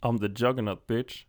I'm 0.00 0.18
the 0.18 0.44
juggernaut 0.44 0.86
bitch. 0.86 1.24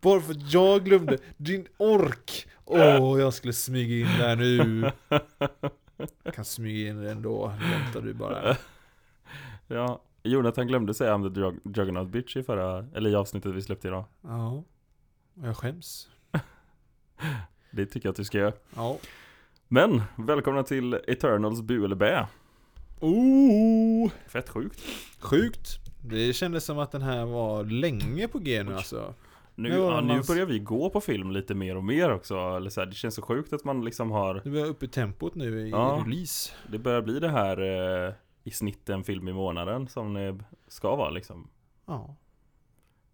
Bara 0.00 0.20
för 0.20 0.32
att 0.32 0.52
jag 0.52 0.84
glömde 0.84 1.18
din 1.36 1.66
ork! 1.76 2.46
Åh, 2.64 3.20
jag 3.20 3.34
skulle 3.34 3.52
smyga 3.52 3.96
in 4.12 4.18
där 4.18 4.36
nu. 4.36 4.90
Jag 6.22 6.34
kan 6.34 6.44
smyga 6.44 6.90
in 6.90 7.02
det 7.02 7.10
ändå, 7.10 7.46
väntar 7.46 8.00
du 8.00 8.14
bara. 8.14 8.56
Ja, 9.72 10.02
Jonathan 10.22 10.66
glömde 10.66 10.94
säga 10.94 11.14
I'm 11.14 11.34
the 11.34 11.40
jug- 11.40 11.76
juggernaut 11.76 12.08
bitch 12.08 12.36
i 12.36 12.42
förra, 12.42 12.86
eller 12.94 13.10
i 13.10 13.14
avsnittet 13.14 13.54
vi 13.54 13.62
släppte 13.62 13.88
idag. 13.88 14.04
Ja, 14.22 14.62
jag 15.42 15.56
skäms. 15.56 16.08
Det 17.70 17.86
tycker 17.86 18.06
jag 18.06 18.10
att 18.10 18.16
du 18.16 18.24
ska 18.24 18.38
göra. 18.38 18.52
Ja. 18.76 18.98
Men, 19.68 20.02
välkomna 20.16 20.62
till 20.62 20.94
Eternals 20.94 21.62
bu 21.62 21.84
eller 21.84 21.96
bä. 21.96 22.26
Oh, 23.00 24.10
Fett 24.26 24.48
sjukt. 24.48 24.80
sjukt. 25.20 25.79
Det 26.02 26.32
kändes 26.32 26.64
som 26.64 26.78
att 26.78 26.92
den 26.92 27.02
här 27.02 27.24
var 27.26 27.64
länge 27.64 28.28
på 28.28 28.38
G 28.38 28.62
nu 28.62 28.74
alltså. 28.76 29.14
Nu, 29.54 29.68
ja, 29.68 30.00
det 30.00 30.06
nu 30.14 30.22
börjar 30.28 30.46
vi 30.46 30.58
gå 30.58 30.90
på 30.90 31.00
film 31.00 31.30
lite 31.30 31.54
mer 31.54 31.76
och 31.76 31.84
mer 31.84 32.10
också. 32.12 32.34
Eller 32.38 32.70
så 32.70 32.80
här, 32.80 32.86
det 32.86 32.94
känns 32.94 33.14
så 33.14 33.22
sjukt 33.22 33.52
att 33.52 33.64
man 33.64 33.84
liksom 33.84 34.10
har, 34.10 34.42
Nu 34.44 34.56
är 34.56 34.60
jag 34.60 34.68
uppe 34.68 34.84
i 34.84 34.88
tempot 34.88 35.34
nu 35.34 35.66
i 35.66 35.70
Ja. 35.70 36.02
release. 36.06 36.52
det 36.68 36.78
börjar 36.78 37.02
bli 37.02 37.18
det 37.20 37.28
här 37.28 37.60
eh, 38.08 38.12
i 38.44 38.50
snitt 38.50 38.88
en 38.88 39.04
film 39.04 39.28
i 39.28 39.32
månaden 39.32 39.88
som 39.88 40.14
det 40.14 40.38
ska 40.68 40.96
vara 40.96 41.10
liksom. 41.10 41.48
Ja. 41.86 42.16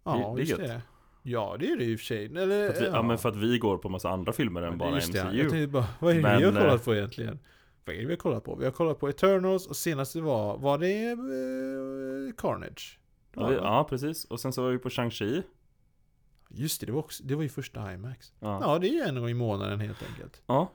Det- 0.05 0.11
Ja, 0.11 0.33
det 0.37 0.43
är 0.43 0.47
just 0.47 0.57
det. 0.57 0.83
Ja, 1.23 1.57
det 1.61 1.71
är 1.71 1.77
det 1.77 1.85
i 1.85 1.95
och 1.97 1.99
för 2.01 2.07
sig. 2.07 2.25
Eller, 2.27 2.73
För 2.73 2.81
vi, 2.81 2.87
ja. 2.87 3.03
men 3.03 3.19
för 3.19 3.29
att 3.29 3.37
vi 3.37 3.59
går 3.59 3.79
på 3.79 3.89
massa 3.89 4.09
andra 4.11 4.33
filmer 4.33 4.63
än 4.63 4.79
bara 4.79 4.95
just 4.95 5.13
det, 5.13 5.25
MCU. 5.25 5.39
tänkte 5.51 5.67
bara, 5.67 5.87
vad 6.01 6.11
är 6.11 6.15
det 6.17 6.23
Men, 6.23 6.39
vi 6.39 6.45
har 6.45 6.53
eh, 6.53 6.59
kollat 6.61 6.85
på 6.85 6.95
egentligen? 6.95 7.39
Vad 7.87 7.95
är 7.97 8.01
det 8.01 8.07
vi 8.07 8.13
har 8.13 8.17
kollat 8.19 8.45
på? 8.45 8.55
Vi 8.55 8.65
har 8.65 8.73
kollat 8.73 8.99
på 9.01 9.09
Eternals 9.09 9.67
och 9.67 9.77
senast 9.77 10.13
det 10.13 10.21
var, 10.21 10.59
var 10.59 10.79
det 10.79 11.11
eh, 11.11 12.35
Carnage? 12.37 12.99
Det 13.35 13.41
Ja, 13.41 13.47
var 13.47 13.51
det, 13.53 13.57
ja, 13.57 13.87
precis. 13.91 14.25
Och 14.25 14.41
sen 14.41 14.53
så 14.53 14.63
var 14.63 14.71
vi 14.71 14.79
på 14.79 14.89
Shang-Chi. 14.89 15.43
Just 16.49 16.81
det, 16.81 16.87
det 16.87 16.93
var, 16.93 16.99
också, 16.99 17.25
det 17.25 17.35
var 17.35 17.43
ju 17.43 17.49
första 17.49 17.93
IMAX. 17.95 18.33
Ja. 18.41 18.59
Ja, 18.63 18.79
det 18.79 18.89
är 18.89 18.93
ju 18.93 19.01
en 19.01 19.15
gång 19.21 19.29
i 19.29 19.35
månaden 19.35 19.81
helt 19.81 20.03
enkelt. 20.11 20.43
ja. 20.47 20.71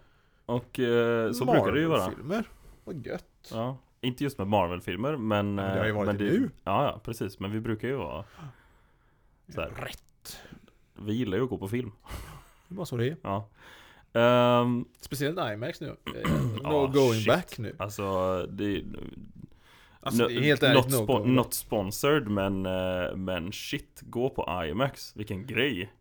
Och 0.45 0.80
eh, 0.80 1.31
så 1.31 1.45
brukar 1.45 1.72
det 1.72 1.80
ju 1.80 1.86
vara. 1.86 2.00
Marvel-filmer. 2.00 2.44
Vad 2.84 3.06
gött. 3.06 3.50
Ja. 3.52 3.78
Inte 4.02 4.23
just 4.23 4.38
med 4.38 4.48
Marvel-filmer, 4.48 5.18
men... 5.18 5.56
men 5.56 5.66
det 5.73 5.80
har 5.80 5.86
ju 5.86 5.90
eh, 5.92 5.96
varit 5.96 6.08
men 6.08 6.18
det 6.18 6.23
nu. 6.23 6.50
Ja, 6.64 6.84
ja, 6.84 7.00
precis. 7.03 7.40
Men 7.40 7.52
vi 7.52 7.59
brukar 7.59 7.88
ju 7.88 7.96
vara... 7.96 8.25
Så 9.50 9.62
här. 9.62 9.70
Rätt. 9.70 10.38
Vi 10.94 11.14
gillar 11.14 11.38
ju 11.38 11.44
att 11.44 11.50
gå 11.50 11.58
på 11.58 11.68
film. 11.68 11.92
Det 12.68 12.75
var 12.75 12.86
så 12.86 12.98
det 12.98 13.08
är. 13.08 13.18
Ja. 13.22 13.48
Ehm, 14.14 14.86
Speciellt 15.00 15.40
IMAX 15.40 15.81
nu. 15.81 15.88
Eh, 16.16 16.31
no 16.31 16.59
Ja, 16.64 16.88
going 16.94 17.14
shit. 17.20 17.28
back 17.28 17.58
nu. 17.58 17.76
alltså, 17.80 18.38
det... 18.45 18.84
Alltså 20.03 20.23
no- 20.23 20.28
det 20.28 20.34
är 20.34 20.42
helt 20.42 20.64
ärligt 20.64 20.90
not, 20.90 21.08
no 21.08 21.14
spo- 21.14 21.26
not 21.28 21.53
sponsored, 21.53 22.28
men, 22.28 22.66
eh, 22.66 23.16
men 23.16 23.52
shit, 23.52 24.02
gå 24.02 24.30
på 24.30 24.66
IMAX. 24.68 25.16
Vilken 25.16 25.45
grej. 25.45 25.94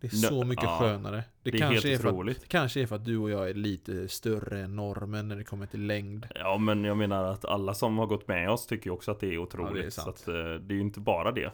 Det 0.00 0.06
är 0.06 0.10
No- 0.10 0.28
så 0.28 0.44
mycket 0.44 0.64
ja, 0.64 0.78
skönare. 0.80 1.24
Det, 1.42 1.50
det 1.50 1.56
är 1.56 1.60
kanske, 1.60 1.88
helt 1.88 2.04
är 2.04 2.08
otroligt. 2.08 2.36
att, 2.36 2.42
det 2.42 2.48
kanske 2.48 2.80
är 2.82 2.86
för 2.86 2.96
att 2.96 3.04
du 3.04 3.18
och 3.18 3.30
jag 3.30 3.50
är 3.50 3.54
lite 3.54 4.08
större 4.08 4.60
än 4.60 4.76
normen 4.76 5.28
när 5.28 5.36
det 5.36 5.44
kommer 5.44 5.66
till 5.66 5.86
längd. 5.86 6.26
Ja, 6.34 6.58
men 6.58 6.84
jag 6.84 6.96
menar 6.96 7.24
att 7.24 7.44
alla 7.44 7.74
som 7.74 7.98
har 7.98 8.06
gått 8.06 8.28
med 8.28 8.50
oss 8.50 8.66
tycker 8.66 8.90
också 8.90 9.10
att 9.10 9.20
det 9.20 9.34
är 9.34 9.38
otroligt. 9.38 9.74
Ja, 9.76 9.80
det 9.80 9.86
är 9.86 9.90
så 9.90 10.10
att, 10.10 10.28
eh, 10.28 10.34
det 10.34 10.74
är 10.74 10.76
ju 10.76 10.80
inte 10.80 11.00
bara 11.00 11.32
det. 11.32 11.50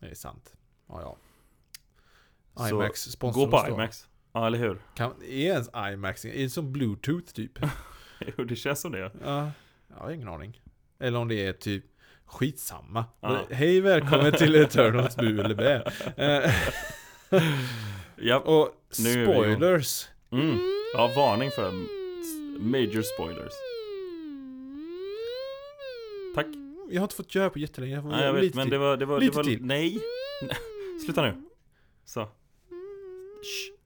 Det 0.00 0.06
är 0.06 0.14
sant. 0.14 0.52
Ja, 0.88 1.16
ja. 2.56 2.68
IMAX 2.68 3.00
sponsrar 3.02 3.44
Gå 3.46 3.50
på. 3.50 3.68
IMAX. 3.68 4.08
Ja, 4.32 4.46
eller 4.46 4.58
hur? 4.58 4.78
Kan, 4.94 5.10
är 5.22 5.28
ens 5.46 5.70
IMAX, 5.92 6.24
är 6.24 6.42
det 6.42 6.50
som 6.50 6.72
bluetooth 6.72 7.32
typ? 7.32 7.52
Jo, 8.36 8.44
det 8.44 8.56
känns 8.56 8.80
som 8.80 8.92
det. 8.92 9.12
ja, 9.24 9.50
jag 9.88 9.96
har 9.96 10.10
ingen 10.10 10.28
aning. 10.28 10.60
Eller 11.00 11.18
om 11.18 11.28
det 11.28 11.46
är 11.46 11.52
typ 11.52 11.84
skitsamma. 12.26 13.04
Ja. 13.20 13.40
Hej 13.50 13.80
välkommen 13.80 14.32
till 14.32 14.54
Eternals 14.54 15.16
bu 15.16 15.40
eller 15.40 15.54
bä. 15.54 15.92
Ja. 18.16 18.38
Och 18.38 18.70
spoilers. 18.90 20.08
Mm. 20.32 20.58
Ja, 20.94 21.12
varning 21.16 21.50
för 21.50 21.72
major 22.60 23.02
spoilers. 23.02 23.52
Tack. 26.34 26.46
Jag 26.90 27.00
har 27.00 27.04
inte 27.04 27.14
fått 27.14 27.34
göra 27.34 27.50
på 27.50 27.58
jättelänge. 27.58 27.94
Jag 27.94 28.04
Nej, 28.04 28.24
jag 28.24 28.32
vet, 28.32 28.42
lite 28.42 28.56
men 28.56 28.64
till. 28.66 28.72
det 28.72 28.78
var... 28.78 28.96
Det 28.96 29.04
var, 29.06 29.20
Lite 29.20 29.32
det 29.32 29.36
var 29.36 29.44
till. 29.44 29.64
Nej. 29.64 30.00
Sluta 31.04 31.22
nu. 31.22 31.42
Så. 32.04 32.20
Shh. 32.22 33.77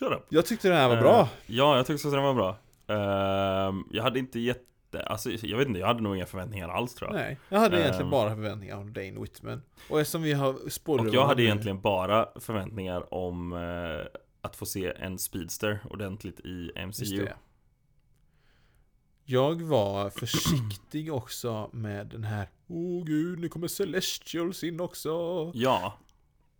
Shut 0.00 0.12
up. 0.12 0.26
Jag 0.28 0.46
tyckte 0.46 0.68
det 0.68 0.74
här 0.74 0.88
var 0.88 0.96
Eh, 0.96 1.02
bra. 1.02 1.28
Ja, 1.46 1.76
jag 1.76 1.86
tyckte 1.86 2.08
också 2.08 2.10
den 2.16 2.22
var 2.24 2.34
bra. 2.34 2.56
Ehm, 2.96 3.84
jag 3.90 4.02
hade 4.02 4.18
inte 4.18 4.40
jätte... 4.40 5.02
Alltså, 5.06 5.30
jag 5.30 5.58
vet 5.58 5.68
inte, 5.68 5.80
jag 5.80 5.86
hade 5.86 6.02
nog 6.02 6.16
inga 6.16 6.26
förväntningar 6.26 6.68
alls 6.68 6.94
tror 6.94 7.10
jag. 7.10 7.20
Nej, 7.20 7.38
jag 7.48 7.58
hade 7.58 7.76
Ehm. 7.76 7.82
egentligen 7.82 8.10
bara 8.10 8.30
förväntningar 8.34 8.76
om 8.76 8.92
Dane 8.92 9.20
Whitman. 9.20 9.62
Och 9.90 10.00
eftersom 10.00 10.22
vi 10.22 10.32
har 10.32 10.68
spoiler 10.70 11.08
Och 11.08 11.14
jag 11.14 11.26
hade 11.26 11.42
egentligen 11.42 11.80
bara 11.80 12.28
förväntningar 12.40 13.14
om 13.14 13.52
eh, 13.52 14.06
att 14.40 14.56
få 14.56 14.66
se 14.66 14.92
en 14.96 15.18
speedster 15.18 15.78
ordentligt 15.90 16.40
i 16.40 16.70
MCU. 16.86 17.26
Jag 19.24 19.62
var 19.62 20.10
försiktig 20.20 21.12
också 21.14 21.70
med 21.72 22.06
den 22.06 22.24
här 22.24 22.48
Åh 22.68 23.04
gud, 23.04 23.38
nu 23.38 23.48
kommer 23.48 23.68
Celestials 23.68 24.64
in 24.64 24.80
också. 24.80 25.10
Ja, 25.54 25.94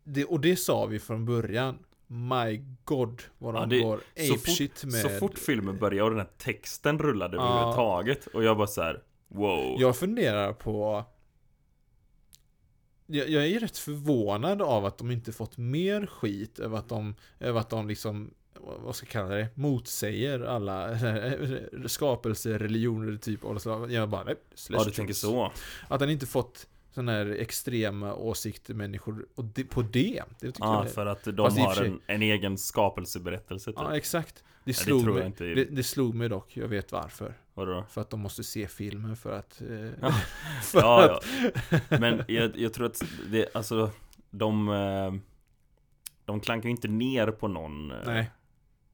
Det, 0.05 0.25
och 0.25 0.41
det 0.41 0.57
sa 0.57 0.87
vi 0.87 0.99
från 0.99 1.25
början. 1.25 1.79
My 2.13 2.65
God, 2.85 3.23
vad 3.39 3.55
Ja, 3.55 3.61
de 3.61 3.69
det- 3.69 3.81
går 3.83 4.01
så 4.27 4.35
apeshit 4.35 4.85
med. 4.85 4.93
så 4.95 5.09
fort 5.09 5.39
filmen 5.39 5.79
började 5.79 6.03
och 6.03 6.11
den 6.11 6.19
här 6.19 6.31
texten 6.39 6.99
rullade 6.99 7.37
Ja. 7.37 7.43
överhuvudtaget 7.49 8.27
och 8.27 8.45
jag 8.45 8.57
bara 8.57 8.67
så 8.67 8.83
här: 8.83 9.03
wow. 9.29 9.81
Jag 9.81 9.97
funderar 9.97 10.53
på... 10.53 11.05
Jag, 13.07 13.29
jag 13.29 13.47
är 13.47 13.61
rätt 13.61 13.79
förvånad 13.79 14.63
av 14.63 14.85
att 14.87 14.99
de 14.99 15.11
inte 15.11 15.33
fått 15.33 15.57
mer 15.59 16.07
skit 16.07 16.59
över 16.59 16.79
att 16.79 16.89
de, 16.89 17.15
över 17.41 17.61
att 17.61 17.71
de 17.71 17.89
liksom, 17.89 18.31
vad 18.61 18.97
ska 18.97 19.05
jag 19.07 19.11
kalla 19.11 19.29
det, 19.35 19.49
motsäger 19.55 20.41
alla 20.41 20.99
skapelser, 21.87 22.59
religioner 22.59 23.17
typ. 23.17 23.45
Och 23.45 23.63
så. 23.63 23.87
Jag 23.91 24.09
bara, 24.09 24.25
nej, 24.25 24.35
ja, 24.69 24.85
du 24.85 24.91
tänker 24.91 25.15
så. 25.15 25.53
Att 25.89 26.01
den 26.01 26.11
inte 26.11 26.27
fått 26.27 26.67
sådana 26.91 27.13
här 27.13 27.27
extrema 27.27 28.15
åsikter 28.15 28.75
människor 28.75 29.27
och 29.35 29.45
det, 29.45 29.65
på 29.65 29.83
det. 29.83 30.23
Det 30.41 30.47
tycker 30.47 30.65
Ja, 30.65 30.85
jag 30.85 30.93
för 30.95 31.07
att 31.07 31.25
de 31.25 31.37
Fast 31.37 31.59
har 31.59 31.85
en, 31.85 32.01
en 32.07 32.23
egen 32.23 32.59
skapelseberättelse 32.59 33.71
typ. 33.71 33.81
Ja, 33.81 33.97
exakt. 33.97 34.35
Det 34.35 34.43
det 34.65 34.75
slog, 34.75 35.03
tror 35.05 35.21
jag 35.21 35.41
mig, 35.41 35.55
det, 35.55 35.65
det 35.65 35.83
slog 35.83 36.15
mig 36.15 36.29
dock, 36.29 36.57
jag 36.57 36.69
vet 36.69 36.93
varför. 36.93 37.35
Vadå? 37.55 37.85
För 37.91 38.01
att 38.01 38.11
de 38.11 38.21
måste 38.21 38.45
se 38.45 38.69
filmen 38.69 39.17
för 39.17 39.33
att... 39.39 39.61
Eh, 39.61 39.91
Ja. 40.01 40.13
för 40.63 40.79
Ja, 40.81 41.11
att 41.17 41.25
ja. 41.71 41.99
Men 42.01 42.23
jag, 42.29 42.57
jag 42.57 42.73
tror 42.73 42.87
att 42.87 43.03
det, 43.31 43.55
alltså, 43.57 43.91
de... 44.31 44.69
eh, 44.69 45.15
De 46.25 46.41
klankar 46.41 46.65
ju 46.69 46.71
inte 46.71 46.89
ner 46.89 47.27
på 47.31 47.49
någon... 47.49 47.91
eh, 47.91 47.99
Nej. 48.07 48.31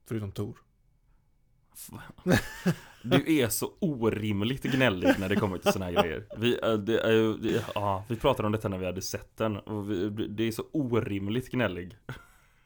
Förutom 0.09 0.33
Tor. 0.33 0.57
Du 3.11 3.39
är 3.39 3.49
så 3.49 3.71
orimligt 3.81 4.63
gnällig 4.63 5.15
när 5.19 5.29
det 5.29 5.37
kommer 5.37 5.59
till 5.59 5.73
såna 5.73 5.85
här 5.85 5.93
grejer. 5.93 6.25
Vi, 6.37 6.59
eh, 6.63 6.73
det 6.73 7.37
det, 7.43 7.65
ja, 7.75 8.05
vi 8.09 8.17
pratade 8.17 8.47
om 8.47 8.53
detta 8.53 8.69
när 8.69 8.79
vi 8.79 8.87
hade 8.87 9.03
sett 9.03 9.37
den 9.37 9.57
och 9.57 9.91
vi, 9.91 10.09
det 10.29 10.45
är 10.45 10.53
så 10.53 10.65
orimligt 10.73 11.51
gnällig. 11.51 11.97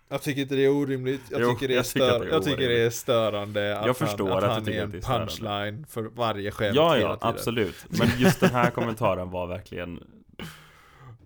Jag 0.09 0.23
tycker 0.23 0.43
inte 0.43 0.55
det 0.55 0.65
är 0.65 0.71
orimligt. 0.71 1.21
Jag 1.31 1.41
Jo, 1.41 1.51
tycker 1.51 1.69
det 1.69 1.75
är, 1.75 1.77
jag 1.77 1.87
tycker 1.87 2.07
stör, 2.09 2.21
det 2.25 2.31
jag 2.31 2.43
tycker 2.45 2.69
det 2.69 2.83
är 2.83 2.91
störande 2.91 3.79
att 3.79 3.87
Jag 3.87 3.97
förstår 3.97 4.29
han, 4.29 4.39
att, 4.39 4.45
att 4.45 4.51
han 4.53 4.69
är 4.69 4.83
en 4.83 4.93
punchline 5.01 5.87
för 5.89 6.03
varje 6.03 6.51
skämt 6.51 6.77
Ja, 6.77 6.97
ja, 6.99 7.19
absolut. 7.21 7.87
Men 7.89 8.09
just 8.19 8.41
den 8.41 8.51
här 8.51 8.71
kommentaren 8.71 9.31
var 9.31 9.47
verkligen... 9.47 10.05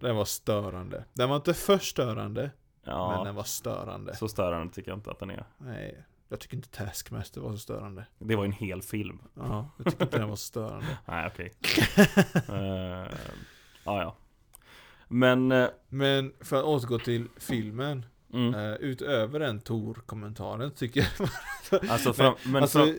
Den 0.00 0.16
var 0.16 0.24
störande. 0.24 1.04
Den 1.12 1.28
var 1.28 1.36
inte 1.36 1.54
för 1.54 1.78
störande, 1.78 2.42
men 2.84 2.94
Ja, 2.94 3.22
den 3.24 3.34
var 3.34 3.42
störande. 3.44 4.16
så 4.16 4.28
störande 4.28 4.74
tycker 4.74 4.90
jag 4.90 4.98
inte 4.98 5.10
att 5.10 5.18
den 5.18 5.30
är. 5.30 5.44
Nej, 5.58 6.04
jag 6.28 6.40
tycker 6.40 6.56
inte 6.56 6.68
Taskmaster 6.68 7.40
var 7.40 7.52
så 7.52 7.58
störande. 7.58 8.06
Det 8.18 8.36
var 8.36 8.44
ju 8.44 8.46
en 8.46 8.52
hel 8.52 8.82
film. 8.82 9.18
Ja, 9.34 9.70
jag 9.76 9.86
tycker 9.92 10.04
inte 10.04 10.18
den 10.18 10.28
var 10.28 10.36
så 10.36 10.44
störande. 10.46 10.86
Nej, 11.06 11.30
okej. 11.32 11.52
Eh, 12.48 13.14
Ja, 13.84 14.02
ja. 14.02 14.16
Men... 15.08 15.52
eh, 15.52 15.68
Men 15.88 16.32
för 16.40 16.56
att 16.56 16.64
återgå 16.64 16.98
till 16.98 17.26
filmen, 17.36 18.06
Mm, 18.32 18.54
eh, 18.54 18.72
utöver 18.74 19.40
den 19.40 19.60
Tor-kommentaren 19.60 20.70
tycker 20.70 21.08
jag 21.18 21.28
alltså, 21.90 22.12
fram, 22.12 22.34
men 22.44 22.62
alltså, 22.62 22.86
eh, 22.88 22.94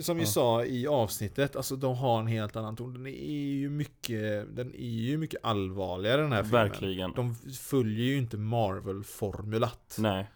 som 0.00 0.16
vi 0.16 0.22
Ja. 0.22 0.26
sa 0.28 0.64
i 0.64 0.86
avsnittet, 0.86 1.56
alltså 1.56 1.76
de 1.76 1.96
har 1.96 2.20
en 2.20 2.26
helt 2.26 2.56
annan 2.56 2.76
ton. 2.76 2.92
Den 2.94 3.06
är 3.06 3.34
ju 3.50 3.70
mycket, 3.70 4.56
den 4.56 4.74
är 4.74 4.88
ju 4.88 5.16
mycket 5.18 5.44
allvarligare 5.44 6.22
den 6.22 6.32
här 6.32 6.42
filmen. 6.42 6.68
verkligen. 6.68 7.12
De 7.12 7.34
följer 7.60 8.04
ju 8.06 8.16
inte 8.18 8.36
Marvel-formulat. 8.36 9.96
Nej. 9.98 10.30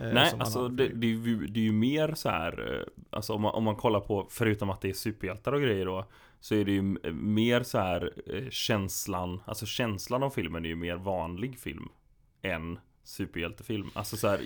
Eh, 0.00 0.12
Nej, 0.12 0.32
alltså 0.38 0.68
det, 0.68 0.88
det, 0.88 1.06
är 1.06 1.10
ju, 1.10 1.46
det 1.46 1.60
är 1.60 1.64
ju 1.64 1.72
mer 1.72 2.14
så 2.14 2.28
här, 2.28 2.74
eh, 2.80 2.86
alltså 3.10 3.32
om 3.32 3.42
man, 3.42 3.54
om 3.54 3.64
man 3.64 3.76
kollar 3.76 4.00
på, 4.00 4.26
förutom 4.30 4.70
att 4.70 4.80
det 4.80 4.88
är 4.88 4.92
superhjältar 4.92 5.52
och 5.52 5.60
grejer 5.62 5.86
då, 5.86 6.06
så 6.40 6.54
är 6.54 6.64
det 6.64 6.72
ju 6.72 6.78
m- 6.78 6.98
mer 7.12 7.62
så 7.62 7.78
här 7.78 8.12
eh, 8.26 8.48
känslan, 8.50 9.40
alltså 9.44 9.66
känslan 9.66 10.22
av 10.22 10.30
filmen 10.30 10.64
är 10.64 10.68
ju 10.68 10.76
mer 10.76 10.96
vanlig 10.96 11.58
film 11.58 11.88
än 12.42 12.78
superhjältefilm. 13.04 13.90
Alltså 13.94 14.16
så 14.16 14.28
här, 14.28 14.40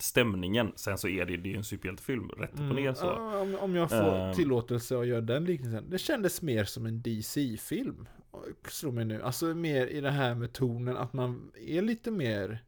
stämningen. 0.00 0.72
Sen 0.76 0.98
så 0.98 1.08
är 1.08 1.24
det, 1.26 1.36
det 1.36 1.48
är 1.48 1.50
ju 1.50 1.56
en 1.56 1.64
superhjältefilm, 1.64 2.28
rätt 2.28 2.52
upp 2.52 2.60
och 2.70 2.74
ner 2.74 2.94
så. 2.94 3.12
Mm, 3.42 3.54
om 3.58 3.74
jag 3.74 3.90
får 3.90 4.14
Ehm. 4.14 4.34
tillåtelse 4.34 4.98
att 4.98 5.06
göra 5.06 5.20
den 5.20 5.44
liknelsen. 5.44 5.90
Det 5.90 5.98
kändes 5.98 6.42
mer 6.42 6.64
som 6.64 6.86
en 6.86 7.02
DC-film. 7.02 8.08
Slår 8.68 8.92
mig 8.92 9.04
nu. 9.04 9.22
Alltså 9.22 9.46
mer 9.46 9.86
i 9.86 10.00
det 10.00 10.10
här 10.10 10.34
med 10.34 10.52
tonen 10.52 10.96
att 10.96 11.12
man 11.12 11.50
är 11.66 11.82
lite 11.82 12.10
mer 12.10 12.58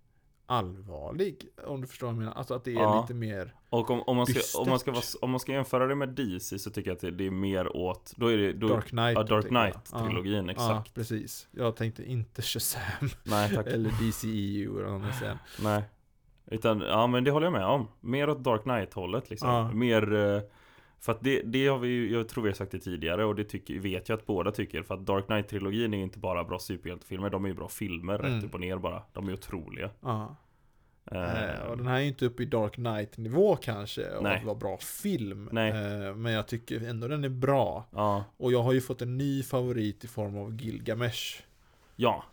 allvarlig. 0.46 1.46
Om 1.66 1.80
du 1.80 1.86
förstår 1.86 2.06
vad 2.06 2.14
jag 2.14 2.18
menar. 2.18 2.32
Alltså 2.32 2.54
att 2.54 2.64
det 2.64 2.70
är 2.70 2.74
Ja. 2.80 3.00
lite 3.00 3.14
mer... 3.14 3.54
Och 3.70 3.90
om, 3.90 4.02
om, 4.02 4.16
man 4.16 4.26
ska, 4.26 4.60
om, 4.60 4.68
man 4.68 4.78
ska 4.78 4.90
vara, 4.92 5.02
om 5.20 5.30
man 5.30 5.40
ska 5.40 5.52
jämföra 5.52 5.86
det 5.86 5.94
med 5.94 6.08
DC 6.08 6.58
så 6.58 6.70
tycker 6.70 6.90
jag 6.90 6.94
att 6.94 7.00
det, 7.00 7.10
det 7.10 7.26
är 7.26 7.30
mer 7.30 7.76
åt, 7.76 8.12
då 8.16 8.32
är 8.32 8.36
det, 8.36 8.52
då, 8.52 8.68
Dark 8.68 8.88
Knight. 8.88 9.14
ja, 9.14 9.22
Dark. 9.22 9.46
Knight-trilogin, 9.46 10.44
Ja, 10.46 10.50
exakt. 10.52 10.68
Ja, 10.88 10.92
precis. 10.94 11.48
Jag 11.50 11.76
tänkte 11.76 12.04
inte 12.10 12.42
Shazam. 12.42 12.82
Nej 13.22 13.54
tack, 13.54 13.66
eller 13.72 13.90
DCEU 13.90 14.78
eller 14.78 14.98
man 14.98 15.12
säger. 15.12 15.38
nej. 15.62 15.82
Utan, 16.50 16.80
ja 16.80 17.06
men 17.06 17.24
det 17.24 17.30
håller 17.30 17.46
jag 17.46 17.52
med 17.52 17.66
om. 17.66 17.88
Mer 18.00 18.28
åt 18.30 18.44
Dark 18.44 18.62
Knight-hållet 18.62 19.30
liksom. 19.30 19.78
Mer, 19.78 20.14
eh, 20.14 20.40
för 21.06 21.12
att 21.12 21.24
det, 21.24 21.42
det 21.42 21.66
har 21.66 21.78
vi 21.78 21.88
ju, 21.88 22.12
jag 22.12 22.28
tror 22.28 22.42
vi 22.44 22.48
har 22.50 22.54
sagt 22.54 22.72
det 22.72 22.78
tidigare 22.78 23.24
och 23.24 23.34
det 23.34 23.44
tycker, 23.44 23.78
vet 23.78 24.08
jag 24.08 24.18
att 24.18 24.26
båda 24.26 24.50
tycker. 24.50 24.82
För 24.82 24.94
att 24.94 25.06
Dark 25.06 25.26
Knight-trilogin 25.26 25.94
är 25.94 25.98
inte 26.02 26.18
bara 26.18 26.44
bra 26.44 26.58
superhjältefilmer, 26.58 27.30
de 27.30 27.44
är 27.44 27.48
ju 27.48 27.54
bra 27.54 27.68
filmer 27.68 28.18
Mm. 28.18 28.34
rätt 28.34 28.44
upp 28.44 28.54
och 28.54 28.60
ner 28.60 28.76
bara. 28.78 29.02
De 29.12 29.28
är 29.28 29.32
otroliga. 29.32 29.90
Ja. 30.00 30.36
Eh, 31.10 31.60
och 31.70 31.76
den 31.76 31.86
här 31.86 31.96
är 31.96 32.00
ju 32.00 32.08
inte 32.08 32.26
uppe 32.26 32.42
i 32.42 32.46
Dark 32.46 32.74
Knight-nivå 32.74 33.56
kanske, 33.56 34.10
och 34.10 34.22
Nej. 34.22 34.36
att 34.38 34.44
vara 34.44 34.54
bra 34.54 34.76
film. 34.78 35.48
Eh, 35.58 36.14
men 36.14 36.32
jag 36.32 36.48
tycker 36.48 36.88
ändå 36.88 37.08
den 37.08 37.24
är 37.24 37.28
bra. 37.28 37.84
Ja, 37.92 38.24
Och 38.36 38.52
jag 38.52 38.62
har 38.62 38.72
ju 38.72 38.80
fått 38.80 39.02
en 39.02 39.18
ny 39.18 39.42
favorit 39.42 40.04
i 40.04 40.08
form 40.08 40.36
av 40.38 40.60
Gilgamesh. 40.62 41.42
Ja 41.96 42.24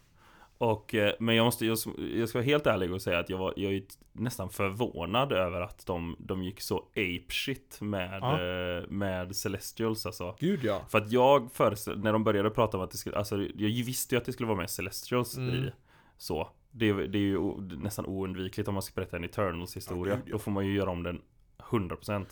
och, 0.57 0.95
eh, 0.95 1.13
men 1.19 1.35
jag 1.35 1.43
måste, 1.43 1.65
jag, 1.65 1.77
jag 2.15 2.29
ska 2.29 2.37
vara 2.37 2.45
helt 2.45 2.67
ärlig 2.67 2.91
och 2.93 3.01
säga 3.01 3.19
att 3.19 3.29
jag 3.29 3.37
var, 3.37 3.53
jag 3.55 3.73
är 3.73 3.83
nästan 4.11 4.49
förvånad 4.49 5.31
över 5.31 5.61
att 5.61 5.85
de, 5.85 6.15
de 6.19 6.43
gick 6.43 6.61
så 6.61 6.77
apeshit 6.95 7.77
med, 7.81 8.19
Ja. 8.21 8.41
eh, 8.41 8.87
med 8.89 9.35
Celestials 9.35 10.05
alltså. 10.05 10.35
Gud 10.39 10.63
ja. 10.63 10.81
För 10.89 10.97
att 10.97 11.11
jag 11.11 11.51
föreställ, 11.51 11.99
när 11.99 12.13
de 12.13 12.23
började 12.23 12.49
prata 12.49 12.77
om 12.77 12.83
att 12.83 12.91
det 12.91 12.97
skulle, 12.97 13.15
alltså 13.17 13.37
jag 13.55 13.69
visste 13.85 14.15
ju 14.15 14.19
att 14.19 14.25
det 14.25 14.33
skulle 14.33 14.47
vara 14.47 14.57
med 14.57 14.69
Celestials 14.69 15.37
Mm. 15.37 15.55
i 15.55 15.71
Så 16.17 16.47
det, 16.71 16.93
det 17.07 17.17
är 17.17 17.21
ju 17.21 17.39
nästan 17.61 18.05
oundvikligt 18.05 18.67
om 18.67 18.73
man 18.73 18.83
ska 18.83 18.93
berätta 18.95 19.17
en 19.17 19.23
Eternals 19.23 19.77
historia 19.77 20.13
Ja, 20.13 20.17
gud, 20.19 20.25
ja. 20.27 20.31
Då 20.31 20.39
får 20.39 20.51
man 20.51 20.65
ju 20.67 20.73
göra 20.75 20.89
om 20.89 21.03
den 21.03 21.21
100% 21.57 22.25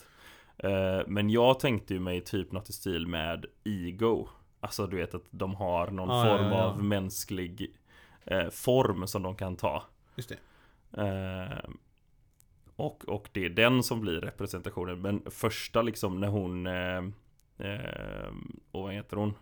eh, 0.58 1.08
Men 1.08 1.30
jag 1.30 1.60
tänkte 1.60 1.94
ju 1.94 2.00
mig 2.00 2.22
typ 2.22 2.52
något 2.52 2.70
i 2.70 2.74
stil 2.74 3.08
med 3.08 3.46
Ego 3.64 4.28
Alltså 4.60 4.88
du 4.88 4.98
vet 4.98 5.16
att 5.16 5.26
de 5.32 5.56
har 5.56 5.92
någon 5.92 6.10
Ja, 6.10 6.24
form 6.38 6.46
ja, 6.52 6.58
ja. 6.58 6.64
av 6.64 6.84
mänsklig 6.84 7.76
eh, 8.26 8.50
form 8.50 9.08
som 9.08 9.24
de 9.24 9.36
kan 9.36 9.56
ta 9.56 9.84
Just 10.16 10.30
det. 10.30 10.38
Eh, 11.04 11.70
och, 12.76 13.10
och 13.10 13.30
det 13.32 13.46
är 13.46 13.50
den 13.50 13.84
som 13.84 14.02
blir 14.02 14.22
representationen. 14.22 15.02
Men 15.02 15.22
första 15.32 15.82
liksom 15.82 16.20
när 16.20 16.28
hon... 16.28 16.68
Eh, 16.68 17.04
eh, 17.58 18.34
och 18.72 18.84
vad 18.84 18.94
heter 18.94 19.18
hon? 19.18 19.34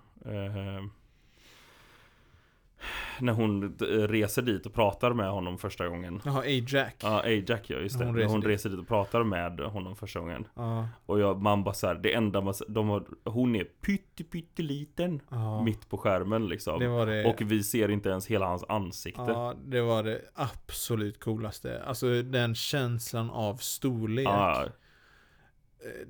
När 3.20 3.34
hon 3.34 3.78
reser 4.08 4.42
dit 4.42 4.66
och 4.66 4.74
pratar 4.74 5.14
med 5.14 5.30
honom 5.32 5.58
första 5.58 5.88
gången. 5.88 6.22
Jaha, 6.26 6.40
A-Jack. 6.40 6.96
Ja, 7.04 7.22
Ajax 7.22 7.70
ja, 7.70 7.78
just 7.78 8.00
det. 8.00 8.06
Hon 8.06 8.14
när 8.14 8.20
reser 8.20 8.32
hon 8.32 8.42
dit. 8.42 8.50
reser 8.50 8.70
dit 8.70 8.80
och 8.80 8.88
pratar 8.88 9.24
med 9.24 9.60
honom 9.60 9.96
första 9.96 10.20
gången. 10.20 10.48
Ja. 10.56 10.88
Och 11.06 11.20
jag, 11.20 11.42
man 11.42 11.64
bara 11.64 11.74
så 11.74 11.88
här, 11.88 11.96
det 11.96 12.14
enda 12.14 12.42
man, 12.42 12.54
de 12.68 12.90
har, 12.90 13.06
hon 13.24 13.56
är 13.56 13.64
pytte 13.64 14.24
pytteliten 14.24 15.22
ja. 15.30 15.64
mitt 15.64 15.90
på 15.90 15.98
skärmen 15.98 16.48
liksom. 16.48 16.80
Det 16.80 16.88
var 16.88 17.06
det. 17.06 17.26
Och 17.26 17.42
vi 17.42 17.64
ser 17.64 17.92
inte 17.92 18.10
ens 18.10 18.28
hela 18.28 18.46
hans 18.46 18.64
ansikte. 18.70 19.22
Ja, 19.22 19.54
det 19.66 19.82
var 19.82 20.04
det 20.04 20.22
absolut 20.34 21.20
coolaste. 21.20 21.84
Alltså 21.84 22.22
den 22.22 22.56
känslan 22.56 23.30
av 23.30 23.56
storlek. 23.56 24.28
Ja, 24.28 24.66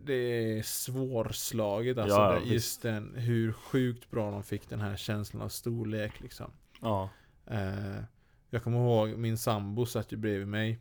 Det 0.03 0.13
är 0.13 0.61
svårslaget 0.63 1.97
alltså. 1.97 2.17
Ja, 2.17 2.39
visst. 2.39 2.51
just 2.51 2.81
den, 2.81 3.15
hur 3.15 3.51
sjukt 3.53 4.11
bra 4.11 4.31
de 4.31 4.43
fick 4.43 4.69
den 4.69 4.81
här 4.81 4.95
känslan 4.97 5.41
av 5.41 5.49
storlek 5.49 6.19
liksom. 6.19 6.51
ja. 6.81 7.09
Eh, 7.47 8.03
jag 8.49 8.63
kommer 8.63 8.77
ihåg 8.77 9.09
min 9.17 9.37
sambo 9.37 9.85
satt 9.85 10.11
ju 10.13 10.17
bredvid 10.17 10.47
mig. 10.47 10.79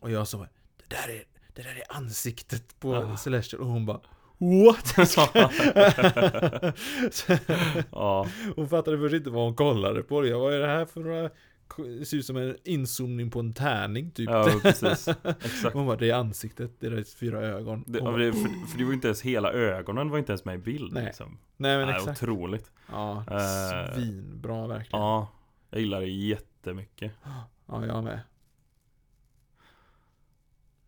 Och 0.00 0.10
jag 0.10 0.28
sa 0.28 0.38
det 0.38 0.48
där 0.88 1.08
är, 1.08 1.24
det 1.54 1.62
där 1.62 1.70
är 1.76 1.96
ansiktet 1.96 2.80
på 2.80 2.94
Ah. 2.94 3.16
Celestial. 3.16 3.62
Och 3.62 3.68
hon 3.68 3.86
bara 3.86 4.00
What? 4.38 4.94
ja. 7.92 8.26
hon 8.56 8.68
fattade 8.68 8.98
först 8.98 9.14
inte 9.14 9.30
vad 9.30 9.44
hon 9.44 9.54
kollade 9.54 10.02
på. 10.02 10.26
Jag 10.26 10.38
vad 10.38 10.54
är 10.54 10.58
det 10.60 10.66
här 10.66 10.86
för 10.86 11.00
några 11.00 11.30
ser 12.06 12.16
ut 12.16 12.26
som 12.26 12.36
en 12.36 12.56
inzoomning 12.64 13.30
på 13.30 13.40
en 13.40 13.54
tärning 13.54 14.10
typ. 14.10 14.30
Ja, 14.30 14.60
precis. 14.62 15.08
Exakt. 15.24 15.74
Hon 15.74 15.86
bara, 15.86 15.96
det 15.96 16.10
är 16.10 16.14
ansiktet, 16.14 16.70
det 16.80 16.86
är 16.86 16.90
dess 16.90 17.14
fyra 17.14 17.40
ögon. 17.40 17.84
Det, 17.86 18.00
bara, 18.00 18.16
det, 18.16 18.32
för, 18.32 18.66
för 18.68 18.78
det 18.78 18.84
var 18.84 18.90
ju 18.90 18.94
inte 18.94 19.08
ens 19.08 19.22
hela 19.22 19.52
ögonen 19.52 20.10
var 20.10 20.18
inte 20.18 20.32
ens 20.32 20.44
med 20.44 20.54
i 20.54 20.58
bild 20.58 20.92
Nej. 20.92 21.04
liksom. 21.04 21.38
Nej 21.56 21.78
men 21.78 21.86
Nej, 21.86 21.96
exakt. 21.96 22.22
otroligt. 22.22 22.70
Ja, 22.90 23.24
Eh, 23.30 23.94
svinbra 23.94 24.66
verkligen. 24.66 25.00
Ja, 25.02 25.28
jag 25.70 25.80
gillar 25.80 26.00
det 26.00 26.06
jättemycket. 26.08 27.12
Ja, 27.66 27.86
jag 27.86 28.04
med. 28.04 28.20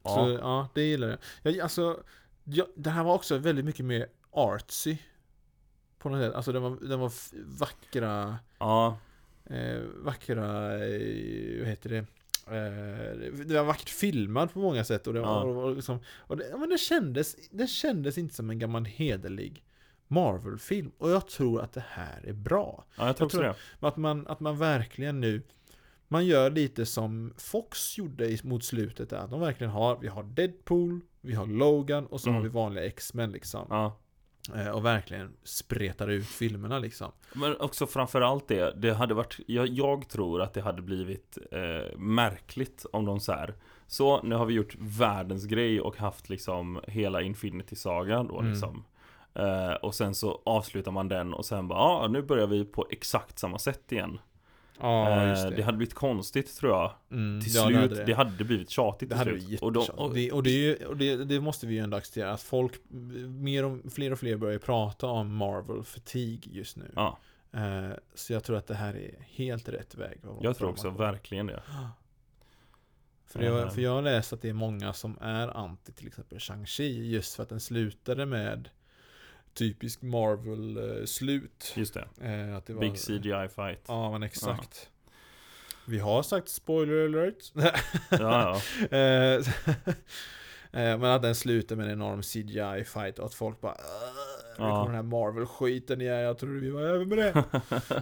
Ja, 0.03 0.15
Så 0.15 0.39
ja, 0.41 0.69
det 0.75 0.83
gillar 0.83 1.09
jag. 1.09 1.19
jag 1.55 1.61
alltså, 1.61 2.03
ja, 2.45 2.67
det 2.77 2.91
här 2.91 3.05
var 3.05 3.15
också 3.15 3.39
väldigt 3.39 3.65
mycket 3.65 3.85
mer 3.85 4.07
artsy. 4.31 4.97
På 5.99 6.09
något 6.09 6.21
sätt. 6.21 6.35
Alltså 6.35 6.53
den 6.53 6.63
var, 6.63 6.77
den 6.89 7.01
var 7.01 7.13
vackra, 7.59 8.39
ja, 8.59 8.99
eh, 9.50 9.81
vackra, 9.96 10.73
eh, 10.87 11.58
vad 11.58 11.69
heter 11.69 11.91
det? 11.91 11.99
Eh, 12.46 13.44
det 13.46 13.55
var 13.55 13.64
vackert 13.64 13.88
filmad 13.88 14.52
på 14.52 14.58
många 14.58 14.85
sätt 14.85 15.06
och 15.06 15.12
det, 15.14 15.20
Ja. 15.20 15.44
var, 15.44 15.44
och, 15.56 15.64
och 15.64 15.75
liksom, 15.76 15.99
och 16.17 16.37
det, 16.37 16.55
men 16.58 16.69
det, 16.69 16.79
kändes, 16.79 17.37
det 17.50 17.67
kändes 17.67 18.19
inte 18.19 18.35
som 18.35 18.50
en 18.50 18.58
gammal 18.58 18.85
hederlig 18.85 19.64
Marvel-film. 20.08 20.91
Och 20.99 21.11
jag 21.11 21.29
tror 21.29 21.61
att 21.61 21.73
det 21.73 21.85
här 21.88 22.20
är 22.26 22.32
bra. 22.32 22.85
ja 22.99 23.06
jag 23.06 23.17
tror 23.17 23.25
Jag 23.26 23.31
tror- 23.31 23.43
det. 23.81 23.87
Att 23.88 23.96
man, 23.96 24.26
att 24.26 24.41
man 24.41 24.58
verkligen 24.58 25.20
nu 25.20 25.43
Man 26.08 26.26
gör 26.26 26.50
lite 26.50 26.87
som 26.87 27.35
Fox 27.37 27.99
gjorde 27.99 28.37
mot 28.43 28.64
slutet 28.64 29.11
där. 29.11 29.17
Att 29.17 29.31
de 29.31 29.41
verkligen 29.41 29.70
har 29.73 29.99
Vi 30.00 30.08
har 30.08 30.23
Deadpool 30.23 31.00
Vi 31.20 31.35
har 31.35 31.46
Logan 31.46 32.06
och 32.06 32.20
så 32.20 32.29
Mm. 32.29 32.37
har 32.37 32.43
vi 32.43 32.49
vanliga 32.49 32.85
X-Men 32.85 33.32
liksom 33.32 33.67
Ja. 33.70 33.99
Eh, 34.56 34.69
Och 34.69 34.85
verkligen 34.85 35.32
spretar 35.44 36.08
ut 36.08 36.26
filmerna 36.26 36.79
liksom 36.79 37.12
Men 37.32 37.56
också 37.61 37.87
framförallt 37.87 38.49
det, 38.49 38.73
det 38.76 38.94
hade 38.94 39.14
varit, 39.14 39.38
jag, 39.46 39.69
jag 39.69 40.08
tror 40.08 40.43
att 40.43 40.55
det 40.55 40.61
hade 40.61 40.82
blivit 40.82 41.38
eh, 41.50 41.99
märkligt 41.99 42.87
om 42.93 43.05
de 43.05 43.20
så 43.20 43.32
här. 43.32 43.55
Så 43.87 44.23
nu 44.23 44.35
har 44.35 44.46
vi 44.46 44.55
gjort 44.55 44.76
världens 44.79 45.44
grej 45.44 45.81
och 45.81 45.96
haft 45.96 46.29
liksom 46.29 46.81
hela 46.88 47.23
Infinity-sagan 47.23 48.26
då 48.29 48.38
Mm. 48.41 48.50
liksom. 48.52 48.85
Eh, 49.35 49.73
och 49.73 49.94
sen 49.94 50.14
så 50.14 50.43
avslutar 50.44 50.93
man 50.93 51.08
den 51.08 51.35
och 51.35 51.44
sen 51.44 51.69
bara, 51.69 51.79
ja 51.79 52.08
nu 52.08 52.23
börjar 52.23 52.46
vi 52.46 52.64
på 52.64 52.87
exakt 52.91 53.38
samma 53.38 53.58
sätt 53.58 53.93
igen. 53.93 54.19
Ja 54.81 55.23
Eh, 55.23 55.29
just 55.29 55.43
det. 55.43 55.51
det, 55.57 55.63
hade 55.63 55.77
blivit 55.77 55.95
konstigt 55.95 56.57
tror 56.57 56.73
jag. 56.73 56.93
mm, 57.11 57.41
Till 57.41 57.55
ja, 57.55 57.67
slut, 57.67 57.91
det 57.91 57.97
det 57.97 58.01
hade 58.01 58.15
hade, 58.15 58.37
det. 58.39 58.45
blivit 58.45 58.71
tjatigt 58.71 59.09
till 59.09 59.19
hade 59.19 59.31
slut. 59.31 59.43
blivit 59.45 59.63
och, 59.63 59.73
de, 59.73 59.81
och, 59.89 60.15
det, 60.15 60.33
och, 60.33 60.43
det, 60.43 60.51
ju- 60.51 60.85
och 60.87 60.97
det, 60.97 61.41
måste 61.41 61.67
vi 61.67 61.75
ju 61.75 61.81
ändå 61.81 61.97
acceptera 61.97 62.33
Att 62.33 62.43
folk 62.43 62.73
mer 63.29 63.65
och, 63.65 63.93
Fler 63.93 64.13
och 64.13 64.19
fler 64.19 64.37
börjar 64.37 64.59
prata 64.59 65.07
om 65.07 65.37
Marvel 65.37 65.85
fatigue 65.85 66.53
just 66.53 66.77
nu 66.77 66.93
ja, 66.97 67.19
Eh, 67.53 67.91
Så 68.15 68.33
jag 68.33 68.45
tror 68.45 68.57
att 68.57 68.67
det 68.67 68.75
här 68.75 68.95
är 68.97 69.15
helt 69.21 69.69
rätt 69.69 69.95
väg 69.95 70.21
jag 70.41 70.57
tror 70.57 70.69
också 70.71 70.91
verkligen 70.91 71.47
det. 71.47 71.63
För 73.27 73.43
jag, 73.43 73.63
Eh. 73.63 73.71
för 73.71 73.81
jag 73.81 73.91
har 73.95 74.03
läst 74.03 74.33
att 74.33 74.43
det 74.43 74.49
är 74.49 74.53
många 74.53 74.93
som 74.93 75.19
är 75.21 75.49
anti 75.57 75.93
till 75.93 76.07
exempel 76.07 76.39
Shang-Chi 76.39 77.03
just 77.11 77.35
för 77.35 77.43
att 77.43 77.49
den 77.49 77.61
slutade 77.61 78.27
med 78.27 78.69
typisk 79.55 80.03
Marvel-slut. 80.03 81.73
Just 81.77 81.94
det. 81.94 82.08
Eh, 82.20 82.56
att 82.56 82.67
det 82.67 82.73
var, 82.75 82.81
Big 82.81 82.96
CGI 82.99 83.49
fight. 83.55 83.84
Ja, 83.89 84.11
men 84.13 84.23
exakt. 84.23 84.91
Vi 85.87 85.99
har 85.99 86.23
sagt 86.23 86.49
spoiler 86.49 87.05
alert. 87.05 87.53
Ja, 88.11 88.61
ja. 88.91 88.96
Eh, 88.99 89.34
eh, 90.73 90.99
Men 90.99 91.05
att 91.05 91.23
den 91.23 91.34
slutar 91.34 91.77
med 91.77 91.87
en 91.87 91.93
enorm 91.93 92.23
CGI-fight 92.23 93.19
och 93.19 93.27
att 93.27 93.34
folk 93.34 93.61
bara 93.61 93.75
"Åh, 93.79 94.58
Nu 94.58 94.65
Ja. 94.65 94.70
kommer 94.70 94.87
den 94.87 94.94
här 94.94 95.03
Marvel-skiten 95.03 96.01
igen, 96.01 96.17
jag 96.20 96.39
trodde 96.39 96.61
vi 96.61 96.70
var 96.70 96.81
över 96.82 97.05
med 97.05 97.19
det. 97.19 97.44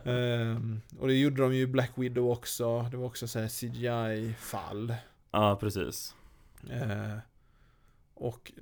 Ehm, 0.12 0.80
och 0.98 1.08
det 1.08 1.14
gjorde 1.14 1.42
de 1.42 1.54
ju 1.54 1.62
i 1.62 1.66
Black 1.66 1.90
Widow 1.94 2.30
också. 2.30 2.82
Det 2.90 2.96
var 2.96 3.06
också 3.06 3.28
så 3.28 3.38
här 3.38 3.48
CGI-fall. 3.48 4.94
ja, 5.30 5.56
precis. 5.60 6.14
Eh, 6.70 7.16
och 8.14 8.52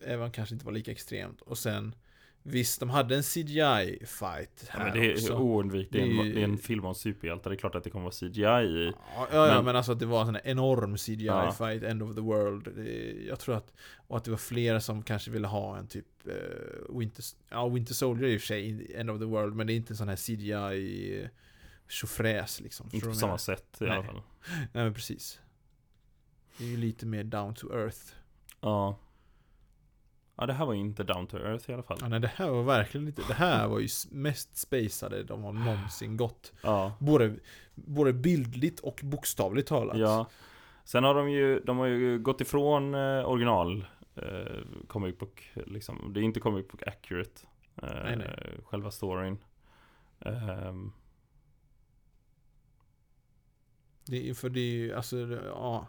även 0.00 0.30
kanske 0.30 0.54
inte 0.54 0.64
var 0.66 0.72
lika 0.72 0.90
extremt. 0.90 1.40
Och 1.40 1.58
sen 1.58 1.94
Visst, 2.42 2.80
de 2.80 2.90
hade 2.90 3.16
en 3.16 3.22
CGI-fight 3.22 4.48
Ja, 4.60 4.66
här 4.70 4.84
men 4.84 5.00
det 5.00 5.06
är 5.06 5.12
också. 5.14 5.34
oundvikligt. 5.38 5.92
Det, 5.92 6.32
Det 6.32 6.40
är 6.40 6.44
en- 6.44 6.58
film 6.58 6.84
om 6.84 6.94
superhjältar. 6.94 7.50
Det 7.50 7.56
är 7.56 7.58
klart 7.58 7.74
att 7.74 7.84
det 7.84 7.90
kommer 7.90 8.02
vara 8.04 8.12
CGI 8.12 8.42
i. 8.66 8.92
Ja, 9.14 9.28
ja, 9.32 9.46
ja 9.46 9.54
Men- 9.54 9.64
men, 9.64 9.76
alltså 9.76 9.92
att 9.92 9.98
det 9.98 10.06
var 10.06 10.20
en 10.20 10.26
sån 10.26 10.34
här 10.34 10.42
enorm 10.46 10.96
CGI-fight, 10.96 11.82
End 11.84 12.02
of 12.02 12.14
the 12.14 12.20
World. 12.20 12.68
Det, 12.76 13.12
jag 13.28 13.38
tror 13.40 13.56
att, 13.56 13.72
och 13.96 14.16
att 14.16 14.24
det 14.24 14.30
var 14.30 14.38
flera 14.38 14.80
som 14.80 15.02
kanske 15.02 15.30
ville 15.30 15.46
ha 15.46 15.78
en 15.78 15.86
typ 15.86 16.06
uh, 16.26 16.98
Winter, 16.98 17.24
ja, 17.50 17.68
Winter 17.68 17.94
Soldier 17.94 18.28
är 18.28 18.32
i 18.32 18.36
och 18.36 18.40
för 18.40 18.46
sig 18.46 18.92
End 18.94 19.10
of 19.10 19.18
the 19.18 19.24
World, 19.24 19.56
men 19.56 19.66
det 19.66 19.72
är 19.72 19.74
inte 19.76 19.92
en 19.92 19.96
sån 19.96 20.08
här 20.08 20.16
CGI 20.16 21.28
tjofräs 21.88 22.60
liksom. 22.60 22.88
Inte 22.92 23.06
på 23.06 23.14
samma 23.14 23.38
sätt 23.38 23.76
i 23.80 23.84
Nej. 23.84 23.92
alla 23.92 24.02
fall. 24.04 24.22
Nej 24.72 24.84
men 24.84 24.94
precis. 24.94 25.40
Det 26.58 26.64
är 26.64 26.68
ju 26.68 26.76
lite 26.76 27.06
mer 27.06 27.24
down 27.24 27.54
to 27.54 27.72
earth. 27.72 27.98
Ja. 28.60 28.98
Ja, 30.40 30.46
det 30.46 30.52
här 30.52 30.66
var 30.66 30.74
inte 30.74 31.04
down 31.04 31.26
to 31.26 31.36
earth 31.36 31.70
i 31.70 31.72
alla 31.74 31.82
fall. 31.82 31.98
Ja, 32.00 32.08
nej, 32.08 32.20
det 32.20 32.30
här 32.34 32.50
var 32.50 32.62
verkligen 32.62 33.06
inte, 33.06 33.22
det 33.28 33.34
här 33.34 33.68
var 33.68 33.78
ju 33.80 33.88
mest 34.10 34.56
spacade 34.56 35.22
de 35.22 35.42
har 35.42 35.52
någonsin 35.52 36.16
gått. 36.16 36.52
Ja. 36.62 36.92
Både, 36.98 37.36
både 37.74 38.12
bildligt 38.12 38.80
och 38.80 39.00
bokstavligt 39.02 39.68
talat. 39.68 39.98
Ja. 39.98 40.26
Sen 40.84 41.04
har 41.04 41.14
de 41.14 41.30
ju, 41.30 41.60
de 41.60 41.78
har 41.78 41.86
ju 41.86 42.18
gått 42.18 42.40
ifrån 42.40 42.94
eh, 42.94 43.28
original 43.28 43.84
eh, 44.16 44.62
comic 44.86 45.18
book 45.18 45.52
liksom. 45.54 46.10
Det 46.14 46.20
är 46.20 46.22
inte 46.22 46.40
comic 46.40 46.68
book 46.68 46.82
accurate. 46.86 47.40
Eh, 47.82 47.88
Nej, 48.04 48.16
nej. 48.16 48.56
Själva 48.64 48.90
storyn. 48.90 49.38
Ehm, 50.20 50.92
Det 54.06 54.30
är, 54.30 54.34
för 54.34 54.48
det 54.48 54.60
är 54.60 54.72
ju, 54.72 54.94
alltså, 54.94 55.16
ja. 55.46 55.86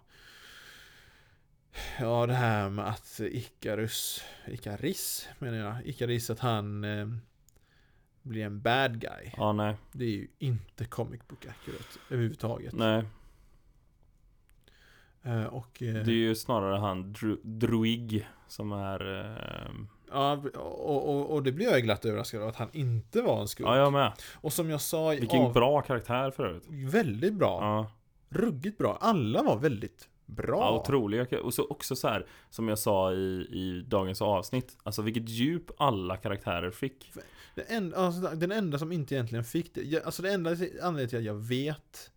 Ja, 1.99 2.25
det 2.25 2.33
här 2.33 2.69
med 2.69 2.87
att 2.87 3.19
Icarus, 3.19 4.23
Ikaris 4.47 5.27
menar 5.39 5.57
jag, 5.57 5.85
Ikaris 5.85 6.29
att 6.29 6.39
han 6.39 6.83
eh, 6.83 7.07
blir 8.21 8.45
en 8.45 8.61
bad 8.61 8.99
guy. 9.01 9.31
ja, 9.37 9.53
nej. 9.53 9.75
Det 9.91 10.05
är 10.05 10.09
ju 10.09 10.27
inte 10.39 10.85
comic 10.85 11.21
book 11.27 11.45
accurate 11.45 11.99
överhuvudtaget. 12.09 12.73
Nej. 12.73 13.03
Eh, 15.23 15.43
och, 15.45 15.81
eh, 15.83 15.93
Det 15.93 16.11
är 16.11 16.15
ju 16.15 16.35
snarare 16.35 16.77
han 16.79 17.13
Dru- 17.15 17.39
Druig 17.43 18.27
som 18.47 18.71
är... 18.71 19.05
ehm, 19.25 19.87
ja, 20.11 20.33
och, 20.55 21.09
och, 21.15 21.33
och 21.33 21.43
det 21.43 21.51
blir 21.51 21.71
jag 21.71 21.83
glatt 21.83 22.05
överraskad 22.05 22.41
av 22.41 22.47
att 22.49 22.55
han 22.55 22.69
inte 22.73 23.21
var 23.21 23.41
en 23.41 23.47
skurk. 23.47 23.67
ja, 23.67 23.77
jag 23.77 23.93
med. 23.93 24.11
Och 24.33 24.53
som 24.53 24.69
jag 24.69 24.81
sa 24.81 25.13
i 25.13 25.19
Vilken 25.19 25.41
av, 25.41 25.53
bra 25.53 25.81
karaktär 25.81 26.31
för 26.31 26.45
övrigt. 26.45 26.65
väldigt 26.93 27.33
bra. 27.33 27.59
Ja. 27.61 27.91
Ruggigt 28.39 28.77
bra. 28.77 28.97
Alla 29.01 29.43
var 29.43 29.57
väldigt 29.59 30.07
bra. 30.31 30.59
Ja, 30.59 30.79
otroliga. 30.79 31.41
Och 31.41 31.53
så 31.53 31.67
också 31.67 31.95
så 31.95 32.07
här, 32.07 32.25
som 32.49 32.67
jag 32.67 32.79
sa 32.79 33.13
i, 33.13 33.47
i 33.51 33.85
dagens 33.87 34.21
avsnitt. 34.21 34.77
Alltså 34.83 35.01
vilket 35.01 35.29
djup 35.29 35.71
alla 35.77 36.17
karaktärer 36.17 36.71
fick. 36.71 37.13
Den, 37.55 37.65
en, 37.67 37.93
alltså, 37.93 38.21
den 38.35 38.51
enda 38.51 38.79
som 38.79 38.91
inte 38.91 39.15
egentligen 39.15 39.43
fick 39.43 39.73
det, 39.73 39.81
jag, 39.81 40.03
alltså 40.03 40.21
det 40.21 40.33
enda 40.33 40.49
anledningen 40.49 41.09
till 41.09 41.17
att 41.17 41.23
jag 41.23 41.33
vet 41.33 42.11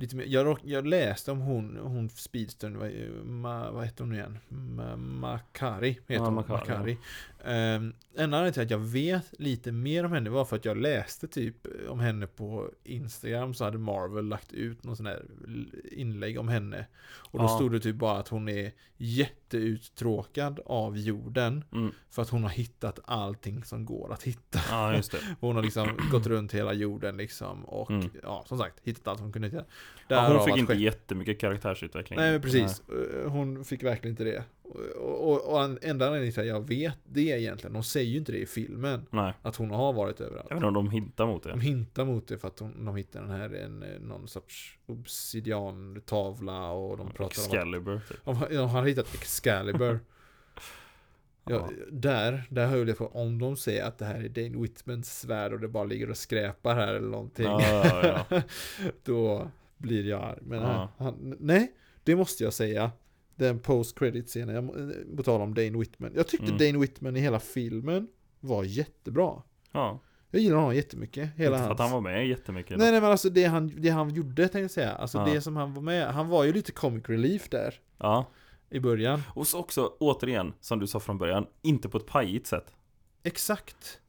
lite 0.00 0.16
mer, 0.16 0.24
jag, 0.24 0.58
jag 0.64 0.86
läste 0.86 1.32
om 1.32 1.40
hon, 1.40 1.78
hon 1.82 2.10
speedstern, 2.10 2.78
vad, 2.78 2.92
ma, 3.24 3.70
vad 3.70 3.84
heter 3.84 4.04
hon 4.04 4.10
nu 4.10 4.16
igen? 4.16 4.38
Ma, 4.48 4.96
Makari 4.96 5.90
heter 5.90 6.14
Ja, 6.14 6.24
hon, 6.24 6.34
Makari, 6.34 6.58
Makari. 6.58 6.98
Um, 7.44 7.94
en 8.14 8.34
anledning 8.34 8.52
till 8.52 8.62
att 8.62 8.70
jag 8.70 8.78
vet 8.78 9.40
lite 9.40 9.72
mer 9.72 10.04
om 10.04 10.12
henne 10.12 10.30
var 10.30 10.44
för 10.44 10.56
att 10.56 10.64
jag 10.64 10.76
läste 10.76 11.28
typ 11.28 11.56
om 11.88 12.00
henne 12.00 12.26
på 12.26 12.70
Instagram 12.84 13.54
så 13.54 13.64
hade 13.64 13.78
Marvel 13.78 14.24
lagt 14.28 14.52
ut 14.52 14.84
någon 14.84 14.96
sån 14.96 15.06
här 15.06 15.24
inlägg 15.92 16.38
om 16.38 16.48
henne. 16.48 16.86
Och 17.04 17.38
då 17.38 17.44
Ja. 17.44 17.48
stod 17.48 17.72
det 17.72 17.80
typ 17.80 17.96
bara 17.96 18.18
att 18.18 18.28
hon 18.28 18.48
är 18.48 18.72
jätteuttråkad 18.96 20.60
av 20.66 20.98
jorden 20.98 21.64
Mm. 21.72 21.90
för 22.10 22.22
att 22.22 22.28
hon 22.28 22.42
har 22.42 22.50
hittat 22.50 22.98
allting 23.04 23.64
som 23.64 23.84
går 23.84 24.12
att 24.12 24.22
hitta. 24.22 24.60
Ja, 24.70 24.96
just 24.96 25.12
det. 25.12 25.18
Hon 25.40 25.56
har 25.56 25.62
liksom 25.62 25.88
gått 26.12 26.26
runt 26.26 26.52
hela 26.54 26.72
jorden 26.72 27.16
liksom 27.16 27.64
och 27.64 27.90
Mm. 27.90 28.10
ja, 28.22 28.44
som 28.46 28.58
sagt, 28.58 28.74
hittat 28.82 29.08
allt 29.08 29.20
hon 29.20 29.32
kunde 29.32 29.48
hitta. 29.48 29.64
Ja, 30.08 30.28
hon 30.36 30.44
fick 30.46 30.56
inte 30.56 30.72
jättemycket 30.74 31.40
karaktärsutveckling. 31.40 32.18
Nej 32.18 32.32
men 32.32 32.40
precis, 32.40 32.82
Eh, 32.88 33.30
hon 33.30 33.64
fick 33.64 33.82
verkligen 33.82 34.12
inte 34.12 34.24
det. 34.24 34.44
Och, 34.96 35.30
och, 35.32 35.52
och 35.52 35.62
en- 35.62 35.78
enda 35.82 36.06
anledningen 36.06 36.32
till 36.32 36.40
att 36.42 36.46
jag 36.48 36.68
vet 36.68 36.98
det 37.04 37.20
egentligen, 37.20 37.72
de 37.74 37.82
säger 37.82 38.10
ju 38.10 38.18
inte 38.18 38.32
det 38.32 38.38
i 38.38 38.46
filmen, 38.46 39.06
Nej. 39.10 39.32
att 39.42 39.56
hon 39.56 39.70
har 39.70 39.92
varit 39.92 40.20
överallt. 40.20 40.46
Jag 40.50 40.56
vet 40.56 40.64
inte 40.64 40.68
om 40.68 40.74
de 40.74 40.90
hintar 40.90 41.26
mot 41.26 41.42
De 41.42 41.58
det. 41.58 41.64
hintar 41.64 42.04
mot 42.04 42.28
det 42.28 42.38
för 42.38 42.48
att 42.48 42.58
hon, 42.58 42.84
de 42.84 42.96
hittar 42.96 43.20
den 43.20 43.30
här, 43.30 43.54
en, 43.54 43.82
eh, 43.82 44.00
någon 44.00 44.28
sorts 44.28 44.78
obsidian-tavla 44.86 46.70
och 46.70 46.96
de 46.96 47.06
pratar 47.10 47.22
om 47.22 47.26
att 47.26 47.54
Excalibur. 47.54 48.00
Typ. 48.08 48.18
om, 48.24 48.38
de 48.50 48.68
har 48.68 48.86
hittat 48.86 49.14
Excalibur. 49.14 50.00
Ja, 51.44 51.68
där, 51.90 52.42
där 52.50 52.66
höll 52.66 52.88
jag 52.88 52.98
på, 52.98 53.06
om 53.06 53.38
de 53.38 53.56
säger 53.56 53.84
att 53.84 53.98
det 53.98 54.04
här 54.04 54.24
är 54.24 54.28
Dane 54.28 54.62
Whitmans 54.62 55.18
svärd 55.20 55.52
och 55.52 55.60
det 55.60 55.68
bara 55.68 55.84
ligger 55.84 56.10
och 56.10 56.16
skräpar 56.16 56.74
här 56.74 56.94
eller 56.94 57.08
någonting. 57.08 57.44
Ja, 57.46 58.24
ja, 58.30 58.42
då 59.04 59.50
blir 59.76 60.08
jag 60.08 60.20
arg. 60.22 60.38
Men 60.42 60.58
han, 60.58 60.88
han, 60.98 61.36
nej, 61.40 61.72
det 62.04 62.16
måste 62.16 62.44
jag 62.44 62.52
säga. 62.52 62.90
Den 63.40 63.58
post 63.58 63.98
credit 63.98 64.26
scenen, 64.28 64.54
jag 64.54 64.64
må- 64.64 65.16
på 65.16 65.22
tal 65.22 65.40
om 65.40 65.54
Dane 65.54 65.78
Whitman. 65.78 66.12
Jag 66.14 66.28
tyckte 66.28 66.46
Mm. 66.46 66.58
Dane 66.58 66.78
Whitman 66.78 67.16
i 67.16 67.20
hela 67.20 67.40
filmen 67.40 68.08
var 68.40 68.64
jättebra. 68.64 69.42
ja. 69.72 70.00
Jag 70.32 70.42
gillar 70.42 70.56
honom 70.56 70.74
jättemycket. 70.74 71.30
Hela 71.36 71.56
Inte 71.56 71.58
för 71.58 71.66
hans... 71.68 71.80
att 71.80 71.86
han 71.86 71.90
var 71.92 72.00
med 72.00 72.28
jättemycket. 72.28 72.78
Nej 72.78 72.90
nej 72.92 73.00
men 73.00 73.10
alltså 73.10 73.30
det 73.30 73.44
han, 73.44 73.72
det 73.76 73.88
han 73.88 74.10
gjorde 74.10 74.42
tänkte 74.42 74.58
jag 74.58 74.70
säga. 74.70 74.92
Alltså 74.92 75.18
Ja. 75.18 75.24
det 75.34 75.40
som 75.40 75.56
han 75.56 75.74
var 75.74 75.82
med, 75.82 76.06
han 76.14 76.28
var 76.28 76.44
ju 76.44 76.52
lite 76.52 76.72
comic 76.72 77.04
relief 77.08 77.48
där. 77.48 77.74
Ja. 77.98 78.26
I 78.70 78.80
början. 78.80 79.22
Och 79.34 79.46
så 79.46 79.58
också, 79.58 79.92
återigen, 80.00 80.52
som 80.60 80.78
du 80.78 80.86
sa 80.86 81.00
från 81.00 81.18
början, 81.18 81.46
inte 81.62 81.88
på 81.88 81.98
ett 81.98 82.06
pajigt 82.06 82.46
sätt. 82.46 82.72
Exakt. 83.22 84.00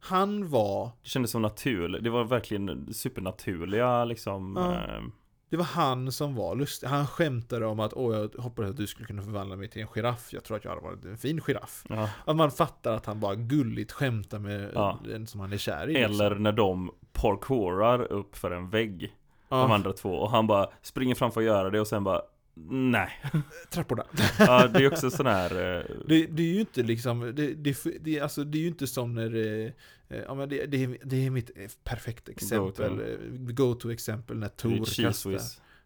Han 0.00 0.48
var, 0.48 0.90
Det 1.02 1.08
kändes 1.08 1.30
som 1.30 1.42
natur. 1.42 1.88
Det 1.88 2.10
var 2.10 2.24
verkligen 2.24 2.94
supernaturliga 2.94 4.04
liksom. 4.04 4.54
Ja. 4.56 4.74
eh, 4.74 5.02
det 5.50 5.56
var 5.56 5.64
han 5.64 6.12
som 6.12 6.34
var 6.34 6.54
lustig. 6.54 6.86
Han 6.86 7.06
skämtade 7.06 7.66
om 7.66 7.80
att 7.80 7.92
åh 7.94 8.16
jag 8.16 8.42
hoppades 8.42 8.70
att 8.70 8.76
du 8.76 8.86
skulle 8.86 9.06
kunna 9.06 9.22
förvandla 9.22 9.56
mig 9.56 9.68
till 9.68 9.82
en 9.82 9.88
giraff. 9.88 10.32
Jag 10.32 10.44
tror 10.44 10.56
att 10.56 10.64
jag 10.64 10.70
hade 10.70 10.82
varit 10.82 11.04
en 11.04 11.18
fin 11.18 11.40
giraff. 11.46 11.84
ja. 11.88 12.10
Att 12.24 12.36
man 12.36 12.50
fattar 12.50 12.92
att 12.94 13.06
han 13.06 13.20
bara 13.20 13.34
gulligt 13.34 13.92
skämtar 13.92 14.38
med 14.38 14.70
Ja. 14.74 14.98
den 15.04 15.26
som 15.26 15.40
han 15.40 15.52
är 15.52 15.56
kär 15.58 15.90
i. 15.90 15.92
liksom. 15.92 16.14
Eller 16.14 16.34
när 16.34 16.52
de 16.52 16.90
parkourar 17.12 18.12
upp 18.12 18.36
för 18.36 18.50
en 18.50 18.70
vägg. 18.70 19.00
De 19.48 19.58
ja, 19.58 19.74
andra 19.74 19.92
två. 19.92 20.10
Och 20.14 20.30
han 20.30 20.46
bara 20.46 20.68
springer 20.82 21.14
framför 21.14 21.40
att 21.40 21.46
göra 21.46 21.70
det 21.70 21.80
och 21.80 21.86
sen 21.86 22.04
bara 22.04 22.22
Nej. 22.70 23.10
trapporna. 23.70 24.04
Ja, 24.38 24.66
det 24.66 24.84
är 24.84 24.92
också 24.92 25.10
sån 25.10 25.26
här 25.26 25.50
eh, 25.50 25.82
Det, 26.08 26.26
det 26.26 26.42
är 26.42 26.54
ju 26.54 26.60
inte 26.60 26.82
liksom, 26.82 27.20
det, 27.20 27.54
det, 27.54 27.76
det, 28.00 28.20
alltså, 28.20 28.44
det 28.44 28.58
är 28.58 28.62
ju 28.62 28.68
inte 28.68 28.86
som 28.86 29.14
när 29.14 29.64
eh, 29.64 29.70
Ja 30.08 30.34
men 30.34 30.48
det, 30.48 30.66
det, 30.66 30.84
är, 30.84 30.98
det 31.04 31.26
är 31.26 31.30
mitt 31.30 31.50
eh, 31.56 31.68
perfekta 31.84 32.32
exempel, 32.32 33.00
eh, 33.00 33.16
go-to-exempel 33.52 34.36
när 34.38 34.46
Är 34.46 34.50
Tor 34.50 35.02
kastar? 35.02 35.40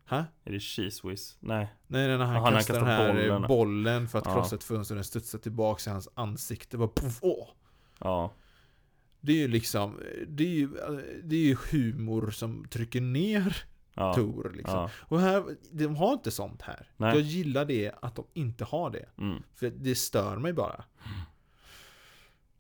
Ha? 0.09 0.25
Är 0.45 0.53
det 0.53 0.61
cheese 0.61 1.09
whiz? 1.09 1.37
Nej. 1.41 1.75
Nej, 1.87 2.09
nej, 2.09 2.19
när 2.19 2.25
han 2.25 2.35
när 2.35 2.41
han 2.41 2.53
kastar 2.53 2.75
den 2.75 2.85
kastar 2.85 3.15
här 3.15 3.29
bollen, 3.29 3.49
bollen. 3.49 4.09
för 4.09 4.19
att 4.19 4.27
Ja. 4.27 4.35
krossa 4.35 4.57
ett 4.57 4.65
fönster 4.65 4.95
och 4.95 4.97
den 4.97 5.05
studsar 5.05 5.39
tillbaka 5.39 5.91
i 5.91 5.93
hans 5.93 6.09
ansikte. 6.15 6.79
Bara 6.79 6.89
puff, 6.89 7.19
åh! 7.23 7.49
Ja. 7.99 8.33
Det 9.21 9.33
är 9.33 9.37
ju 9.37 9.49
liksom, 9.49 10.01
det 10.29 10.45
är 10.45 10.49
ju, 10.49 10.69
det 11.25 11.37
är 11.37 11.41
ju 11.47 11.57
humor 11.71 12.31
som 12.31 12.65
trycker 12.69 13.01
ner 13.01 13.65
Ja. 13.95 14.15
Tor 14.15 14.53
liksom. 14.57 14.75
Ja. 14.75 14.91
Och 14.99 15.21
här, 15.21 15.45
de 15.71 15.97
har 15.97 16.13
inte 16.13 16.31
sånt 16.31 16.63
här. 16.63 16.87
Nej. 16.97 17.15
Jag 17.15 17.21
gillar 17.21 17.65
det 17.65 17.93
att 18.03 18.15
de 18.17 18.25
inte 18.35 18.65
har 18.65 18.91
det. 18.91 19.09
Mm. 19.19 19.43
För 19.55 19.71
det 19.71 19.95
stör 19.95 20.37
mig 20.37 20.53
bara. 20.53 20.85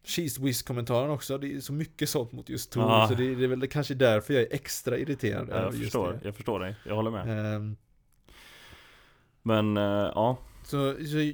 Cheese 0.04 0.42
whiz 0.42 0.62
kommentaren 0.62 1.10
också, 1.10 1.38
det 1.38 1.54
är 1.54 1.60
så 1.60 1.72
mycket 1.72 2.08
sånt 2.08 2.32
mot 2.32 2.48
just 2.48 2.72
Tor. 2.72 2.82
Ja. 2.82 3.08
Så 3.08 3.14
det 3.14 3.24
är, 3.32 3.36
det 3.36 3.44
är 3.44 3.48
väl 3.48 3.68
kanske 3.68 3.94
därför 3.94 4.34
jag 4.34 4.42
är 4.42 4.48
extra 4.50 4.98
irriterad 4.98 5.48
Jag 5.48 5.56
över 5.56 5.78
förstår, 5.78 6.20
jag 6.24 6.36
förstår 6.36 6.60
dig. 6.60 6.76
Jag 6.86 6.94
håller 6.94 7.10
med. 7.10 7.54
Ehm, 7.56 7.76
Men 9.42 9.76
eh, 9.76 9.82
ja. 10.14 10.38
Så, 10.64 10.94
så 10.94 11.32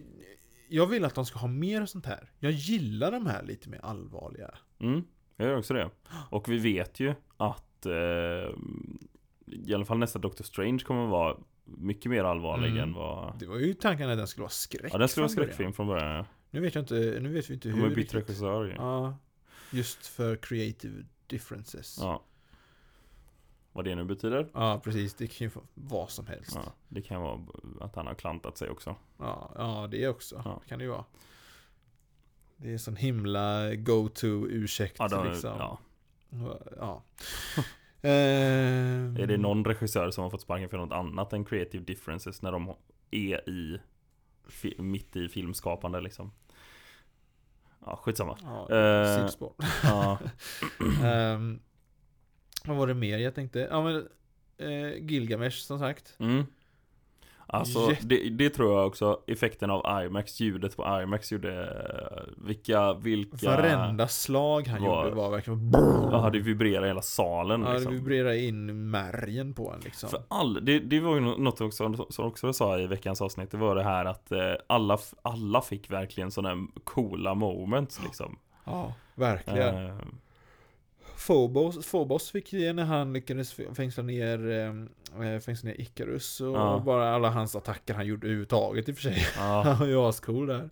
jag 0.68 0.86
vill 0.86 1.04
att 1.04 1.14
de 1.14 1.26
ska 1.26 1.38
ha 1.38 1.48
mer 1.48 1.86
sånt 1.86 2.06
här. 2.06 2.30
Jag 2.38 2.52
gillar 2.52 3.12
de 3.12 3.26
här 3.26 3.42
lite 3.42 3.68
mer 3.68 3.80
allvarliga. 3.84 4.50
Mm, 4.80 5.04
jag 5.36 5.48
gör 5.48 5.56
också 5.58 5.74
det. 5.74 5.90
Och 6.30 6.48
vi 6.48 6.58
vet 6.58 7.00
ju 7.00 7.14
att 7.36 7.86
eh, 7.86 7.92
i 9.46 9.74
alla 9.74 9.84
fall 9.84 9.98
nästa 9.98 10.18
Doctor 10.18 10.44
Strange 10.44 10.78
kommer 10.78 11.04
att 11.04 11.10
vara 11.10 11.36
mycket 11.64 12.10
mer 12.10 12.24
allvarlig 12.24 12.68
Mm. 12.70 12.82
än 12.82 12.92
vad... 12.92 13.38
Det 13.38 13.46
var 13.46 13.56
ju 13.58 13.74
tanken 13.74 14.10
att 14.10 14.18
den 14.18 14.26
skulle 14.26 14.42
vara 14.42 14.50
skräck 14.50 14.92
Ja, 14.92 14.98
den 14.98 15.08
skulle 15.08 15.22
vara 15.22 15.32
skräckfilm 15.32 15.72
från 15.72 15.86
början. 15.86 16.24
Ja. 16.50 16.58
Nu 16.58 16.60
vet 16.60 16.74
jag 16.74 16.82
inte, 16.82 17.18
nu 17.22 17.28
vet 17.28 17.50
vi 17.50 17.54
inte 17.54 17.68
De 17.68 17.74
hur 17.74 17.82
har 17.82 17.88
bytt 17.88 17.96
riktigt. 17.98 18.14
regissör 18.14 18.64
ju. 18.64 18.72
Ja, 18.74 19.16
just 19.72 20.06
för 20.06 20.36
creative 20.36 21.04
differences. 21.26 21.98
Ja. 22.00 22.04
Ja. 22.06 22.22
Vad 23.72 23.84
det 23.84 23.94
nu 23.94 24.04
betyder. 24.04 24.78
precis. 24.78 25.14
Det 25.14 25.26
kan 25.26 25.44
ju 25.44 25.50
vara 25.54 25.64
vad 25.74 26.10
som 26.10 26.26
helst. 26.26 26.52
Ja, 26.54 26.72
det 26.88 27.02
kan 27.02 27.22
vara 27.22 27.40
att 27.80 27.94
han 27.96 28.06
har 28.06 28.14
klantat 28.14 28.58
sig 28.58 28.70
också. 28.70 28.96
Ja, 29.18 29.52
ja 29.54 29.88
det 29.90 30.08
också. 30.08 30.42
Ja. 30.44 30.62
kan 30.68 30.78
det 30.78 30.84
ju 30.84 30.90
vara. 30.90 31.04
Det 32.56 32.72
är 32.74 32.78
sån 32.78 32.96
himla 32.96 33.74
go-to 33.74 34.26
ursäkt 34.48 34.96
Ja, 34.98 35.08
de, 35.08 35.26
liksom. 35.26 35.50
ja. 35.58 35.78
ja. 36.76 37.02
Ehm, 38.02 39.16
Är 39.16 39.26
det 39.26 39.36
någon 39.36 39.64
regissör 39.64 40.10
som 40.10 40.22
har 40.24 40.30
fått 40.30 40.40
sparken 40.40 40.68
för 40.68 40.76
något 40.78 40.92
annat 40.92 41.32
än 41.32 41.44
creative 41.44 41.84
differences 41.84 42.42
när 42.42 42.52
de 42.52 42.74
är 43.10 43.48
i 43.48 43.78
mitt 44.78 45.16
i 45.16 45.28
filmskapande 45.28 46.00
liksom? 46.00 46.32
Ja, 47.86 47.96
skitsamma. 47.96 48.38
Ja, 48.42 48.76
Eh, 48.76 49.16
sidospår. 49.16 49.52
Ja, 49.82 50.18
Ehm, 51.04 51.60
vad 52.64 52.76
var 52.76 52.86
det 52.86 52.94
mer 52.94 53.18
jag 53.18 53.34
tänkte? 53.34 53.58
Ja 53.70 53.82
men 53.84 54.08
eh, 54.58 55.10
Gilgamesh 55.10 55.56
som 55.58 55.78
sagt. 55.78 56.16
mm. 56.18 56.46
Alltså 57.50 57.78
Jätte- 57.90 58.06
det, 58.06 58.28
det 58.28 58.50
tror 58.50 58.72
jag 58.78 58.86
också, 58.86 59.20
effekten 59.26 59.70
av 59.70 60.02
IMAX, 60.04 60.40
ljudet 60.40 60.76
på 60.76 61.00
IMAX 61.02 61.32
gjorde, 61.32 61.68
vilka, 62.36 62.94
vilka 62.94 63.46
Varenda 63.50 64.08
slag 64.08 64.66
han 64.66 64.82
var- 64.84 65.04
gjorde 65.04 65.16
var 65.16 65.30
verkligen 65.30 65.70
Ja, 66.12 66.30
det 66.32 66.38
vibrerar 66.38 66.84
i 66.84 66.88
hela 66.88 67.02
salen 67.02 67.60
Ja, 67.62 67.68
det 67.68 67.74
liksom. 67.74 67.92
vibrerade 67.94 68.38
in 68.40 68.90
märgen 68.90 69.54
på 69.54 69.70
en 69.72 69.80
liksom. 69.80 70.08
För 70.10 70.22
all, 70.28 70.64
det, 70.64 70.78
det 70.78 71.00
var 71.00 71.14
ju 71.14 71.20
nå- 71.20 71.36
något 71.38 71.60
också, 71.60 72.06
som 72.10 72.26
också 72.26 72.46
jag 72.46 72.54
sa 72.54 72.78
i 72.78 72.86
veckans 72.86 73.20
avsnitt, 73.22 73.50
det 73.50 73.56
var 73.56 73.74
det 73.74 73.82
här 73.82 74.04
att 74.04 74.32
eh, 74.32 74.38
alla, 74.66 74.98
alla 75.22 75.60
fick 75.60 75.90
verkligen 75.90 76.30
sådana 76.30 76.66
coola 76.84 77.34
moments 77.34 78.00
liksom. 78.04 78.38
Ja, 78.64 78.92
verkligen. 79.14 79.86
Eh, 79.86 79.94
Phobos, 81.26 81.90
Phobos 81.90 82.30
fick 82.30 82.52
ge 82.52 82.72
när 82.72 82.84
han 82.84 83.12
lyckades 83.12 83.52
fängsla 83.74 84.02
ner, 84.02 84.50
eh, 84.50 85.38
fängsla 85.40 85.68
ner 85.70 85.80
Icarus 85.80 86.40
och 86.40 86.56
Ja. 86.56 86.82
bara 86.86 87.14
alla 87.14 87.30
hans 87.30 87.56
attacker 87.56 87.94
han 87.94 88.06
gjorde 88.06 88.26
överhuvudtaget 88.26 88.88
i 88.88 88.92
och 88.92 88.96
för 88.96 89.02
sig. 89.02 89.26
ja, 89.36 89.62
Han 89.66 89.78
var 89.78 89.86
ju 89.86 89.96
ascool 89.96 90.46
där. 90.46 90.70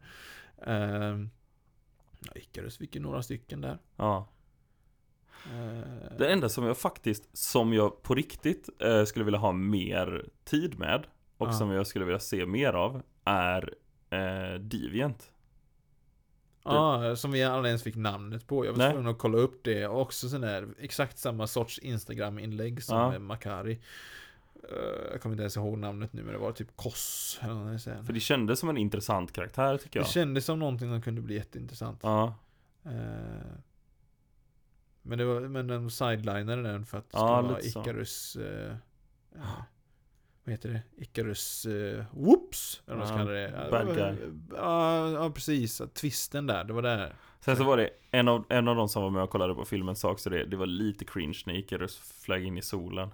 Ja, 2.20 2.34
Icarus 2.34 2.78
fick 2.78 2.94
ju 2.94 3.00
några 3.00 3.22
stycken 3.22 3.60
där. 3.60 3.78
ja. 3.96 4.28
Eh, 5.52 6.16
Det 6.18 6.32
enda 6.32 6.48
som 6.48 6.64
jag 6.64 6.76
faktiskt, 6.78 7.36
som 7.36 7.72
jag 7.72 8.02
på 8.02 8.14
riktigt 8.14 8.68
eh, 8.82 9.04
skulle 9.04 9.24
vilja 9.24 9.38
ha 9.40 9.52
mer 9.52 10.28
tid 10.44 10.78
med 10.78 11.06
och 11.36 11.48
Ja. 11.48 11.52
som 11.52 11.70
jag 11.70 11.86
skulle 11.86 12.04
vilja 12.04 12.18
se 12.20 12.46
mer 12.46 12.72
av 12.72 13.02
är 13.24 13.74
eh, 14.10 14.60
Deviant. 14.60 15.32
Ja, 16.74 17.16
som 17.16 17.30
vi 17.32 17.42
aldrig 17.42 17.70
ens 17.70 17.82
fick 17.82 17.96
namnet 17.96 18.46
på. 18.46 18.66
Jag 18.66 18.72
var 18.72 18.90
tvungen 18.90 19.10
att 19.10 19.18
kolla 19.18 19.38
upp 19.38 19.60
det. 19.64 19.86
Och 19.86 20.00
också 20.00 20.28
sån 20.28 20.40
där, 20.40 20.68
exakt 20.78 21.18
samma 21.18 21.46
sorts 21.46 21.78
Instagram-inlägg 21.78 22.82
som 22.84 22.98
Ja. 22.98 23.18
Makari. 23.18 23.80
Eh, 24.70 25.10
jag 25.12 25.20
kommer 25.20 25.32
inte 25.34 25.42
ens 25.42 25.56
ihåg 25.56 25.78
namnet 25.78 26.12
nu, 26.12 26.22
men 26.22 26.32
det 26.32 26.38
var 26.38 26.52
typ 26.52 26.76
Koss. 26.76 27.38
Eller. 27.42 28.02
För 28.04 28.12
det 28.12 28.20
kändes 28.20 28.58
som 28.60 28.68
en 28.68 28.76
intressant 28.76 29.32
karaktär 29.32 29.76
tycker 29.78 30.00
Det 30.00 30.04
jag. 30.04 30.08
kändes 30.12 30.44
som 30.44 30.58
någonting 30.58 30.88
som 30.88 31.02
kunde 31.02 31.20
bli 31.20 31.34
jätteintressant. 31.34 32.00
Ja, 32.02 32.34
Eh, 32.84 32.92
men, 35.02 35.18
det 35.18 35.24
var, 35.24 35.40
men 35.40 35.66
den 35.66 35.90
sidelinade 35.90 36.62
den 36.62 36.86
för 36.86 36.98
att 36.98 37.10
det 37.10 37.18
Ja, 37.18 37.38
skulle 37.38 37.52
vara. 37.52 37.60
Icarus... 37.84 38.36
Eh, 38.36 38.72
eh, 39.34 39.40
vad 40.46 40.52
heter 40.52 40.68
det? 40.68 40.82
Icarus... 41.02 41.66
Eh, 41.66 42.04
whoops! 42.10 42.82
Eller 42.86 42.96
vad 42.96 43.04
Ja, 43.04 43.08
ska 43.08 43.16
kalla 43.16 43.30
det. 43.30 43.68
bad 43.70 43.94
guy. 43.96 44.14
Ja, 44.56 45.10
ja, 45.10 45.30
precis. 45.30 45.82
Twisten 45.94 46.46
där, 46.46 46.64
det 46.64 46.72
var 46.72 46.82
där. 46.82 47.14
Sen 47.40 47.56
så 47.56 47.64
var 47.64 47.76
det 47.76 47.90
en 48.10 48.28
av, 48.28 48.44
en 48.48 48.68
av 48.68 48.76
de 48.76 48.88
som 48.88 49.02
var 49.02 49.10
med 49.10 49.22
och 49.22 49.30
kollade 49.30 49.54
på 49.54 49.64
filmen 49.64 49.96
sa 49.96 50.10
också 50.10 50.30
det, 50.30 50.44
det 50.44 50.56
var 50.56 50.66
lite 50.66 51.04
cringe 51.04 51.42
när 51.46 51.54
Icarus 51.54 51.98
flög 52.24 52.44
in 52.44 52.58
i 52.58 52.62
solen. 52.62 53.08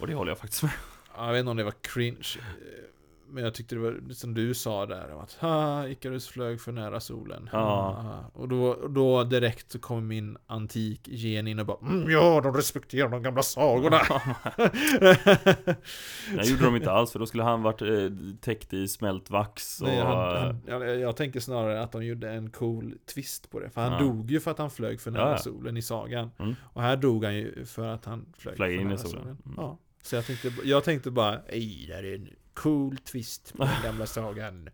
Och 0.00 0.06
det 0.06 0.14
håller 0.14 0.30
jag 0.30 0.38
faktiskt 0.38 0.62
med. 0.62 0.72
Ja, 1.16 1.26
Jag 1.26 1.32
vet 1.32 1.40
inte 1.40 1.50
om 1.50 1.56
det 1.56 1.64
var 1.64 1.74
cringe. 1.80 2.18
Men 3.32 3.44
jag 3.44 3.54
tyckte 3.54 3.74
det 3.74 3.80
var 3.80 4.12
som 4.14 4.34
du 4.34 4.54
sa 4.54 4.86
där. 4.86 5.12
om 5.14 5.20
Att 5.20 5.32
ha, 5.32 5.88
Icarus 5.88 6.28
flög 6.28 6.60
för 6.60 6.72
nära 6.72 7.00
solen. 7.00 7.48
Ja. 7.52 8.24
Och 8.32 8.48
då, 8.48 8.88
då 8.88 9.24
direkt 9.24 9.72
så 9.72 9.78
kom 9.78 10.06
min 10.08 10.36
antik 10.46 11.08
gen 11.08 11.46
in 11.46 11.58
och 11.58 11.66
bara 11.66 11.78
mm, 11.82 12.10
Ja, 12.10 12.40
de 12.40 12.54
respekterar 12.56 13.08
de 13.08 13.22
gamla 13.22 13.42
sagorna. 13.42 14.00
Jag 16.36 16.44
gjorde 16.46 16.64
de 16.64 16.76
inte 16.76 16.92
alls 16.92 17.12
för 17.12 17.18
då 17.18 17.26
skulle 17.26 17.42
han 17.42 17.62
varit 17.62 17.82
eh, 17.82 17.88
täckt 18.40 18.72
i 18.72 18.88
smält 18.88 19.30
vax 19.30 19.80
och... 19.80 19.86
Nej, 19.88 19.98
han, 20.00 20.36
han, 20.36 20.60
jag, 20.66 20.98
jag 21.00 21.16
tänker 21.16 21.40
snarare 21.40 21.82
att 21.82 21.92
de 21.92 22.04
gjorde 22.04 22.30
en 22.30 22.50
cool 22.50 22.94
twist 23.14 23.50
på 23.50 23.60
det. 23.60 23.70
För 23.70 23.80
han 23.80 23.92
Ja. 23.92 23.98
dog 23.98 24.30
ju 24.30 24.40
för 24.40 24.50
att 24.50 24.58
han 24.58 24.70
flög 24.70 25.00
för 25.00 25.10
nära 25.10 25.30
Ja, 25.30 25.38
solen 25.38 25.76
i 25.76 25.82
sagan. 25.82 26.30
Mm. 26.38 26.54
Och 26.62 26.82
här 26.82 26.96
dog 26.96 27.24
han 27.24 27.34
ju 27.34 27.64
för 27.64 27.86
att 27.86 28.04
han 28.04 28.26
flög, 28.38 28.56
Flög 28.56 28.68
för 28.70 28.74
in 28.74 28.80
i 28.80 28.84
nära 28.84 28.96
solen. 28.98 29.24
Mm. 29.26 29.38
Ja. 29.56 29.78
Så 30.02 30.16
jag 30.16 30.26
tänkte, 30.26 30.52
jag 30.64 30.84
tänkte 30.84 31.10
bara, 31.10 31.42
ej, 31.48 31.84
det 31.88 31.94
här 31.94 32.04
är 32.04 32.14
en 32.14 32.28
cool 32.54 32.96
twist 32.98 33.54
på 33.56 33.64
den 33.64 33.82
gamla 33.82 34.06
sagan. 34.06 34.70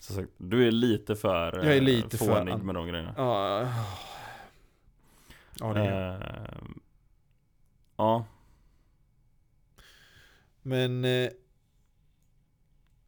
Så 0.00 0.12
sagt, 0.12 0.28
du 0.38 0.66
är 0.66 0.70
lite 0.70 1.16
för 1.16 1.56
Jag 1.56 1.66
är 1.66 1.76
eh, 1.76 1.82
lite 1.82 2.18
för 2.18 2.24
fånig 2.26 2.52
an- 2.52 2.66
med 2.66 2.74
de 2.74 2.86
grejerna. 2.88 3.14
Ja, 3.16 3.68
ja 5.60 5.72
det 5.72 5.80
är 5.80 6.20
Eh, 6.52 6.68
ja, 7.96 8.26
Men 10.62 11.04
eh, 11.04 11.28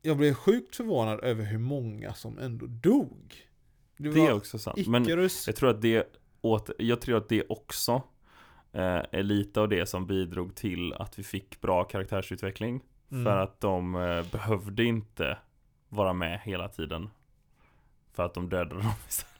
jag 0.03 0.17
blev 0.17 0.35
sjukt 0.35 0.77
förvånad 0.77 1.21
över 1.25 1.45
hur 1.45 1.59
många 1.59 2.15
som 2.15 2.39
ändå 2.39 2.67
dog. 2.67 3.47
Det 3.97 4.11
det 4.11 4.21
är 4.27 4.33
också 4.33 4.59
sant. 4.59 4.87
Men 4.87 5.05
jag 5.09 5.31
tror 5.57 5.71
att 5.71 5.83
det 5.83 6.17
åt, 6.41 6.71
jag 6.79 7.01
tror 7.01 7.17
att 7.17 7.29
det 7.29 7.45
också 7.49 8.03
eh, 8.73 9.03
är 9.11 9.23
lite 9.23 9.61
av 9.61 9.69
det 9.69 9.87
som 9.87 10.07
bidrog 10.07 10.55
till 10.55 10.93
att 10.93 11.19
vi 11.19 11.23
fick 11.23 11.61
bra 11.61 11.85
karaktärsutveckling. 11.85 12.81
Mm. 13.11 13.25
För 13.25 13.37
att 13.37 13.61
de 13.61 13.95
eh, 13.95 14.31
behövde 14.33 14.85
inte 14.85 15.39
vara 15.89 16.13
med 16.13 16.41
hela 16.41 16.69
tiden. 16.69 17.11
För 18.13 18.23
att 18.23 18.35
de 18.35 18.49
dödade 18.49 18.75
dem 18.83 18.93
istället. 19.09 19.31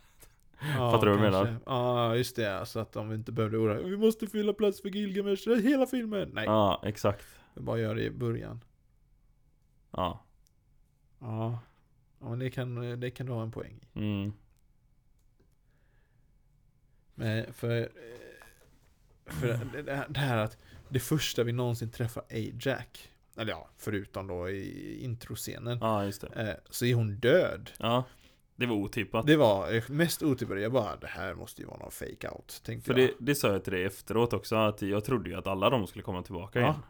Ja, 0.61 0.91
Fattar 0.91 1.07
du 1.07 1.13
vad 1.17 1.25
jag 1.25 1.33
menar? 1.33 1.57
Ja, 1.67 2.17
just 2.17 2.37
det. 2.37 2.67
Så 2.67 2.81
att 2.81 2.93
de 2.93 3.13
inte 3.13 3.33
behövde 3.33 3.57
oroa 3.59 3.83
Vi 3.83 3.97
måste 3.97 4.27
fylla 4.27 4.53
plats 4.53 4.83
för 4.83 4.89
Gilgamesh 4.89 5.49
hela 5.63 5.87
filmen. 5.87 6.31
Nej, 6.33 6.45
Ja, 6.45 6.83
exakt. 6.85 7.25
vi 7.55 7.61
bara 7.61 7.79
gör 7.79 7.95
det 7.95 8.03
i 8.05 8.11
början. 8.11 8.65
Ja. 9.91 10.25
Ja, 11.19 11.59
ja 12.21 12.29
men 12.29 12.39
det 12.39 12.51
kan, 12.51 13.01
det 13.01 13.11
kan 13.11 13.27
du 13.27 13.33
ha 13.33 13.43
en 13.43 13.53
poäng 13.53 13.81
i. 13.93 13.99
Mm. 13.99 14.33
Men 17.15 17.53
för, 17.53 17.81
eh, 17.81 17.87
för 19.33 19.59
det- 19.73 20.05
det 20.09 20.21
här- 20.21 20.37
att 20.39 20.59
det 20.89 21.01
första 21.01 21.45
vi 21.45 21.53
någonsin 21.53 21.91
träffar 21.91 22.23
Ajax, 22.31 23.09
eller 23.37 23.53
ja, 23.53 23.69
förutom 23.79 24.27
då 24.27 24.51
i 24.51 25.05
introscenen, 25.05 25.79
Ja, 25.81 26.05
just 26.05 26.21
det. 26.21 26.27
eh, 26.51 26.55
så 26.71 26.85
är 26.85 26.95
hon 26.95 27.15
död. 27.17 27.71
Ja. 27.79 28.05
Det 28.57 28.67
var 28.67 28.77
otippat. 28.77 29.27
Det 29.27 29.37
var 29.37 29.75
eh, 29.75 29.83
mest 29.89 30.23
otippade. 30.23 30.61
Jag 30.61 30.73
bara, 30.73 30.97
det 30.97 31.07
här 31.07 31.35
måste 31.35 31.63
ju 31.63 31.69
vara 31.69 31.79
någon 31.79 31.91
fake 31.91 32.29
out 32.29 32.61
tänkte 32.65 32.93
För 32.93 33.01
jag. 33.01 33.09
det, 33.11 33.15
det 33.19 33.35
sa 33.35 33.49
jag 33.53 33.65
till 33.65 33.73
dig 33.73 33.85
efteråt 33.85 34.33
också, 34.33 34.57
att 34.57 34.83
jag 34.83 35.05
trodde 35.05 35.31
ju 35.31 35.37
att 35.37 35.47
alla 35.47 35.71
de 35.71 35.87
skulle 35.87 36.03
komma 36.03 36.23
tillbaka 36.23 36.61
Ja. 36.61 36.65
igen. 36.67 36.83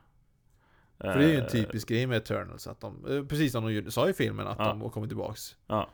För 0.99 1.19
det 1.19 1.25
är 1.25 1.29
ju 1.29 1.35
en 1.37 1.41
Eh, 1.43 1.49
typisk 1.49 1.89
grej 1.89 2.07
med 2.07 2.17
Eternals, 2.17 2.67
att 2.67 2.81
de, 2.81 3.27
precis 3.29 3.53
som 3.53 3.67
de 3.85 3.91
sa 3.91 4.09
i 4.09 4.13
filmen, 4.13 4.47
att 4.47 4.59
Ja. 4.59 4.65
de 4.75 4.91
kommit 4.91 5.11
tillbaks. 5.11 5.57
Ja. 5.67 5.89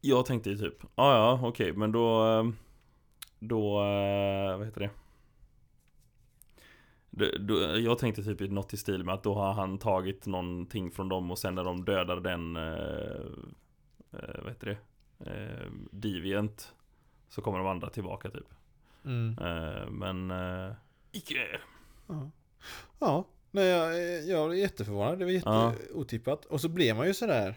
Jag 0.00 0.26
tänkte 0.26 0.50
ju 0.50 0.56
typ, 0.58 0.82
ja 0.94 1.14
ja 1.14 1.48
okej 1.48 1.72
men 1.72 1.92
då 1.92 2.22
Då, 3.38 3.80
eh, 3.84 4.56
vad 4.58 4.66
heter 4.66 4.80
det? 4.80 4.90
Jag 7.80 7.98
tänkte 7.98 8.22
typ 8.24 8.40
i 8.40 8.48
något 8.48 8.72
i 8.72 8.76
stil 8.76 9.04
med 9.04 9.14
att 9.14 9.22
då 9.22 9.34
har 9.34 9.52
han 9.52 9.78
tagit 9.78 10.26
någonting 10.26 10.90
från 10.90 11.08
dem 11.08 11.30
och 11.30 11.38
sen 11.38 11.54
när 11.54 11.64
de 11.64 11.84
dödar 11.84 12.16
den 12.20 12.56
eh, 12.56 12.62
eh, 14.12 14.40
Vad 14.42 14.48
heter 14.48 14.66
det? 14.66 14.78
Eh, 15.30 15.70
Deviant 15.90 16.74
Så 17.28 17.42
kommer 17.42 17.58
de 17.58 17.66
andra 17.66 17.90
tillbaka 17.90 18.30
typ 18.30 18.46
Mm. 19.04 19.38
eh, 19.38 19.90
Men 19.90 20.30
eh, 20.30 20.72
Icke! 21.12 21.60
Ja. 22.06 22.30
ja, 22.98 23.24
nej, 23.50 23.66
jag, 23.66 23.94
jag 24.26 24.50
är 24.50 24.54
jätteförvånad. 24.54 25.18
Det 25.18 25.24
var 25.24 25.32
Ja. 25.32 25.72
jätteotippat. 25.72 26.44
Och 26.44 26.60
så 26.60 26.68
blev 26.68 26.96
man 26.96 27.06
ju 27.06 27.14
sådär. 27.14 27.54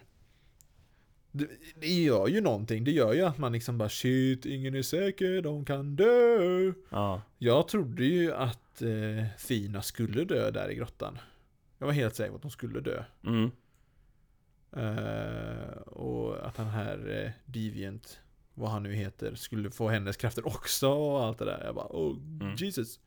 Det, 1.32 1.48
gör 1.88 2.28
ju 2.28 2.42
någonting. 2.42 2.84
Det 2.84 2.92
gör 2.92 3.14
ju 3.14 3.22
att 3.22 3.38
man 3.38 3.52
liksom 3.54 3.78
bara 3.78 3.90
shit, 3.90 4.46
ingen 4.46 4.76
är 4.76 4.82
säker, 4.82 5.42
de 5.42 5.66
kan 5.66 5.96
dö. 5.96 6.74
Ja, 6.90 7.22
Jag 7.38 7.68
trodde 7.68 8.06
ju 8.06 8.34
att 8.34 8.82
eh, 8.82 9.26
Fina 9.38 9.82
skulle 9.82 10.24
dö 10.24 10.52
där 10.52 10.72
i 10.72 10.76
grottan. 10.76 11.18
Jag 11.78 11.86
var 11.86 11.94
helt 11.94 12.16
säker 12.16 12.30
på 12.32 12.36
att 12.36 12.42
de 12.42 12.52
skulle 12.52 12.80
dö. 12.80 13.04
mm, 13.26 13.52
Eh, 14.74 15.78
och 15.82 16.48
att 16.48 16.58
han 16.58 16.68
här 16.68 17.24
eh, 17.26 17.32
Deviant, 17.46 18.20
vad 18.54 18.70
han 18.72 18.84
nu 18.84 18.94
heter, 18.94 19.36
skulle 19.36 19.72
få 19.72 19.90
hennes 19.90 20.18
krafter 20.18 20.48
också 20.48 20.88
och 20.90 21.24
allt 21.24 21.38
det 21.40 21.46
där. 21.46 21.62
Jag 21.66 21.76
bara, 21.76 21.88
oh 21.90 22.18
Mm. 22.42 22.56
Jesus. 22.56 23.00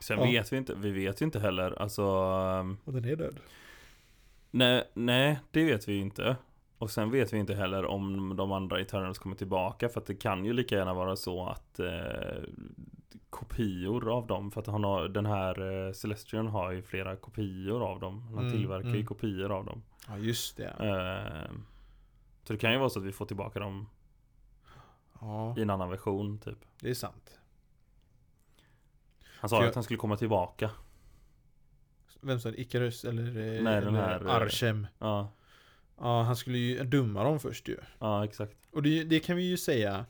Sen 0.00 0.18
Ja. 0.18 0.24
vet 0.24 0.52
vi 0.52 0.56
inte, 0.56 0.74
vi 0.74 0.90
vet 0.90 1.20
ju 1.22 1.24
inte 1.24 1.40
heller 1.40 1.82
alltså 1.82 2.02
ehm, 2.02 2.76
Och 2.84 2.92
den 2.92 3.04
är 3.04 3.16
död. 3.16 3.36
Nej, 4.56 4.84
nej, 4.94 5.40
det 5.50 5.64
vet 5.64 5.88
vi 5.88 5.92
ju 5.92 6.00
inte. 6.00 6.36
Och 6.78 6.90
sen 6.90 7.10
vet 7.10 7.32
vi 7.32 7.38
inte 7.38 7.54
heller 7.54 7.84
om 7.86 8.36
de 8.36 8.52
andra 8.52 8.80
Eternals 8.80 9.18
kommer 9.18 9.36
tillbaka 9.36 9.88
för 9.88 10.00
att 10.00 10.06
det 10.06 10.14
kan 10.14 10.44
ju 10.44 10.52
lika 10.52 10.74
gärna 10.76 10.94
vara 10.94 11.16
så 11.16 11.46
att 11.46 11.80
eh, 11.80 12.42
kopior 13.30 14.12
av 14.16 14.26
dem, 14.26 14.50
för 14.50 14.60
att 14.60 14.66
han 14.66 14.84
har, 14.84 15.08
den 15.08 15.26
här 15.26 15.86
eh, 15.86 15.92
Celestian 15.92 16.46
har 16.46 16.72
ju 16.72 16.82
flera 16.82 17.16
kopior 17.16 17.82
av 17.90 18.00
dem. 18.00 18.22
Han 18.22 18.38
Mm, 18.38 18.50
tillverkar 18.52 18.88
ju 18.88 18.94
mm. 18.94 19.06
kopior 19.06 19.52
av 19.52 19.64
dem. 19.64 19.82
Ja, 20.08 20.18
just 20.18 20.56
det. 20.56 20.68
Eh, 20.68 21.52
så 22.44 22.52
det 22.52 22.58
kan 22.58 22.72
ju 22.72 22.78
vara 22.78 22.90
så 22.90 22.98
att 22.98 23.04
vi 23.06 23.12
får 23.12 23.26
tillbaka 23.26 23.58
dem 23.60 23.88
Ja, 25.20 25.54
i 25.58 25.62
en 25.62 25.70
annan 25.70 25.90
version 25.90 26.38
typ. 26.38 26.58
det 26.80 26.90
är 26.90 26.94
sant. 26.94 27.38
Han 29.40 29.48
sa 29.50 29.56
För 29.56 29.62
ju 29.62 29.64
jag- 29.66 29.68
att 29.68 29.74
han 29.74 29.84
skulle 29.84 29.98
komma 29.98 30.16
tillbaka. 30.16 30.70
Vem 32.24 32.40
sa 32.40 32.50
det? 32.50 32.60
Icarus 32.60 33.04
eller, 33.04 33.22
eh, 33.26 33.62
Nej, 33.62 33.80
den 33.80 33.88
eller 33.88 34.00
här, 34.00 34.20
eh, 34.24 34.30
Archem? 34.34 34.86
Ja, 34.98 35.32
Ja, 36.00 36.22
han 36.22 36.36
skulle 36.36 36.58
ju 36.58 36.84
dumma 36.84 37.24
dem 37.24 37.40
först 37.40 37.68
ju. 37.68 37.76
ja 37.98 38.24
exakt. 38.24 38.56
Och 38.72 38.82
det, 38.82 39.04
det 39.04 39.20
kan 39.20 39.36
vi 39.36 39.42
ju 39.42 39.56
säga 39.56 40.06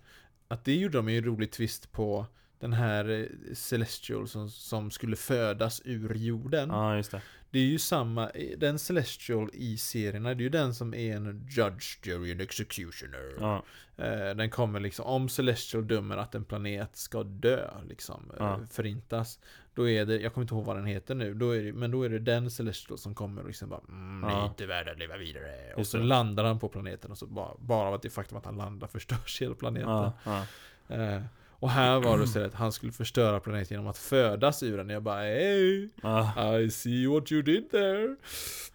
att 0.48 0.64
det 0.64 0.74
gjorde 0.77 0.98
de 0.98 1.09
ju 1.09 1.18
en 1.18 1.24
rolig 1.24 1.53
twist 1.53 1.92
på 1.92 2.27
den 2.64 2.72
här 2.72 3.09
eh, 3.11 3.55
Celestial 3.55 4.29
som, 4.29 4.50
som 4.50 4.90
skulle 4.90 5.16
födas 5.16 5.83
ur 5.85 6.14
jorden. 6.14 6.68
Ja, 6.68 6.96
just 6.96 7.11
det. 7.11 7.22
Det 7.50 7.59
är 7.59 7.64
ju 7.66 7.79
samma, 7.79 8.31
den 8.57 8.79
Celestial 8.79 9.50
i 9.53 9.77
serierna, 9.77 10.35
det 10.35 10.40
är 10.40 10.44
ju 10.44 10.48
den 10.48 10.74
som 10.74 10.94
är 10.94 11.16
en 11.16 11.46
Judge, 11.50 12.07
Jury 12.07 12.33
and 12.33 12.40
Executioner. 12.40 13.35
Ja, 13.40 13.62
Eh, 13.96 14.35
Den 14.37 14.50
kommer 14.50 14.81
liksom, 14.81 15.07
om 15.07 15.29
Celestial 15.29 15.87
dömer 15.87 16.16
att 16.16 16.35
en 16.35 16.44
planet 16.44 16.96
ska 16.96 17.22
dö, 17.22 17.70
liksom, 17.88 18.31
eh, 18.31 18.37
Ja. 18.38 18.61
förintas. 18.70 19.38
Då 19.74 19.88
är 19.88 20.07
det, 20.07 20.16
jag 20.20 20.35
kommer 20.35 20.42
inte 20.44 20.55
ihåg 20.55 20.64
vad 20.64 20.77
den 20.77 20.87
heter 20.87 21.14
nu, 21.14 21.35
då 21.35 21.50
är 21.50 21.62
det, 21.62 21.72
men 21.72 21.90
då 21.90 22.03
är 22.03 22.09
det 22.09 22.18
den 22.18 22.50
Celestial 22.50 22.98
som 22.98 23.14
kommer 23.14 23.40
och 23.42 23.46
liksom 23.48 23.68
bara 23.68 23.81
mm, 23.88 24.31
Ja. 24.31 24.42
är 24.42 24.46
inte 24.48 24.66
värd 24.66 24.88
att 24.88 24.98
leva 24.98 25.16
vidare. 25.16 25.74
Och 25.77 25.87
så 25.87 25.96
det. 25.96 26.05
landar 26.05 26.44
han 26.44 26.59
på 26.59 26.68
planeten 26.68 27.11
och 27.11 27.18
så 27.18 27.27
bara, 27.27 27.55
bara 27.59 27.88
av 27.88 27.94
att 27.94 28.03
det 28.03 28.11
faktum 28.11 28.38
att 28.38 28.44
han 28.44 28.57
landar 28.57 28.87
förstörs 28.96 29.42
hela 29.42 29.55
planeten. 29.55 30.11
ja. 30.24 30.46
Eh, 30.88 31.22
och 31.64 31.70
här 31.70 32.00
var 32.00 32.18
det 32.18 32.27
så 32.27 32.44
att 32.44 32.55
han 32.55 32.72
skulle 32.72 32.92
förstöra 32.92 33.40
planeten 33.40 33.74
genom 33.74 33.87
att 33.87 33.98
födas 33.98 34.62
ur 34.62 34.77
den. 34.77 34.88
Jag 34.88 35.03
bara 35.03 35.20
hey, 35.20 35.88
ja. 36.03 36.59
I 36.59 36.70
see 36.70 37.07
what 37.07 37.33
you 37.33 37.42
did 37.42 37.70
there. 37.70 38.16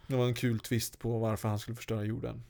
Det 0.07 0.15
var 0.15 0.25
en 0.25 0.33
kul 0.33 0.59
twist 0.59 0.99
på 0.99 1.19
varför 1.19 1.49
han 1.49 1.59
skulle 1.59 1.75
förstöra 1.75 2.03
jorden. 2.03 2.43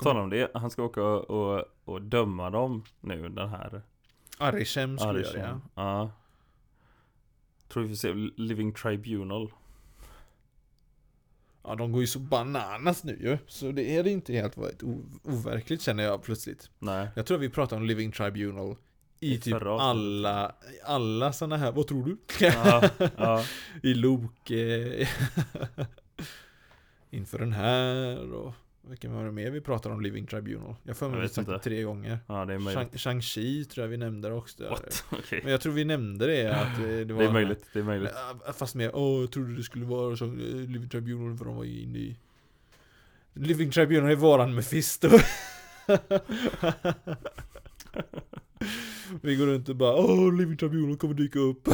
Tala 0.00 0.20
om 0.20 0.30
det, 0.30 0.50
han 0.54 0.70
ska 0.70 0.82
åka 0.82 1.02
och, 1.02 1.30
och, 1.30 1.64
och 1.84 2.02
döma 2.02 2.50
dem 2.50 2.84
nu, 3.00 3.28
den 3.28 3.48
här 3.48 3.82
Arishem 4.38 4.98
skulle 4.98 5.20
göra 5.20 5.30
Arishem. 5.30 5.58
det. 5.58 5.70
Ja. 5.74 6.10
Tror 7.68 7.82
vi 7.82 7.88
får 7.88 7.96
se 7.96 8.14
Living 8.36 8.72
Tribunal. 8.74 9.52
Ja, 11.62 11.74
de 11.74 11.92
går 11.92 12.00
ju 12.00 12.06
så 12.06 12.18
bananas 12.18 13.04
nu 13.04 13.18
ju. 13.20 13.38
Så 13.46 13.72
det 13.72 13.96
är 13.96 14.02
det 14.02 14.10
inte 14.10 14.32
helt 14.32 14.82
overkligt 15.22 15.82
känner 15.82 16.02
jag 16.02 16.22
plötsligt. 16.22 16.70
Nej. 16.78 17.08
Jag 17.16 17.26
tror 17.26 17.38
vi 17.38 17.50
pratade 17.50 17.80
om 17.80 17.86
Living 17.86 18.12
Tribunal 18.12 18.76
i, 19.20 19.38
typ 19.38 19.62
alla, 19.62 20.52
alla 20.84 21.32
sådana 21.32 21.56
här, 21.56 21.72
vad 21.72 21.86
tror 21.86 22.04
du? 22.04 22.16
Ja, 22.46 22.90
ja. 23.16 23.44
I 23.82 23.94
Loke. 23.94 25.08
Inför 27.10 27.38
den 27.38 27.52
här 27.52 28.32
och 28.32 28.54
vilken 28.88 29.14
var 29.14 29.24
det 29.24 29.32
mer 29.32 29.50
vi 29.50 29.60
pratade 29.60 29.94
om 29.94 30.00
Living 30.00 30.26
Tribunal? 30.26 30.74
Jag 30.82 30.96
Jag 31.00 31.10
mig 31.10 31.20
vi 31.20 31.28
sagt 31.28 31.48
det 31.48 31.58
tre 31.58 31.82
gånger. 31.82 32.18
ja, 32.26 32.44
det 32.44 32.54
är 32.54 32.58
Shang- 32.58 32.60
möjligt. 32.60 32.92
Shang-Chi 32.94 33.64
tror 33.64 33.84
jag 33.84 33.90
vi 33.90 33.96
nämnde 33.96 34.32
också. 34.32 34.68
What? 34.68 35.04
Okej. 35.10 35.40
Men 35.42 35.52
jag 35.52 35.60
tror 35.60 35.72
vi 35.72 35.84
nämnde 35.84 36.26
det 36.26 36.54
att 36.54 36.78
eh, 36.78 36.84
det 36.84 37.12
var 37.12 37.22
Det 37.22 37.28
är 37.28 37.32
möjligt, 37.32 37.64
det 37.72 37.78
är 37.78 37.82
möjligt. 37.82 38.10
Fast 38.54 38.74
mer, 38.74 38.90
åh 38.96 39.20
jag 39.20 39.32
trodde 39.32 39.56
det 39.56 39.62
skulle 39.62 39.84
vara 39.84 40.16
som 40.16 40.30
eh, 40.40 40.44
Living 40.46 40.88
Tribunal 40.88 41.36
för 41.38 41.44
de 41.44 41.56
var 41.56 41.64
ju 41.64 41.80
inne 41.82 41.98
i 41.98 42.16
Living 43.34 43.70
Tribunal 43.70 44.10
är 44.10 44.16
våran 44.16 44.54
Mephisto 44.54 45.08
Vi 49.22 49.36
går 49.36 49.46
runt 49.46 49.68
och 49.68 49.76
bara, 49.76 49.96
åh 49.96 50.34
Living 50.34 50.56
Tribunal 50.56 50.96
kommer 50.96 51.14
dyka 51.14 51.38
upp 51.38 51.68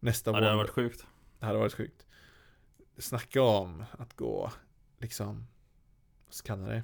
Nästa 0.00 0.30
Ja, 0.30 0.40
det 0.40 0.46
hade 0.46 0.56
varit 0.56 0.70
sjukt. 0.70 1.06
Det 1.38 1.46
hade 1.46 1.58
varit 1.58 1.74
sjukt 1.74 2.06
Snacka 2.98 3.42
om 3.42 3.84
att 3.92 4.16
gå, 4.16 4.52
liksom 4.98 5.46
Vad 6.26 6.34
ska 6.34 6.56
det? 6.56 6.82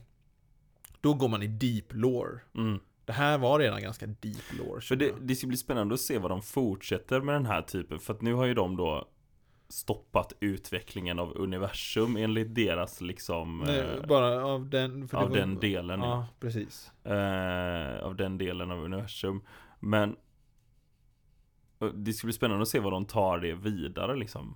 Då 1.00 1.14
går 1.14 1.28
man 1.28 1.42
i 1.42 1.46
deep 1.46 1.92
lore 1.92 2.40
Mm. 2.54 2.80
Det 3.04 3.12
här 3.12 3.38
var 3.38 3.58
redan 3.58 3.82
ganska 3.82 4.06
deep 4.06 4.52
lore 4.58 4.80
För 4.80 4.96
det, 4.96 5.14
det 5.20 5.36
ska 5.36 5.46
bli 5.46 5.56
spännande 5.56 5.94
att 5.94 6.00
se 6.00 6.18
vad 6.18 6.30
de 6.30 6.42
fortsätter 6.42 7.20
med 7.20 7.34
den 7.34 7.46
här 7.46 7.62
typen. 7.62 8.00
För 8.00 8.14
att 8.14 8.22
nu 8.22 8.34
har 8.34 8.44
ju 8.44 8.54
de 8.54 8.76
då 8.76 9.08
stoppat 9.72 10.32
utvecklingen 10.40 11.18
av 11.18 11.36
universum 11.36 12.16
enligt 12.16 12.54
deras 12.54 13.00
liksom 13.00 13.58
Nej, 13.58 13.78
eh, 13.80 14.06
bara 14.06 14.44
av 14.44 14.70
den 14.70 15.02
av 15.12 15.28
var- 15.28 15.36
den 15.36 15.60
delen. 15.60 16.00
ja. 16.00 16.06
Ja, 16.06 16.26
precis 16.40 16.92
eh, 17.04 18.04
av 18.04 18.16
den 18.16 18.38
delen 18.38 18.70
av 18.70 18.84
universum. 18.84 19.42
Men 19.80 20.16
eh, 21.80 21.88
det 21.88 22.12
ska 22.12 22.26
bli 22.26 22.32
spännande 22.32 22.62
att 22.62 22.68
se 22.68 22.80
vad 22.80 22.92
de 22.92 23.04
tar 23.04 23.38
det 23.38 23.54
vidare 23.54 24.16
liksom. 24.16 24.54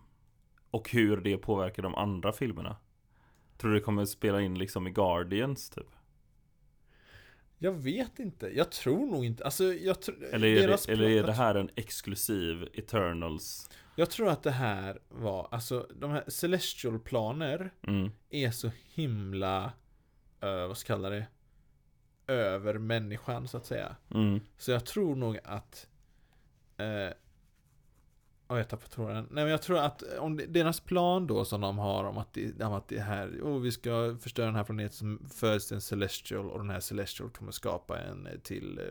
Och 0.71 0.91
hur 0.91 1.17
det 1.17 1.37
påverkar 1.37 1.83
de 1.83 1.95
andra 1.95 2.33
filmerna. 2.33 2.77
Tror 3.59 3.71
du 3.71 3.77
det 3.79 3.85
kommer 3.85 4.05
spela 4.05 4.41
in 4.41 4.59
liksom 4.59 4.87
i 4.87 4.91
Guardians 4.91 5.71
typ? 5.71 5.87
Jag 7.59 7.73
vet 7.73 8.19
inte, 8.19 8.47
jag 8.47 8.73
tror 8.73 9.07
nog 9.07 9.25
inte, 9.25 9.45
alltså 9.45 9.65
jag 9.65 10.03
tror 10.03 10.25
Eller 10.33 10.49
är, 10.49 10.69
det, 10.69 10.89
eller 10.89 11.09
är 11.09 11.23
det 11.23 11.33
här 11.33 11.55
en 11.55 11.71
exklusiv 11.75 12.69
Eternals? 12.75 13.71
Jag 13.99 14.11
tror 14.11 14.29
att 14.29 14.43
det 14.43 14.51
här 14.51 14.99
var, 15.09 15.49
alltså 15.51 15.89
de 15.95 16.11
här 16.11 16.25
Celestial 16.29 16.99
planer 16.99 17.71
Mm, 17.83 18.11
är 18.31 18.51
så 18.51 18.71
himla, 18.95 19.73
uh, 20.45 20.67
vad 20.67 20.79
ska 20.79 20.93
jag 20.93 20.99
kalla 20.99 21.11
det? 21.11 21.27
Över 22.27 22.79
människan 22.79 23.49
så 23.49 23.57
att 23.57 23.67
säga. 23.67 23.97
mm, 24.15 24.41
Så 24.59 24.71
jag 24.71 24.87
tror 24.87 25.17
nog 25.17 25.39
att 25.45 25.89
eh, 26.77 27.11
Ja, 28.49 28.59
jag 28.59 28.69
tappade 28.69 28.91
tråden. 28.91 29.29
Nej 29.31 29.45
men 29.45 29.51
jag 29.51 29.63
tror 29.63 29.79
att 29.79 30.03
om 30.03 30.41
deras 30.49 30.81
plan 30.81 31.27
då 31.27 31.45
som 31.45 31.61
de 31.61 31.79
har 31.79 32.05
om 32.05 32.19
att 32.19 32.35
det, 32.35 32.65
om 32.65 32.73
att 32.73 32.89
det 32.89 33.01
här, 33.01 33.29
oh, 33.43 33.61
vi 33.61 33.73
ska 33.73 34.17
förstöra 34.21 34.47
den 34.47 34.55
här 34.55 34.65
planeten 34.65 34.93
som 34.93 35.29
föds 35.29 35.73
en 35.73 35.81
Celestial 35.81 36.51
och 36.51 36.59
den 36.59 36.71
här 36.71 36.81
Celestial 36.81 37.31
kommer 37.31 37.53
skapa 37.53 37.99
en 37.99 38.29
till 38.43 38.79
eh, 38.79 38.85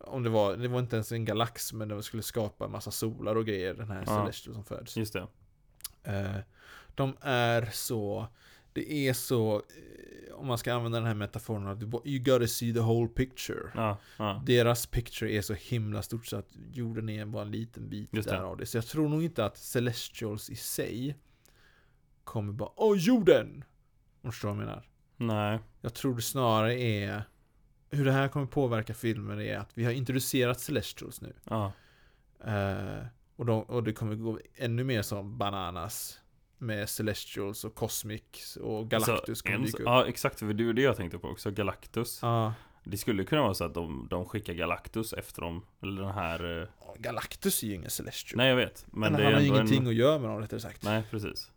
om 0.00 0.22
det 0.22 0.30
var, 0.30 0.56
det 0.56 0.68
var 0.68 0.78
inte 0.80 0.96
ens 0.96 1.12
en 1.12 1.24
galax 1.24 1.72
men 1.72 1.88
det 1.88 2.02
skulle 2.02 2.22
skapa 2.22 2.64
en 2.64 2.70
massa 2.70 2.90
solar 2.90 3.34
och 3.36 3.46
grejer 3.46 3.74
den 3.74 3.90
här 3.90 4.04
Ja. 4.06 4.20
Celestial 4.22 4.54
som 4.54 4.64
föds. 4.64 4.96
just 4.96 5.12
det. 5.12 5.26
Eh, 6.02 6.36
de 6.94 7.16
är 7.20 7.68
så, 7.72 8.26
det 8.72 8.92
är 9.08 9.12
så, 9.12 9.56
eh, 9.56 10.34
om 10.34 10.46
man 10.46 10.58
ska 10.58 10.74
använda 10.74 10.98
den 10.98 11.06
här 11.06 11.14
metaforen, 11.14 11.66
att 11.66 11.82
you 12.06 12.18
gotta 12.18 12.46
see 12.46 12.72
the 12.74 12.80
whole 12.80 13.08
picture. 13.08 13.70
Ja, 13.74 13.98
ja. 14.16 14.42
Deras 14.46 14.86
picture 14.86 15.32
är 15.32 15.42
så 15.42 15.54
himla 15.54 16.02
stort 16.02 16.26
så 16.26 16.36
att 16.36 16.48
jorden 16.72 17.08
är 17.08 17.24
bara 17.26 17.42
en 17.42 17.50
liten 17.50 17.88
bit 17.88 18.08
Just 18.12 18.28
det. 18.28 18.34
där 18.34 18.42
av 18.42 18.56
det. 18.56 18.66
Så 18.66 18.76
jag 18.76 18.86
tror 18.86 19.08
nog 19.08 19.24
inte 19.24 19.44
att 19.44 19.56
Celestials 19.58 20.50
i 20.50 20.56
sig 20.56 21.16
kommer 22.24 22.52
bara 22.52 22.70
Åh, 22.76 22.96
jorden! 22.98 23.64
Om 24.22 24.28
du 24.28 24.32
förstår 24.32 24.48
vad 24.48 24.56
jag 24.58 24.64
menar. 24.66 24.86
Nej. 25.16 25.58
Jag 25.80 25.94
tror 25.94 26.14
det 26.16 26.22
snarare 26.22 26.80
är 26.80 27.22
hur 27.90 28.04
det 28.04 28.12
här 28.12 28.28
kommer 28.28 28.46
påverka 28.46 28.94
filmen 28.94 29.40
är 29.40 29.56
att 29.58 29.70
vi 29.74 29.84
har 29.84 29.92
introducerat 29.92 30.60
Celestials 30.60 31.20
nu. 31.20 31.32
Ja, 31.44 31.72
Eh, 32.46 33.04
och, 33.36 33.46
de, 33.46 33.62
och 33.62 33.82
det 33.82 33.92
kommer 33.92 34.14
gå 34.14 34.38
ännu 34.56 34.84
mer 34.84 35.02
som 35.02 35.38
bananas 35.38 36.20
med 36.58 36.88
Celestials 36.88 37.64
och 37.64 37.74
Cosmics 37.74 38.56
och 38.56 38.88
Galactus 38.90 39.38
Så 39.38 39.44
kommer 39.44 39.58
dyka 39.66 39.76
upp. 39.78 39.82
ja 39.86 40.06
exakt, 40.06 40.38
för 40.38 40.52
det 40.52 40.64
är 40.68 40.72
det 40.72 40.82
jag 40.82 40.96
tänkte 40.96 41.18
på 41.18 41.28
också, 41.28 41.50
Galactus. 41.50 42.18
Ja, 42.22 42.54
Det 42.84 42.96
skulle 42.96 43.24
kunna 43.24 43.42
vara 43.42 43.54
så 43.54 43.64
att 43.64 43.74
de, 43.74 44.06
de 44.10 44.24
skickar 44.24 44.52
Galactus 44.54 45.12
efter 45.12 45.42
dem, 45.42 45.64
eller 45.82 46.02
den 46.02 46.10
här... 46.14 46.60
eh, 46.62 46.68
Galactus 46.98 47.62
är 47.62 47.66
ju 47.66 47.74
ingen 47.74 47.90
Celestial. 47.90 48.36
Nej 48.38 48.48
jag 48.48 48.56
vet, 48.56 48.86
men 48.90 49.12
Men 49.12 49.22
han 49.24 49.34
har 49.34 49.40
ju 49.40 49.46
ingenting 49.46 49.82
en... 49.82 49.88
att 49.88 49.94
göra 49.94 50.18
med 50.18 50.30
dem 50.30 50.40
rättare 50.40 50.60
sagt. 50.60 50.82
Nej, 50.82 51.02
precis. 51.10 51.50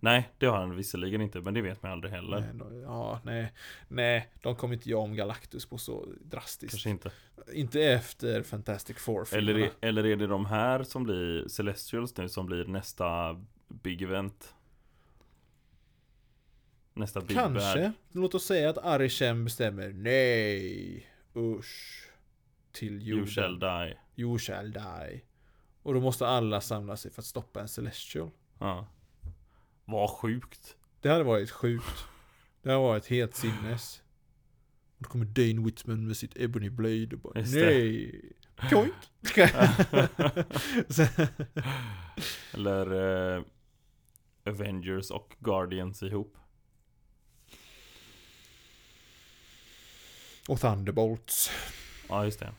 Nej, 0.00 0.30
det 0.38 0.46
har 0.46 0.58
han 0.58 0.76
visserligen 0.76 1.20
inte, 1.20 1.40
men 1.40 1.54
det 1.54 1.62
vet 1.62 1.82
man 1.82 1.92
aldrig 1.92 2.12
heller. 2.12 2.40
Nej, 2.40 2.50
de- 2.54 2.80
ja, 2.80 3.20
nej, 3.24 3.52
nej, 3.88 4.28
de 4.42 4.56
kommer 4.56 4.74
inte 4.74 4.90
göra 4.90 5.00
om 5.00 5.14
Galactus 5.14 5.66
på 5.66 5.78
så 5.78 6.06
drastiskt. 6.20 6.70
Kanske 6.72 6.90
inte. 6.90 7.10
Inte 7.52 7.82
efter 7.82 8.42
Fantastic 8.42 8.96
Four 8.98 9.34
Eller, 9.34 9.58
är- 9.58 9.70
eller 9.80 10.06
är 10.06 10.16
det 10.16 10.26
de 10.26 10.46
här 10.46 10.82
som 10.82 11.02
blir 11.04 11.48
Celestials 11.48 12.16
nu 12.16 12.28
som 12.28 12.46
blir 12.46 12.64
nästa 12.64 13.40
Big 13.68 14.02
Event? 14.02 14.54
Nästa 16.94 17.20
Big 17.20 17.36
Bad. 17.36 17.44
Kanske. 17.44 17.92
Låt 18.12 18.34
oss 18.34 18.44
säga 18.44 18.70
att 18.70 18.78
Arishem 18.78 19.44
bestämmer 19.44 19.88
nej, 19.92 21.06
usch, 21.36 22.08
till 22.72 23.06
jorden. 23.08 23.24
You 23.24 23.26
shall 23.26 23.58
die. 23.58 23.96
You 24.16 24.38
shall 24.38 24.72
die. 24.72 25.20
Och 25.82 25.94
då 25.94 26.00
måste 26.00 26.26
alla 26.26 26.60
samla 26.60 26.96
sig 26.96 27.10
för 27.12 27.22
att 27.22 27.26
stoppa 27.26 27.60
en 27.60 27.68
Celestial. 27.68 28.30
Ja. 28.58 28.86
Vad 29.88 30.10
sjukt. 30.10 30.76
Det 31.00 31.08
hade 31.08 31.24
varit 31.24 31.50
sjukt. 31.50 32.04
Det 32.62 32.68
hade 32.70 32.82
varit 32.82 33.06
helt 33.06 33.34
sinnes. 33.36 34.02
Och 34.96 35.02
då 35.02 35.08
kommer 35.08 35.24
Dane 35.24 35.64
Whitman 35.66 36.06
med 36.06 36.16
sitt 36.16 36.36
Ebony 36.36 36.70
Blade 36.70 37.08
och 37.12 37.18
bara 37.18 37.38
Just 37.40 37.54
det. 37.54 37.60
nej. 37.66 38.32
Joink. 38.70 38.94
Så- 40.88 41.06
Eller 42.56 43.36
eh, 43.36 43.42
Avengers 44.46 45.10
och 45.10 45.36
Guardians 45.40 46.02
ihop. 46.02 46.36
och 50.48 50.60
Thunderbolts. 50.60 51.50
Ja, 52.08 52.24
just 52.24 52.40
det. 52.40 52.52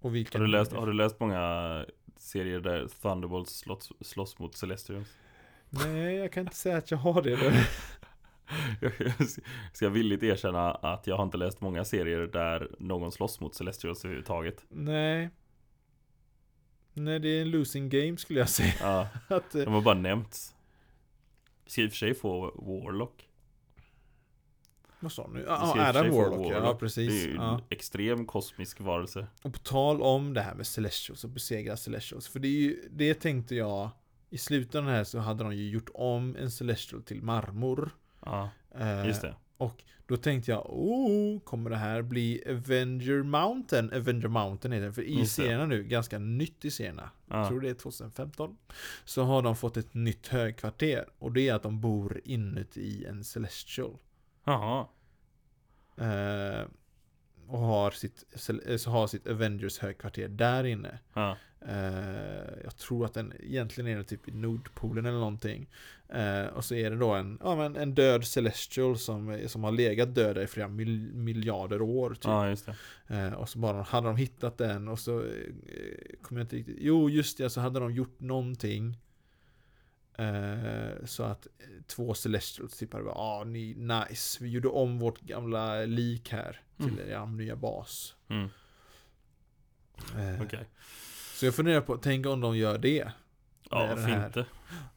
Och 0.00 0.14
vilken... 0.14 0.40
Har 0.40 0.46
du 0.46 0.52
läst, 0.52 0.72
har 0.72 0.86
du 0.86 0.92
läst 0.92 1.20
många 1.20 1.86
serier 2.16 2.60
där 2.60 2.88
Thunderbolts 3.02 3.58
slåss, 3.58 3.92
slåss 4.00 4.38
mot 4.38 4.56
Celestials? 4.56 5.08
Nej, 5.84 6.14
jag 6.16 6.32
kan 6.32 6.40
inte 6.42 6.56
säga 6.56 6.76
att 6.76 6.90
jag 6.90 6.98
har 6.98 7.22
det. 7.22 7.36
Då. 7.36 7.50
Jag 8.80 8.92
ska 9.72 9.88
villigt 9.88 10.22
erkänna 10.22 10.70
att 10.74 11.06
jag 11.06 11.16
har 11.16 11.24
inte 11.24 11.36
läst 11.36 11.60
många 11.60 11.84
serier 11.84 12.20
där 12.26 12.70
någon 12.78 13.12
slåss 13.12 13.40
mot 13.40 13.54
Celestials 13.54 14.04
överhuvudtaget. 14.04 14.64
Nej. 14.68 15.30
Nej, 16.92 17.18
det 17.18 17.28
är 17.28 17.42
en 17.42 17.50
losing 17.50 17.88
game 17.88 18.16
skulle 18.16 18.38
jag 18.38 18.48
säga. 18.48 18.72
Ja, 18.80 19.08
Att, 19.36 19.54
eh, 19.54 19.62
de 19.64 19.74
har 19.74 19.80
bara 19.82 19.94
nämnts. 19.94 20.54
Vi 21.64 21.70
ska 21.70 21.82
i 21.82 21.86
och 21.86 21.90
för 21.90 21.96
sig 21.96 22.14
få 22.14 22.40
Warlock. 22.56 23.28
Vad 25.00 25.12
sa 25.12 25.26
du 25.26 25.32
nu? 25.32 25.38
Det 25.40 25.46
Ja, 25.46 25.72
för 25.76 25.80
Adam 25.80 26.10
få 26.10 26.16
Warlock, 26.22 26.52
ja, 26.52 26.72
Det 26.72 26.78
precis. 26.78 27.24
är 27.24 27.28
ju 27.28 27.34
Ja. 27.34 27.54
en 27.54 27.62
extrem 27.68 28.26
kosmisk 28.26 28.80
varelse. 28.80 29.26
Och 29.42 29.52
på 29.52 29.58
tal 29.58 30.02
om 30.02 30.34
det 30.34 30.40
här 30.40 30.54
med 30.54 30.66
Celestials 30.66 31.24
och 31.24 31.30
besegra 31.30 31.76
Celestials. 31.76 32.28
För 32.28 32.38
det 32.40 32.48
är 32.48 32.60
ju, 32.60 32.88
det 32.90 33.14
tänkte 33.14 33.54
jag, 33.54 33.90
i 34.30 34.38
den 34.72 34.86
här 34.86 35.04
så 35.04 35.18
hade 35.18 35.44
de 35.44 35.54
ju 35.56 35.68
gjort 35.70 35.90
om 35.94 36.36
en 36.36 36.50
Celestial 36.50 37.02
till 37.02 37.22
marmor. 37.22 37.90
Ja, 38.24 38.50
Eh, 38.78 39.06
just 39.06 39.22
det. 39.22 39.34
Och 39.56 39.84
då 40.06 40.16
tänkte 40.16 40.50
jag, 40.50 40.66
oh, 40.70 41.40
kommer 41.40 41.70
det 41.70 41.76
här 41.76 42.02
bli 42.02 42.42
Avenger 42.48 43.22
Mountain? 43.22 43.92
Avenger 43.92 44.28
Mountain 44.28 44.72
heter 44.72 44.86
det, 44.86 44.92
för 44.92 45.02
i 45.02 45.26
serierna 45.26 45.66
nu, 45.66 45.84
ganska 45.84 46.18
nytt 46.18 46.64
i 46.64 46.70
serierna, 46.70 47.10
jag 47.26 47.38
Ja. 47.44 47.48
tror 47.48 47.60
det 47.60 47.70
är 47.70 47.74
2015, 47.74 48.56
så 49.04 49.22
har 49.22 49.42
de 49.42 49.56
fått 49.56 49.76
ett 49.76 49.94
nytt 49.94 50.26
högkvarter. 50.28 51.08
Och 51.18 51.32
det 51.32 51.48
är 51.48 51.54
att 51.54 51.62
de 51.62 51.80
bor 51.80 52.20
inuti 52.24 53.04
en 53.04 53.24
Celestial. 53.24 53.96
Jaha. 54.44 54.86
Eh, 55.96 56.66
och 57.48 57.58
har 57.58 57.90
sitt, 57.90 58.24
eh, 58.66 58.76
så 58.76 58.90
har 58.90 59.06
sitt 59.06 59.26
Avengers 59.26 59.78
högkvarter 59.78 60.28
där 60.28 60.64
inne. 60.64 60.98
Ja. 61.14 61.36
Eh, 61.68 62.62
jag 62.64 62.76
tror 62.76 63.04
att 63.04 63.14
den 63.14 63.32
egentligen 63.40 63.90
är 63.90 63.96
den 63.96 64.04
typ 64.04 64.28
i 64.28 64.32
Nordpolen 64.32 65.06
eller 65.06 65.18
någonting. 65.18 65.68
Eh, 66.08 66.46
och 66.46 66.64
så 66.64 66.74
är 66.74 66.90
det 66.90 66.96
då 66.96 67.14
en, 67.14 67.38
ja, 67.42 67.56
men 67.56 67.76
en 67.76 67.94
död 67.94 68.24
Celestial 68.26 68.98
som, 68.98 69.40
som 69.46 69.64
har 69.64 69.72
legat 69.72 70.14
döda 70.14 70.42
i 70.42 70.46
flera 70.46 70.68
mil, 70.68 71.14
miljarder 71.14 71.82
år. 71.82 72.10
Typ. 72.10 72.24
ja. 73.06 73.16
Eh, 73.16 73.32
och 73.32 73.48
så 73.48 73.58
bara 73.58 73.82
hade 73.82 74.06
de 74.06 74.16
hittat 74.16 74.58
den 74.58 74.88
och 74.88 74.98
så 74.98 75.20
eh, 75.20 75.26
kommer 76.22 76.40
jag 76.40 76.44
inte 76.44 76.56
riktigt, 76.56 76.78
jo 76.80 77.10
just 77.10 77.38
det, 77.38 77.50
så 77.50 77.60
hade 77.60 77.80
de 77.80 77.94
gjort 77.94 78.20
någonting. 78.20 78.98
Eh, 80.18 81.04
så 81.04 81.22
att 81.22 81.46
eh, 81.46 81.66
två 81.86 82.14
Celestials 82.14 82.82
hade 82.92 83.04
bara, 83.04 83.14
ah 83.14 83.44
ni, 83.44 83.74
nice, 83.74 84.44
vi 84.44 84.50
gjorde 84.50 84.68
om 84.68 84.98
vårt 84.98 85.20
gamla 85.20 85.80
lik 85.84 86.32
här 86.32 86.60
till 86.76 87.00
Mm. 87.00 87.10
er 87.10 87.26
nya 87.26 87.56
bas. 87.56 88.14
Mm. 88.28 88.48
Eh, 90.16 90.42
Okej. 90.42 90.68
Så 91.34 91.44
jag 91.46 91.54
funderar 91.54 91.80
på, 91.80 91.96
tänk 91.96 92.26
om 92.26 92.40
de 92.40 92.56
gör 92.56 92.78
det. 92.78 93.12
Ja, 93.70 93.86
varför 93.86 94.02
här- 94.02 94.26
inte? 94.26 94.46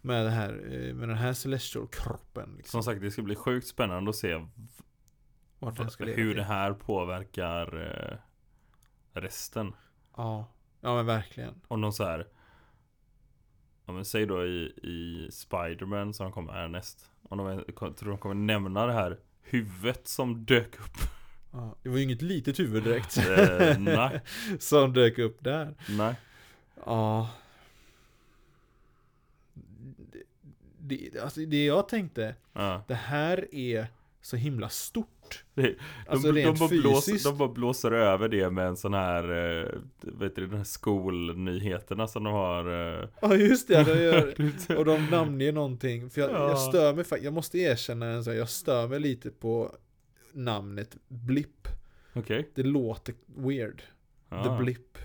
Med, 0.01 0.25
det 0.25 0.29
här, 0.31 0.53
eh, 0.71 0.93
med 0.93 1.09
den 1.09 1.17
här 1.17 1.33
Celestial-kroppen. 1.33 2.53
Liksom, 2.57 2.71
Som 2.71 2.83
sagt, 2.93 3.01
det 3.01 3.11
ska 3.11 3.21
bli 3.21 3.35
sjukt 3.35 3.67
spännande 3.67 4.09
att 4.09 4.15
se 4.15 4.45
hur 5.97 6.35
det 6.35 6.43
här 6.43 6.73
påverkar 6.73 8.21
resten. 9.13 9.73
Ja. 10.17 10.45
ja, 10.81 10.95
men 10.95 11.05
verkligen. 11.05 11.61
Om 11.67 11.81
de 11.81 11.91
så 11.91 12.03
här 12.03 12.27
Ja 13.89 13.93
men 13.93 14.05
säg 14.05 14.25
då 14.25 14.45
i, 14.45 14.73
i 14.83 15.27
Spiderman 15.31 16.13
som 16.13 16.31
kommer 16.31 16.53
härnäst 16.53 17.11
Om 17.29 17.37
de 17.37 17.93
tror 17.93 18.09
de 18.09 18.17
kommer 18.17 18.35
nämna 18.35 18.85
det 18.85 18.93
här 18.93 19.17
huvudet 19.41 20.07
som 20.07 20.45
dök 20.45 20.79
upp 20.79 20.97
Ja, 21.51 21.75
det 21.83 21.89
var 21.89 21.97
ju 21.97 22.03
inget 22.03 22.21
litet 22.21 22.59
huvud 22.59 22.83
direkt. 22.83 23.17
Eh, 23.17 23.79
nej. 23.79 24.21
Som 24.59 24.93
dök 24.93 25.17
upp 25.17 25.43
där. 25.43 25.73
Nej 25.89 26.15
Ja. 26.85 27.29
Det, 30.79 31.19
alltså 31.23 31.39
det 31.39 31.65
jag 31.65 31.89
tänkte, 31.89 32.35
ja. 32.53 32.83
det 32.87 32.95
här 32.95 33.55
är 33.55 33.87
så 34.21 34.35
himla 34.37 34.69
stort. 34.69 35.43
De, 35.53 35.75
Alltså 36.07 36.31
de, 36.31 36.41
rent 36.41 36.59
bara 36.59 36.69
blåser, 36.69 37.23
de 37.31 37.37
bara 37.37 37.49
blåser 37.49 37.91
över 37.91 38.29
det 38.29 38.49
med 38.49 38.67
en 38.67 38.77
sån 38.77 38.93
här 38.93 39.23
eh, 39.61 39.67
Vet 40.01 40.35
du, 40.35 40.47
den 40.47 40.57
här 40.57 40.63
skolnyheterna 40.63 42.07
som 42.07 42.23
de 42.23 42.33
har 42.33 42.99
eh, 43.01 43.07
Ja 43.21 43.35
just 43.35 43.67
det, 43.67 43.83
de 43.83 44.01
gör, 44.03 44.35
och 44.77 44.85
de 44.85 45.05
namnger 45.05 45.51
någonting. 45.51 46.09
För 46.09 46.21
jag, 46.21 46.31
Ja. 46.31 46.49
jag 46.49 46.59
stör 46.59 46.93
mig 46.93 47.05
jag 47.23 47.33
måste 47.33 47.57
erkänna 47.57 48.05
en 48.05 48.23
sak, 48.23 48.33
jag 48.33 48.49
stör 48.49 48.87
mig 48.87 48.99
lite 48.99 49.29
på 49.31 49.75
namnet 50.33 50.97
Blip. 51.07 51.67
Okej 52.13 52.49
Det 52.55 52.63
låter 52.63 53.15
weird. 53.35 53.81
ja. 54.29 54.43
The 54.43 54.63
Blip. 54.63 54.97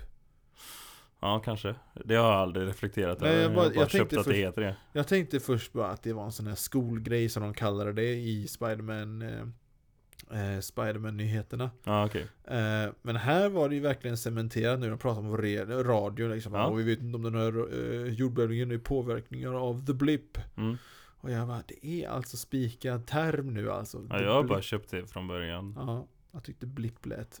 Ja 1.25 1.41
kanske 1.45 1.75
Det 2.05 2.15
har 2.15 2.31
jag 2.31 2.39
aldrig 2.41 2.67
reflekterat 2.67 3.21
över 3.21 3.41
jag 3.41 3.53
bara- 3.55 3.73
jag 3.73 3.89
köpt 3.91 4.13
att 4.13 4.17
först- 4.17 4.29
det 4.29 4.35
heter 4.35 4.61
det 4.61 4.75
Jag 4.93 5.07
tänkte 5.07 5.39
först 5.39 5.73
bara 5.73 5.87
att 5.87 6.03
det 6.03 6.13
var 6.13 6.25
en 6.25 6.31
sån 6.31 6.47
här 6.47 6.55
skolgrej 6.55 7.29
som 7.29 7.43
de 7.43 7.53
kallade 7.53 7.93
det 7.93 8.13
i 8.13 8.47
Spiderman 8.47 9.21
eh, 9.21 10.53
eh, 10.53 10.59
Spiderman-nyheterna. 10.59 11.69
Ja 11.83 12.05
okej 12.05 12.27
Eh, 12.47 12.91
men 13.01 13.15
här 13.15 13.49
var 13.49 13.69
det 13.69 13.75
ju 13.75 13.81
verkligen 13.81 14.17
cementerat 14.17 14.79
nu, 14.79 14.89
de 14.89 14.97
pratar 14.99 15.19
om 15.21 15.37
radio 15.83 16.27
liksom. 16.27 16.53
Ja. 16.53 16.65
Och 16.65 16.79
vi 16.79 16.83
vet 16.83 16.99
inte 16.99 17.15
om 17.15 17.23
den 17.23 17.35
här 17.35 17.73
eh, 18.05 18.13
jordbävningen 18.13 18.71
är 18.71 18.77
påverkningar 18.77 19.53
av 19.53 19.85
the 19.85 19.93
blip. 19.93 20.37
mm. 20.57 20.77
Och 21.17 21.31
jag 21.31 21.47
bara, 21.47 21.63
det 21.67 21.85
är 22.03 22.09
alltså 22.09 22.37
spikad 22.37 23.07
term 23.07 23.53
nu 23.53 23.71
alltså. 23.71 24.07
Ja 24.09 24.21
jag 24.21 24.33
har 24.33 24.43
blip. 24.43 24.49
bara 24.49 24.61
köpt 24.61 24.91
det 24.91 25.07
från 25.07 25.27
början 25.27 25.73
Ja, 25.77 26.07
jag 26.31 26.43
tyckte 26.43 26.65
blipp 26.65 27.05
lät 27.05 27.39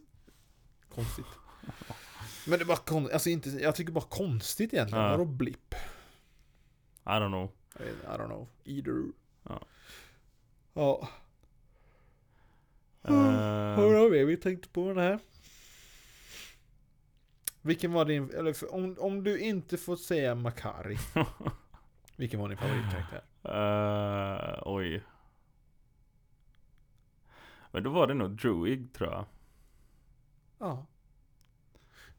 konstigt. 0.95 1.25
Men 2.47 2.59
det 2.59 2.65
var 2.65 2.75
kon- 2.75 3.09
alltså 3.13 3.29
inte, 3.29 3.49
jag 3.49 3.75
tycker 3.75 3.93
bara 3.93 4.05
konstigt 4.09 4.73
egentligen. 4.73 5.03
Ja. 5.05 5.11
Vadå 5.11 5.25
blipp? 5.25 5.75
I 7.05 7.09
don't 7.09 7.27
know 7.27 7.51
I 7.79 7.83
I 7.83 8.17
don't 8.17 8.25
know, 8.25 8.47
either. 8.63 9.03
Ja. 9.43 9.61
Ja. 10.73 11.09
Eh, 13.03 13.77
Vad 13.77 13.95
har 13.95 14.09
vi? 14.09 14.25
Vi 14.25 14.37
tänkte 14.37 14.69
på 14.69 14.87
den 14.87 14.97
här. 14.97 15.19
Vilken 17.61 17.93
var 17.93 18.05
din, 18.05 18.29
eller 18.29 18.53
för, 18.53 18.73
om, 18.73 18.95
om 18.99 19.23
du 19.23 19.39
inte 19.39 19.77
får 19.77 19.95
säga 19.95 20.35
Makari. 20.35 20.97
vilken 22.15 22.39
var 22.39 22.49
din 22.49 22.57
favoritkaraktär? 22.57 23.23
Eh, 23.43 24.61
oj. 24.65 25.03
Men 27.71 27.83
då 27.83 27.89
var 27.89 28.07
det 28.07 28.13
nog 28.13 28.31
Druid 28.31 28.93
tror 28.93 29.09
jag. 29.11 29.25
Ja. 30.59 30.85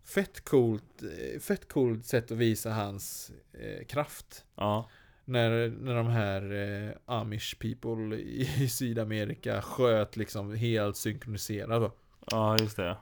Fett 0.06 0.44
coolt, 0.44 1.02
eh, 1.02 1.40
fett 1.40 1.68
coolt 1.72 2.04
sätt 2.04 2.30
att 2.30 2.38
visa 2.38 2.70
hans 2.70 3.32
eh, 3.52 3.86
kraft. 3.86 4.44
Ja. 4.54 4.88
När, 5.24 5.68
när 5.68 5.94
de 5.94 6.06
här 6.06 6.52
eh, 6.52 6.90
Amish 7.06 7.54
people 7.58 8.16
i, 8.16 8.40
i 8.64 8.68
Sydamerika 8.68 9.62
sköt 9.62 10.16
liksom 10.16 10.54
helt 10.54 10.96
synkroniserat. 10.96 11.92
Ja, 12.30 12.58
just 12.58 12.76
det. 12.76 12.96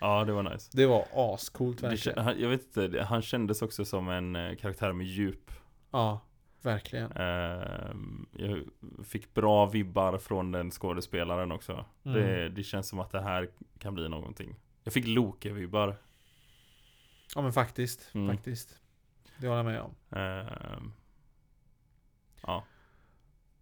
Ja, 0.00 0.24
det 0.24 0.32
var 0.32 0.42
nice. 0.42 0.70
Det 0.72 0.86
var 0.86 1.06
ascoolt 1.12 1.80
Det, 1.80 1.88
verkligen. 1.88 2.18
han, 2.18 2.40
jag 2.40 2.48
vet 2.48 2.62
inte, 2.62 2.88
det- 2.88 3.04
han 3.04 3.22
kändes 3.22 3.62
också 3.62 3.84
som 3.84 4.08
en 4.08 4.36
eh, 4.36 4.56
karaktär 4.56 4.92
med 4.92 5.06
djup. 5.06 5.50
Ja, 5.90 6.20
verkligen. 6.62 7.12
Ehm, 7.12 8.26
jag 8.32 8.64
fick 9.04 9.34
bra 9.34 9.66
vibbar 9.66 10.18
från 10.18 10.52
den 10.52 10.70
skådespelaren 10.70 11.52
också. 11.52 11.84
Mm. 12.04 12.18
Det, 12.20 12.48
det 12.48 12.62
känns 12.62 12.88
som 12.88 12.98
att 13.00 13.10
det 13.12 13.20
här 13.22 13.48
kan 13.78 13.94
bli 13.94 14.08
någonting. 14.08 14.56
Jag 14.84 14.92
fick 14.92 15.06
Loke-vibbar. 15.06 15.94
Ja 17.34 17.42
men 17.42 17.52
faktiskt, 17.52 18.10
Mm. 18.14 18.36
faktiskt. 18.36 18.78
Det 19.38 19.46
håller 19.46 19.56
jag 19.58 19.66
med 19.66 19.80
om. 19.80 19.94
Ehm, 20.18 20.92
ja. 22.42 22.64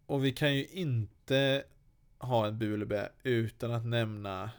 Och 0.07 0.25
vi 0.25 0.33
kan 0.33 0.55
ju 0.55 0.67
inte 0.67 1.65
ha 2.19 2.47
en 2.47 2.59
Bulebä 2.59 3.09
utan 3.23 3.73
att 3.73 3.85
nämna 3.87 4.51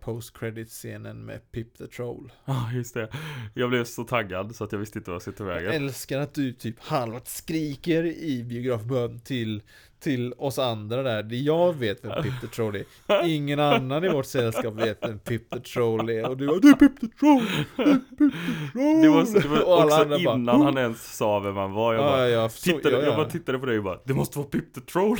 post 0.00 0.38
credit 0.38 0.68
scenen 0.68 1.24
med 1.24 1.52
Pip 1.52 1.78
the 1.78 1.86
Troll. 1.86 2.32
Ja, 2.44 2.72
just 2.72 2.94
det. 2.94 3.08
Jag 3.54 3.70
blev 3.70 3.84
så 3.84 4.04
taggad 4.04 4.56
så 4.56 4.64
att 4.64 4.72
jag 4.72 4.78
visste 4.78 4.98
inte 4.98 5.10
vad 5.10 5.14
jag 5.14 5.22
skulle 5.22 5.36
ta 5.36 5.44
Jag 5.44 5.54
vägen. 5.54 5.72
älskar 5.84 6.18
att 6.20 6.34
du 6.34 6.52
typ 6.52 6.80
halvt 6.80 7.28
skriker 7.28 8.04
i 8.04 8.44
biografbön 8.44 9.20
till, 9.20 9.62
till 10.00 10.32
oss 10.38 10.58
andra 10.58 11.02
där. 11.02 11.22
Det 11.22 11.36
jag 11.36 11.72
vet 11.72 12.04
vem 12.04 12.22
Pip 12.22 12.40
the 12.40 12.46
Troll 12.46 12.76
är. 12.76 12.84
Ingen 13.28 13.60
annan 13.60 14.04
i 14.04 14.08
vårt 14.08 14.26
sällskap 14.26 14.74
vet 14.74 14.98
vem 15.02 15.18
Pip 15.18 15.50
the 15.50 15.60
Troll 15.60 16.10
är. 16.10 16.28
Och 16.28 16.36
du 16.36 16.46
bara, 16.46 16.58
det 16.58 16.68
är 16.68 16.72
Pip 16.74 17.00
the 17.00 17.06
Troll! 17.06 17.42
Det 17.76 17.82
är 17.82 17.94
Pip 18.18 18.32
the 18.32 18.72
Troll! 18.72 19.02
Det 19.02 19.08
var, 19.08 19.42
det 19.42 19.48
var 19.48 19.60
också 19.84 19.96
andra 19.96 20.18
bara, 20.24 20.34
innan 20.34 20.62
han 20.62 20.78
ens 20.78 21.16
sa 21.16 21.38
vem 21.40 21.56
han 21.56 21.72
var. 21.72 21.94
Jag 21.94 22.04
Ja, 22.04 22.10
bara, 22.10 22.28
ja, 22.28 22.48
så, 22.48 22.62
tittade, 22.62 22.96
ja, 22.96 23.02
jag 23.02 23.16
bara 23.16 23.30
tittade 23.30 23.58
på 23.58 23.66
dig 23.66 23.78
och 23.78 23.84
bara 23.84 23.98
Det 24.04 24.14
måste 24.14 24.38
vara 24.38 24.48
Pip 24.48 24.74
the 24.74 24.80
Troll! 24.80 25.18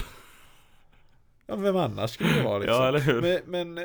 ja, 1.47 1.57
vem 1.57 1.77
annars 1.77 2.11
skulle 2.11 2.33
det 2.33 2.43
vara 2.43 2.59
liksom? 2.59 2.77
Ja, 2.77 2.89
eller 2.89 2.99
hur? 3.01 3.21
Men, 3.21 3.41
men 3.47 3.79
eh, 3.79 3.85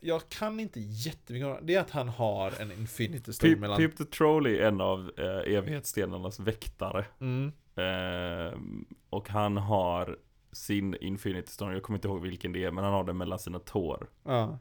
jag 0.00 0.28
kan 0.28 0.60
inte 0.60 0.80
jättemycket 0.80 1.46
om 1.46 1.56
det. 1.62 1.74
Är 1.74 1.80
att 1.80 1.90
han 1.90 2.08
har 2.08 2.52
en 2.60 2.72
Infinity 2.72 3.32
Stone 3.32 3.56
mellan... 3.56 3.76
Pip 3.76 3.96
the 3.96 4.04
Troll 4.04 4.46
är 4.46 4.60
en 4.60 4.80
av 4.80 5.10
eh, 5.18 5.54
evighetsstenarnas 5.54 6.40
väktare. 6.40 7.04
Mm. 7.20 7.52
Ehm, 7.76 8.84
och 9.10 9.28
han 9.28 9.56
har 9.56 10.18
sin 10.52 10.94
Infinity 11.00 11.50
Stone, 11.52 11.72
jag 11.72 11.82
kommer 11.82 11.96
inte 11.98 12.08
ihåg 12.08 12.20
vilken 12.22 12.52
det 12.52 12.64
är, 12.64 12.70
men 12.70 12.84
han 12.84 12.92
har 12.92 13.04
den 13.04 13.16
mellan 13.16 13.38
sina 13.38 13.58
tår. 13.58 14.06
Ja. 14.24 14.58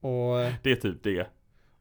Och, 0.00 0.40
eh, 0.40 0.54
Det 0.62 0.72
är 0.72 0.76
typ 0.76 1.02
det. 1.02 1.26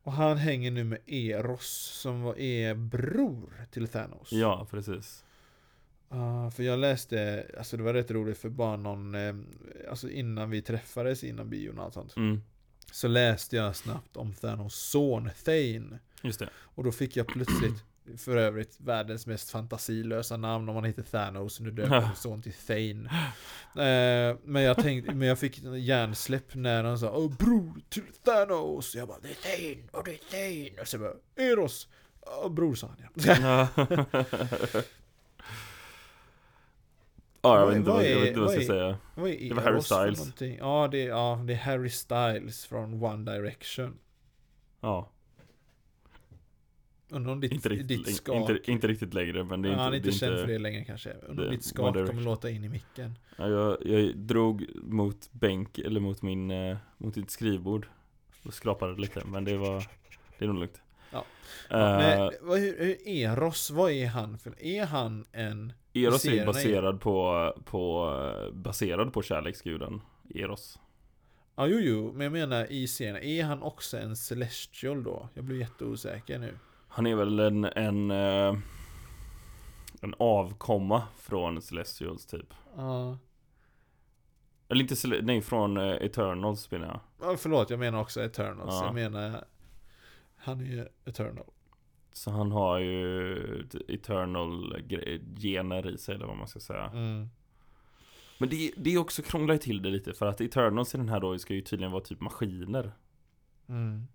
och 0.03 0.11
han 0.11 0.37
hänger 0.37 0.71
nu 0.71 0.83
med 0.83 0.99
Eros 1.05 1.67
som 2.01 2.21
var, 2.21 2.39
är 2.39 2.75
bror 2.75 3.67
till 3.71 3.87
Thanos. 3.87 4.31
Ja, 4.31 4.67
precis. 4.71 5.25
Ja, 6.09 6.51
för 6.51 6.63
jag 6.63 6.79
läste, 6.79 7.47
alltså 7.57 7.77
det 7.77 7.83
var 7.83 7.93
rätt 7.93 8.11
roligt 8.11 8.37
för 8.37 8.49
bara 8.49 8.77
någon, 8.77 9.15
eh, 9.15 9.35
alltså 9.89 10.09
innan 10.09 10.49
vi 10.49 10.61
träffades 10.61 11.23
innan 11.23 11.49
bion 11.49 11.79
och 11.79 11.85
allt 11.85 11.93
sånt. 11.93 12.15
Mm, 12.17 12.41
Så 12.91 13.07
läste 13.07 13.55
jag 13.55 13.75
snabbt 13.75 14.17
om 14.17 14.33
Thanos 14.33 14.75
son 14.75 15.29
Thane. 15.45 15.99
just 16.21 16.39
det. 16.39 16.49
Och 16.57 16.83
då 16.83 16.91
fick 16.91 17.15
jag 17.17 17.27
plötsligt 17.27 17.83
För 18.17 18.37
övrigt 18.37 18.77
världens 18.79 19.27
mest 19.27 19.49
fantasilösa 19.49 20.37
namn 20.37 20.69
om 20.69 20.75
man 20.75 20.83
heter 20.83 21.03
Thanos. 21.03 21.59
Nu 21.59 21.71
döper 21.71 21.95
Ja. 21.95 22.11
son 22.15 22.41
till 22.41 22.53
Thane. 22.53 23.09
Eh, 23.75 24.37
men 24.43 24.61
jag 24.63 24.77
tänkte, 24.77 25.13
men 25.13 25.27
jag 25.27 25.39
fick 25.39 25.59
hjärnsläpp 25.63 26.55
när 26.55 26.83
han 26.83 26.99
sa 26.99 27.11
Åh 27.17 27.31
bror 27.37 27.73
till 27.89 28.03
Thanos. 28.23 28.95
Jag 28.95 29.07
bara 29.07 29.19
det 29.21 29.29
är 29.29 29.33
Thane 29.73 29.87
och 29.91 30.03
det 30.05 30.11
är 30.13 30.17
Thane. 30.69 30.81
Och 30.81 30.87
så 30.87 30.97
bara 30.97 31.13
Eros. 31.35 31.87
Ja, 32.25 32.49
bror 32.49 32.75
sa 32.75 32.87
han 32.87 32.97
ja. 33.01 33.67
Ja, 37.41 37.59
jag 37.59 37.67
vet 37.67 37.75
inte 37.77 37.89
vad 37.89 37.97
vad, 37.97 38.05
jag 38.05 38.11
är- 38.11 38.19
vet 38.19 38.27
inte 38.27 38.39
vad 38.39 38.53
jag 38.55 38.63
ska 38.63 38.73
säga. 38.73 38.85
Är 39.15 39.49
Det 39.49 39.55
var 39.55 39.61
Harry 39.63 39.81
Styles. 39.81 40.33
Ja 40.59 40.87
det, 40.91 41.03
är, 41.03 41.07
ja, 41.07 41.41
det 41.47 41.53
är 41.53 41.57
Harry 41.57 41.89
Styles 41.89 42.65
från 42.65 43.03
One 43.03 43.31
Direction. 43.31 43.97
Ja, 44.81 45.09
Undrar 47.15 47.31
om 47.33 47.39
ditt, 47.39 47.51
inte 47.51 47.69
riktigt, 47.69 47.87
ditt 47.87 48.15
skak. 48.15 48.35
inte, 48.35 48.71
inte 48.71 48.87
riktigt 48.87 49.13
längre 49.13 49.43
men 49.43 49.61
det 49.61 49.69
är 49.69 49.71
ja, 49.71 49.73
inte, 49.73 49.83
han 49.83 49.93
är 49.93 49.97
inte 49.97 50.09
är 50.09 50.11
känd 50.11 50.33
inte, 50.33 50.45
för 50.45 50.51
det 50.53 50.59
längre 50.59 50.85
kanske. 50.85 51.13
Undrar 51.27 51.45
om 51.45 51.51
ditt 51.51 51.65
skak 51.65 51.93
kommer 51.93 52.21
låta 52.21 52.49
in 52.49 52.63
i 52.63 52.69
micken. 52.69 53.17
Ja, 53.37 53.49
jag, 53.49 53.77
jag 53.85 54.17
drog 54.17 54.65
mot 54.75 55.29
bänk, 55.31 55.79
eller 55.79 55.99
mot 55.99 56.21
min, 56.21 56.51
eh, 56.51 56.77
mot 56.97 57.13
ditt 57.13 57.31
skrivbord 57.31 57.87
och 58.43 58.53
skrapade 58.53 59.01
lite, 59.01 59.21
men 59.25 59.45
det 59.45 59.57
var, 59.57 59.83
det 60.37 60.45
är 60.45 60.47
nog 60.47 60.59
lugnt 60.59 60.81
Ja. 61.11 61.25
Nej, 61.69 62.31
vad, 62.41 62.59
hur, 62.59 62.79
hur, 62.79 63.07
Eros, 63.07 63.71
vad 63.71 63.91
är 63.91 64.07
han 64.07 64.37
för? 64.37 64.63
Är 64.63 64.85
han 64.85 65.25
en... 65.31 65.73
Eros 65.93 66.25
är 66.25 66.45
baserad 66.45 67.01
på, 67.01 67.53
på, 67.65 68.11
baserad 68.53 69.13
på 69.13 69.21
kärleksguden 69.21 70.01
Eros 70.35 70.79
Ja, 71.57 71.67
jo, 71.67 71.79
jo, 71.79 72.11
men 72.13 72.21
jag 72.21 72.31
menar 72.31 72.71
i 72.71 72.87
serien. 72.87 73.17
Är 73.17 73.43
han 73.43 73.61
också 73.61 73.97
en 73.97 74.15
Celestial 74.15 75.03
då? 75.03 75.29
Jag 75.33 75.43
blir 75.43 75.59
jätteosäker 75.59 76.39
nu. 76.39 76.57
Han 76.95 77.07
är 77.07 77.15
väl 77.15 77.39
en, 77.39 77.63
en, 77.65 78.11
eh, 78.11 78.57
en 80.01 80.13
avkomma 80.19 81.03
från 81.17 81.61
Celestials 81.61 82.25
typ 82.25 82.53
Ja. 82.77 83.17
Eller 84.67 84.81
inte, 84.81 84.95
Cele- 84.95 85.21
nej 85.21 85.41
från 85.41 85.77
eh, 85.77 85.83
Eternals 85.89 86.71
menar 86.71 86.87
jag 86.87 86.99
Ja, 87.29 87.37
förlåt, 87.37 87.69
jag 87.69 87.79
menar 87.79 88.01
också 88.01 88.21
Eternals. 88.21 88.73
Ja. 88.73 88.85
Jag 88.85 88.95
menar... 88.95 89.45
Han 90.35 90.59
är 90.61 90.65
ju 90.65 90.87
Eternal. 91.05 91.45
Så 92.13 92.31
han 92.31 92.51
har 92.51 92.79
ju 92.79 93.67
Eternal 93.87 94.75
gener 95.37 95.87
i 95.89 95.97
sig 95.97 96.15
eller 96.15 96.25
vad 96.25 96.37
man 96.37 96.47
ska 96.47 96.59
säga 96.59 96.85
Mm. 96.85 97.29
Men 98.37 98.49
det, 98.49 98.71
det 98.77 98.93
är 98.93 98.97
också 98.97 99.21
krånglar 99.21 99.57
till 99.57 99.81
det 99.81 99.89
lite 99.89 100.13
för 100.13 100.25
att 100.25 100.41
Eternals 100.41 100.95
i 100.95 100.97
den 100.97 101.09
här 101.09 101.19
då 101.19 101.39
ska 101.39 101.53
ju 101.53 101.61
tydligen 101.61 101.91
vara 101.91 102.03
typ 102.03 102.21
maskiner 102.21 102.91
Mm. 103.67 104.07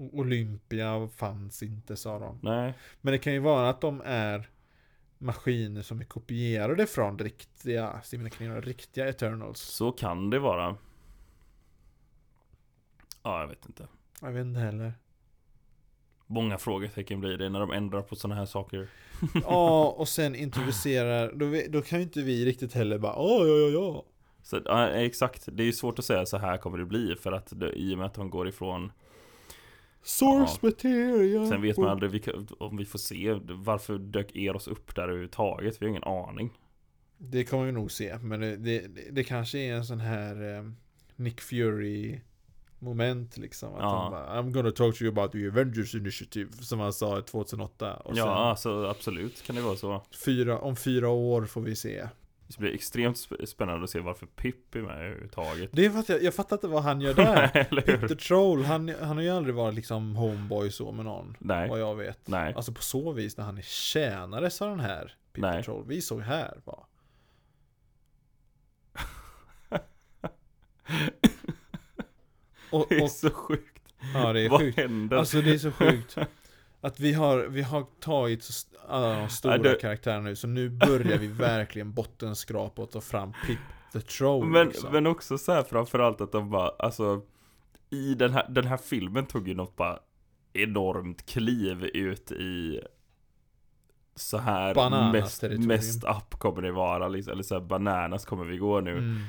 Olympia 0.00 1.08
fanns 1.16 1.62
inte 1.62 1.96
sa 1.96 2.18
de. 2.18 2.38
Nej, 2.42 2.74
Men 3.00 3.12
det 3.12 3.18
kan 3.18 3.32
ju 3.32 3.38
vara 3.38 3.70
att 3.70 3.80
de 3.80 4.02
är 4.04 4.48
maskiner 5.18 5.82
som 5.82 6.00
är 6.00 6.04
kopierade 6.04 6.86
från 6.86 7.18
riktiga, 7.18 8.02
vara 8.40 8.60
riktiga 8.60 9.08
Eternals. 9.08 9.60
så 9.60 9.92
kan 9.92 10.30
det 10.30 10.38
vara 10.38 10.76
Ja, 13.22 13.40
jag 13.40 13.48
vet 13.48 13.66
inte 13.66 13.88
Jag 14.20 14.32
vet 14.32 14.46
inte 14.46 14.60
heller. 14.60 14.92
Många 16.26 16.58
frågetecken 16.58 17.20
blir 17.20 17.38
det 17.38 17.48
när 17.48 17.60
de 17.60 17.70
ändrar 17.70 18.02
på 18.02 18.16
sådana 18.16 18.34
här 18.34 18.46
saker 18.46 18.88
Ja, 19.44 19.94
och 19.98 20.08
sen 20.08 20.34
introducerar, 20.34 21.32
då, 21.32 21.62
då 21.78 21.82
kan 21.82 21.98
ju 21.98 22.02
inte 22.02 22.22
vi 22.22 22.44
riktigt 22.44 22.74
heller 22.74 22.98
bara 22.98 23.16
Åh, 23.16 23.48
ja, 23.48 23.54
ja, 23.56 23.68
ja. 23.68 24.04
Så 24.42 24.60
ja, 24.64 24.88
exakt, 24.88 25.48
det 25.52 25.62
är 25.62 25.64
ju 25.64 25.72
svårt 25.72 25.98
att 25.98 26.04
säga 26.04 26.26
så 26.26 26.38
här 26.38 26.56
kommer 26.56 26.78
det 26.78 26.84
bli 26.84 27.16
för 27.16 27.32
att 27.32 27.60
det, 27.60 27.72
i 27.72 27.94
och 27.94 27.98
med 27.98 28.06
att 28.06 28.14
de 28.14 28.30
går 28.30 28.48
ifrån 28.48 28.92
Source 30.02 30.58
material. 30.62 31.48
Sen 31.48 31.62
vet 31.62 31.76
man 31.76 31.88
aldrig 31.88 32.28
om 32.58 32.76
vi 32.76 32.84
får 32.84 32.98
se 32.98 33.38
varför 33.48 33.98
dök 33.98 34.36
Eros 34.36 34.68
upp 34.68 34.94
där 34.94 35.02
överhuvudtaget, 35.02 35.82
vi 35.82 35.86
har 35.86 35.90
ingen 35.90 36.04
aning 36.04 36.58
Det 37.18 37.44
kommer 37.44 37.66
vi 37.66 37.72
nog 37.72 37.92
se, 37.92 38.18
men 38.18 38.40
det, 38.40 38.56
det, 38.56 38.88
det, 39.10 39.24
kanske 39.24 39.58
är 39.58 39.74
en 39.74 39.84
sån 39.84 40.00
här 40.00 40.56
eh, 40.58 40.70
Nick 41.16 41.40
Fury 41.40 42.20
moment 42.78 43.36
liksom. 43.36 43.74
Att 43.74 43.80
Ja. 43.80 44.08
bara, 44.10 44.40
I'm 44.42 44.50
gonna 44.52 44.70
talk 44.70 44.98
to 44.98 45.04
you 45.04 45.12
about 45.12 45.32
the 45.32 45.48
Avengers 45.48 45.94
Initiative, 45.94 46.52
som 46.52 46.80
han 46.80 46.92
sa 46.92 47.22
2008. 47.22 47.94
Och 47.96 48.16
Ja, 48.16 48.24
sen 48.24 48.32
alltså 48.32 48.84
absolut 48.86 49.42
kan 49.42 49.56
det 49.56 49.62
vara 49.62 49.76
så 49.76 50.02
fyra, 50.24 50.58
om 50.58 50.76
fyra 50.76 51.08
år 51.08 51.44
får 51.44 51.60
vi 51.60 51.76
se. 51.76 52.08
Det 52.56 52.58
blir 52.60 52.74
extremt 52.74 53.16
sp- 53.16 53.46
spännande 53.46 53.84
att 53.84 53.90
se 53.90 54.00
varför 54.00 54.26
Pip 54.26 54.74
är 54.74 54.80
med 54.82 54.96
överhuvudtaget 54.96 55.70
Det 55.72 55.84
är 55.86 55.90
för 55.90 55.98
att 55.98 56.08
jag, 56.08 56.22
jag 56.22 56.34
fattar 56.34 56.56
inte 56.56 56.68
vad 56.68 56.82
han 56.82 57.00
gör 57.00 57.14
där. 57.14 57.66
Nej, 58.08 58.08
Troll, 58.18 58.64
han, 58.64 58.88
han 59.00 59.16
har 59.16 59.22
ju 59.22 59.30
aldrig 59.30 59.54
varit 59.54 59.74
liksom 59.74 60.16
homeboy 60.16 60.70
så 60.70 60.92
med 60.92 61.04
någon. 61.04 61.36
Nej, 61.40 61.68
Vad 61.68 61.80
jag 61.80 61.94
vet. 61.96 62.28
nej 62.28 62.54
Alltså 62.54 62.72
på 62.72 62.82
så 62.82 63.12
vis 63.12 63.36
när 63.36 63.44
han 63.44 63.58
är 63.58 63.62
tjänare 63.62 64.50
så 64.50 64.66
den 64.66 64.80
här 64.80 65.14
Peter 65.32 65.48
Nej. 65.50 65.62
Troll. 65.64 65.84
Vi 65.86 66.00
såg 66.00 66.20
här 66.20 66.60
bara. 66.64 66.84
Och, 72.70 72.86
Det 72.88 72.94
är 72.96 73.02
och, 73.02 73.10
så 73.10 73.30
sjukt 73.30 73.82
ja 74.14 74.32
det 74.32 74.40
är 74.40 74.48
Vad 74.48 74.60
sjukt. 74.60 74.78
händer? 74.78 75.16
Alltså 75.16 75.40
det 75.40 75.50
är 75.54 75.58
så 75.58 75.72
sjukt. 75.72 76.16
Att 76.80 77.00
vi 77.00 77.12
har, 77.12 77.38
vi 77.38 77.62
har 77.62 77.86
tagit 78.00 78.42
så 78.44 78.66
alla 78.88 79.18
de 79.20 79.28
stora 79.28 79.56
Ja, 79.56 79.62
det- 79.62 79.74
karaktärerna 79.80 80.20
nu, 80.22 80.36
så 80.36 80.46
nu 80.46 80.68
börjar 80.68 81.18
vi 81.18 81.26
verkligen 81.26 81.92
bottenskrapa 81.92 82.82
och 82.82 82.90
ta 82.90 83.00
fram 83.00 83.32
Pip 83.46 83.58
the 83.92 84.00
Troll 84.00 84.46
men, 84.46 84.66
liksom. 84.66 84.92
men 84.92 85.06
också 85.06 85.38
så 85.38 85.52
här 85.52 85.62
framförallt 85.62 86.20
att 86.20 86.32
de 86.32 86.50
bara, 86.50 86.68
alltså 86.78 87.22
I 87.90 88.14
den 88.14 88.30
här, 88.32 88.46
den 88.48 88.66
här 88.66 88.76
filmen 88.76 89.26
tog 89.26 89.48
ju 89.48 89.54
något 89.54 89.76
bara 89.76 89.98
enormt 90.52 91.26
kliv 91.26 91.84
ut 91.84 92.32
i 92.32 92.80
så 94.14 94.38
här 94.38 94.74
Bananas 94.74 95.42
mest, 95.42 95.58
mest 95.66 96.04
up 96.04 96.30
kommer 96.38 96.62
det 96.62 96.72
vara 96.72 97.08
liksom, 97.08 97.32
eller 97.32 97.42
så 97.42 97.54
här 97.54 97.62
bananas 97.62 98.24
kommer 98.24 98.44
vi 98.44 98.56
gå 98.58 98.80
nu 98.80 98.92
Mm. 98.98 99.20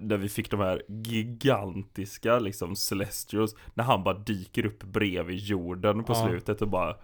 Där 0.00 0.16
vi 0.16 0.28
fick 0.28 0.50
de 0.50 0.60
här 0.60 0.82
gigantiska 0.88 2.38
liksom 2.38 2.76
celestials 2.76 3.54
När 3.74 3.84
han 3.84 4.04
bara 4.04 4.18
dyker 4.18 4.66
upp 4.66 4.84
bredvid 4.84 5.38
jorden 5.38 6.04
på 6.04 6.12
Ja. 6.12 6.26
slutet 6.28 6.62
och 6.62 6.68
bara 6.68 6.96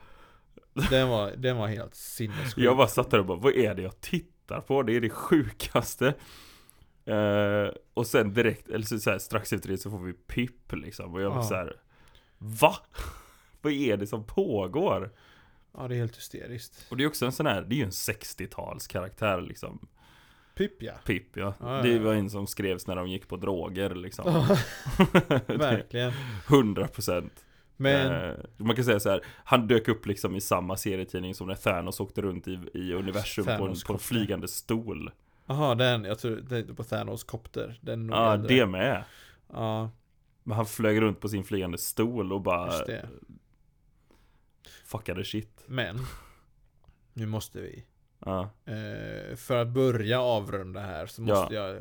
Den 0.90 1.08
var, 1.08 1.30
den 1.36 1.56
var 1.56 1.66
helt 1.68 1.94
sinnessjuk. 1.94 2.64
Jag 2.64 2.76
bara 2.76 2.86
satt 2.88 3.10
där 3.10 3.18
och 3.18 3.26
bara, 3.26 3.38
vad 3.38 3.52
är 3.54 3.74
det 3.74 3.82
jag 3.82 4.00
tittar 4.00 4.60
på? 4.60 4.82
Det 4.82 4.92
är 4.96 5.00
det 5.00 5.10
sjukaste 5.10 6.14
Eh, 7.06 7.68
Och 7.94 8.06
sen 8.06 8.34
direkt, 8.34 8.68
eller 8.68 8.84
så, 8.86 8.98
så 8.98 9.10
här, 9.10 9.18
strax 9.18 9.52
efter 9.52 9.68
det 9.68 9.78
så 9.78 9.90
får 9.90 9.98
vi 9.98 10.12
Pip 10.12 10.72
liksom 10.72 11.14
Och 11.14 11.22
jag 11.22 11.30
var 11.30 11.36
Ja. 11.36 11.42
så 11.42 11.54
här, 11.54 11.76
Va? 12.38 12.76
vad 13.62 13.72
är 13.72 13.96
det 13.96 14.06
som 14.06 14.24
pågår? 14.26 15.12
Ja, 15.76 15.88
det 15.88 15.94
är 15.94 15.98
helt 15.98 16.16
hysteriskt. 16.16 16.86
Och 16.90 16.96
det 16.96 17.04
är 17.04 17.08
också 17.08 17.26
en 17.26 17.32
sån 17.32 17.46
här, 17.46 17.62
det 17.62 17.74
är 17.74 17.76
ju 17.76 17.84
en 17.84 17.90
60-tals 17.90 18.86
karaktär 18.86 19.40
liksom 19.40 19.86
Pip 20.54 20.82
ja. 20.82 20.92
Pip 21.06 21.36
ja, 21.36 21.54
ja, 21.60 21.82
Det 21.82 21.98
var 21.98 22.14
en 22.14 22.30
som 22.30 22.46
skrevs 22.46 22.86
när 22.86 22.96
de 22.96 23.08
gick 23.08 23.28
på 23.28 23.36
droger 23.36 23.94
liksom 23.94 24.24
Verkligen. 25.46 26.12
100% 26.46 27.30
Men, 27.76 28.12
Eh, 28.30 28.34
Man 28.56 28.76
kan 28.76 28.84
säga 28.84 29.00
så 29.00 29.10
här, 29.10 29.20
han 29.44 29.66
dök 29.66 29.88
upp 29.88 30.06
liksom 30.06 30.36
i 30.36 30.40
samma 30.40 30.76
serietidning 30.76 31.34
som 31.34 31.46
när 31.46 31.54
Thanos 31.54 32.00
åkte 32.00 32.22
runt 32.22 32.48
i, 32.48 32.58
i 32.74 32.92
universum 32.92 33.44
på 33.44 33.52
en, 33.66 33.74
på 33.86 33.92
en 33.92 33.98
flygande 33.98 34.48
stol 34.48 35.10
jaha 35.46 35.74
den, 35.74 36.04
jag 36.04 36.18
tror 36.18 36.36
det 36.36 36.74
på 36.74 36.84
Thanos 36.84 37.24
kopter. 37.24 37.78
Den 37.80 38.08
Ja, 38.08 38.34
äldre. 38.34 38.48
det 38.48 38.66
med 38.66 39.04
Ja, 39.52 39.90
Men 40.42 40.56
han 40.56 40.66
flög 40.66 41.00
runt 41.00 41.20
på 41.20 41.28
sin 41.28 41.44
flygande 41.44 41.78
stol 41.78 42.32
och 42.32 42.40
bara 42.40 42.66
just 42.66 42.86
det. 42.86 43.08
Fuckade 44.84 45.24
shit 45.24 45.64
Men, 45.66 45.98
nu 47.12 47.26
måste 47.26 47.60
vi. 47.60 47.84
Ja, 48.24 48.50
Eh, 48.64 49.37
för 49.37 49.56
att 49.62 49.68
börja 49.68 50.20
avrunda 50.20 50.80
här 50.80 51.06
så 51.06 51.22
Ja. 51.22 51.26
måste 51.26 51.54
jag 51.54 51.80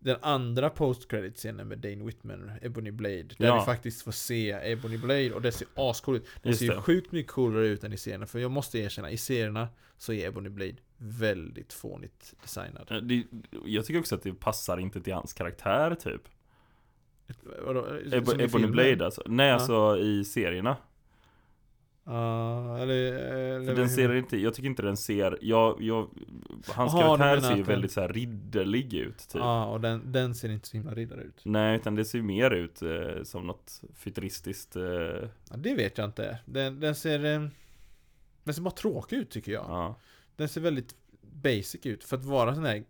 Den 0.00 0.16
andra 0.22 0.70
post 0.70 1.08
credit 1.10 1.36
scenen 1.36 1.68
med 1.68 1.78
Dane 1.78 2.04
Whitman, 2.04 2.50
Ebony 2.62 2.90
Blade 2.90 3.22
Där 3.22 3.46
Ja. 3.46 3.58
vi 3.58 3.64
faktiskt 3.64 4.02
får 4.02 4.12
se 4.12 4.72
Ebony 4.72 4.98
Blade 4.98 5.32
och 5.32 5.42
det 5.42 5.52
ser 5.52 5.68
ascoolt 5.74 6.22
ut 6.22 6.28
Det 6.42 6.48
Just 6.48 6.58
ser 6.60 6.66
ju 6.74 6.80
sjukt 6.80 7.12
mycket 7.12 7.32
coolare 7.32 7.66
ut 7.66 7.84
än 7.84 7.92
i 7.92 7.96
serierna 7.96 8.26
För 8.26 8.38
jag 8.38 8.50
måste 8.50 8.78
erkänna, 8.78 9.10
i 9.10 9.16
serierna 9.16 9.68
så 9.96 10.12
är 10.12 10.28
Ebony 10.28 10.48
Blade 10.48 10.76
väldigt 10.96 11.72
fånigt 11.72 12.34
designad 12.42 12.86
Eh, 12.90 12.96
det, 12.96 13.24
Jag 13.64 13.84
tycker 13.86 14.00
också 14.00 14.14
att 14.14 14.22
det 14.22 14.32
passar 14.34 14.78
inte 14.80 15.00
till 15.00 15.14
hans 15.14 15.32
karaktär 15.32 15.94
typ 15.94 16.22
Vadå, 17.66 17.86
Ebony 18.12 18.48
filmen? 18.48 18.70
Blade 18.70 19.04
alltså 19.04 19.22
Nej 19.26 19.48
Ja. 19.48 19.54
alltså 19.54 19.98
i 19.98 20.24
serierna 20.24 20.76
Ja, 22.10 22.78
eller, 22.78 22.94
eller 23.12 23.66
För 23.66 23.74
den 23.74 23.88
ser 23.88 24.14
inte, 24.14 24.36
jag 24.36 24.54
tycker 24.54 24.66
inte 24.68 24.82
den 24.82 24.96
ser 24.96 25.38
jag, 25.40 25.82
jag, 25.82 26.08
Hans 26.66 26.94
Aha, 26.94 27.16
karaktär 27.16 27.48
ser 27.48 27.56
ju 27.56 27.62
väldigt 27.62 27.92
så 27.92 28.00
här 28.00 28.08
ridderlig 28.08 28.94
ut 28.94 29.18
typ. 29.18 29.34
Ja, 29.34 29.64
och 29.64 29.80
den, 29.80 30.12
den 30.12 30.34
ser 30.34 30.48
inte 30.48 30.68
så 30.68 30.76
himla 30.76 30.94
riddare 30.94 31.20
ut. 31.22 31.40
Nej 31.44 31.76
utan 31.76 31.94
det 31.94 32.04
ser 32.04 32.18
ju 32.18 32.24
mer 32.24 32.50
ut 32.50 32.82
eh, 32.82 33.22
som 33.22 33.46
något 33.46 33.82
futuristiskt 33.94 34.76
eh, 34.76 34.82
ja, 34.82 35.56
Det 35.56 35.74
vet 35.74 35.98
jag 35.98 36.04
inte. 36.04 36.38
Den, 36.44 36.80
den 36.80 36.94
ser 36.94 37.24
eh, 37.24 37.48
Den 38.44 38.54
ser 38.54 38.62
bara 38.62 38.70
tråkig 38.74 39.16
ut 39.16 39.30
tycker 39.30 39.52
jag. 39.52 39.64
Ja, 39.68 39.96
Den 40.36 40.48
ser 40.48 40.60
väldigt 40.60 40.94
basic 41.42 41.86
ut. 41.86 42.04
För 42.04 42.16
att 42.16 42.24
vara 42.24 42.54
sån 42.54 42.64
här 42.64 42.84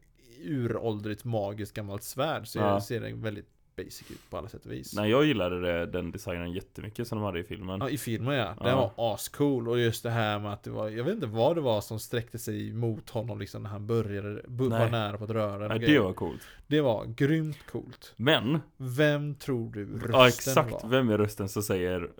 uråldrigt 0.45 1.25
magiskt 1.25 1.75
gammalt 1.75 2.03
svärd 2.03 2.47
så 2.47 2.59
Ja. 2.59 2.81
ser 2.81 3.01
den 3.01 3.23
väldigt 3.23 3.49
basic 3.85 4.11
ut 4.11 4.31
på 4.31 4.37
alla 4.39 4.49
sätt 4.49 4.65
och 4.67 4.73
vis. 4.73 4.95
Nej 4.95 5.11
jag 5.11 5.25
gillade 5.25 5.61
det, 5.61 5.87
den 5.87 6.11
designen 6.13 6.53
jättemycket 6.53 7.09
som 7.09 7.19
de 7.19 7.25
hade 7.25 7.39
i 7.39 7.45
filmen 7.45 7.81
Ja, 7.81 7.89
i 7.89 7.99
filmen 7.99 8.35
ja. 8.35 8.55
Den 8.61 8.69
Ja. 8.69 8.93
var 8.97 9.15
ascool 9.15 9.69
och 9.69 9.79
just 9.79 10.03
det 10.03 10.11
här 10.11 10.39
med 10.39 10.53
att 10.53 10.63
det 10.63 10.71
var, 10.71 10.89
jag 10.89 11.05
vet 11.05 11.15
inte 11.15 11.27
vad 11.27 11.57
det 11.57 11.61
var 11.61 11.81
som 11.81 11.99
sträckte 11.99 12.39
sig 12.39 12.73
mot 12.73 13.11
honom 13.11 13.39
liksom 13.39 13.63
när 13.63 13.71
han 13.71 13.87
började, 13.87 14.43
var 14.47 14.89
nära 14.91 15.19
på 15.19 15.25
att 15.25 15.31
röra 15.31 15.59
den 15.59 15.69
Nej, 15.69 15.79
det 15.79 15.99
var 15.99 16.13
coolt 16.13 16.43
det 16.67 16.81
var 16.81 17.05
grymt 17.07 17.67
coolt. 17.73 18.13
Men, 18.17 18.59
Vem 18.77 19.35
tror 19.35 19.73
du 19.73 19.85
rösten 19.99 20.11
ja 20.13 20.29
exakt, 20.29 20.73
var? 20.73 20.89
vem 20.91 21.09
är 21.11 21.19
rösten 21.19 21.49
som 21.49 21.63
säger 21.63 22.11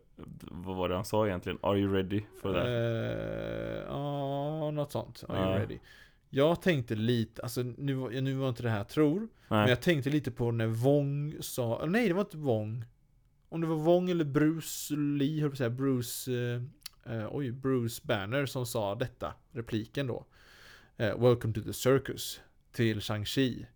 Vad 0.41 0.77
var 0.77 0.89
det 0.89 0.95
han 0.95 1.05
sa 1.05 1.27
egentligen? 1.27 1.59
Are 1.63 1.79
you 1.79 1.95
ready 1.95 2.23
for 2.43 2.53
that? 2.53 2.67
Eh, 2.67 3.89
Ja, 3.89 4.71
något 4.71 4.93
sånt. 4.93 5.25
Are 5.29 5.39
you 5.39 5.51
Ja. 5.53 5.59
ready? 5.59 5.79
Jag 6.31 6.63
tänkte 6.63 6.95
lite, 6.95 7.43
alltså 7.43 7.63
nu, 7.63 8.21
nu 8.21 8.35
var 8.35 8.49
inte 8.49 8.63
det 8.63 8.71
här 8.71 8.85
tror, 8.85 9.19
men 9.21 9.29
Nej, 9.61 9.69
jag 9.69 9.81
tänkte 9.81 10.11
lite 10.11 10.31
på 10.31 10.51
när 10.51 10.67
Wong 10.67 11.35
sa, 11.41 11.87
nej 11.87 12.09
det 12.09 12.15
var 12.15 12.21
inte 12.21 12.37
Wong. 12.37 12.85
Om 13.49 13.61
det 13.61 13.67
var 13.67 13.77
Wong 13.77 14.11
eller 14.11 14.25
Bruce 14.25 14.95
Lee, 14.97 15.41
höll 15.43 15.57
säga, 15.57 15.71
Bruce, 15.71 16.33
eh, 16.33 16.63
eh, 17.15 17.29
oj, 17.31 17.51
Bruce 17.53 18.01
Banner 18.05 18.47
som 18.47 18.67
sa 18.67 18.95
detta, 18.95 19.35
repliken 19.53 20.07
då. 20.07 20.27
Eh, 20.97 21.19
Welcome 21.19 21.55
to 21.55 21.61
the 21.61 21.73
circus, 21.73 22.41
till 22.73 23.01
Shang-Chi. 23.01 23.67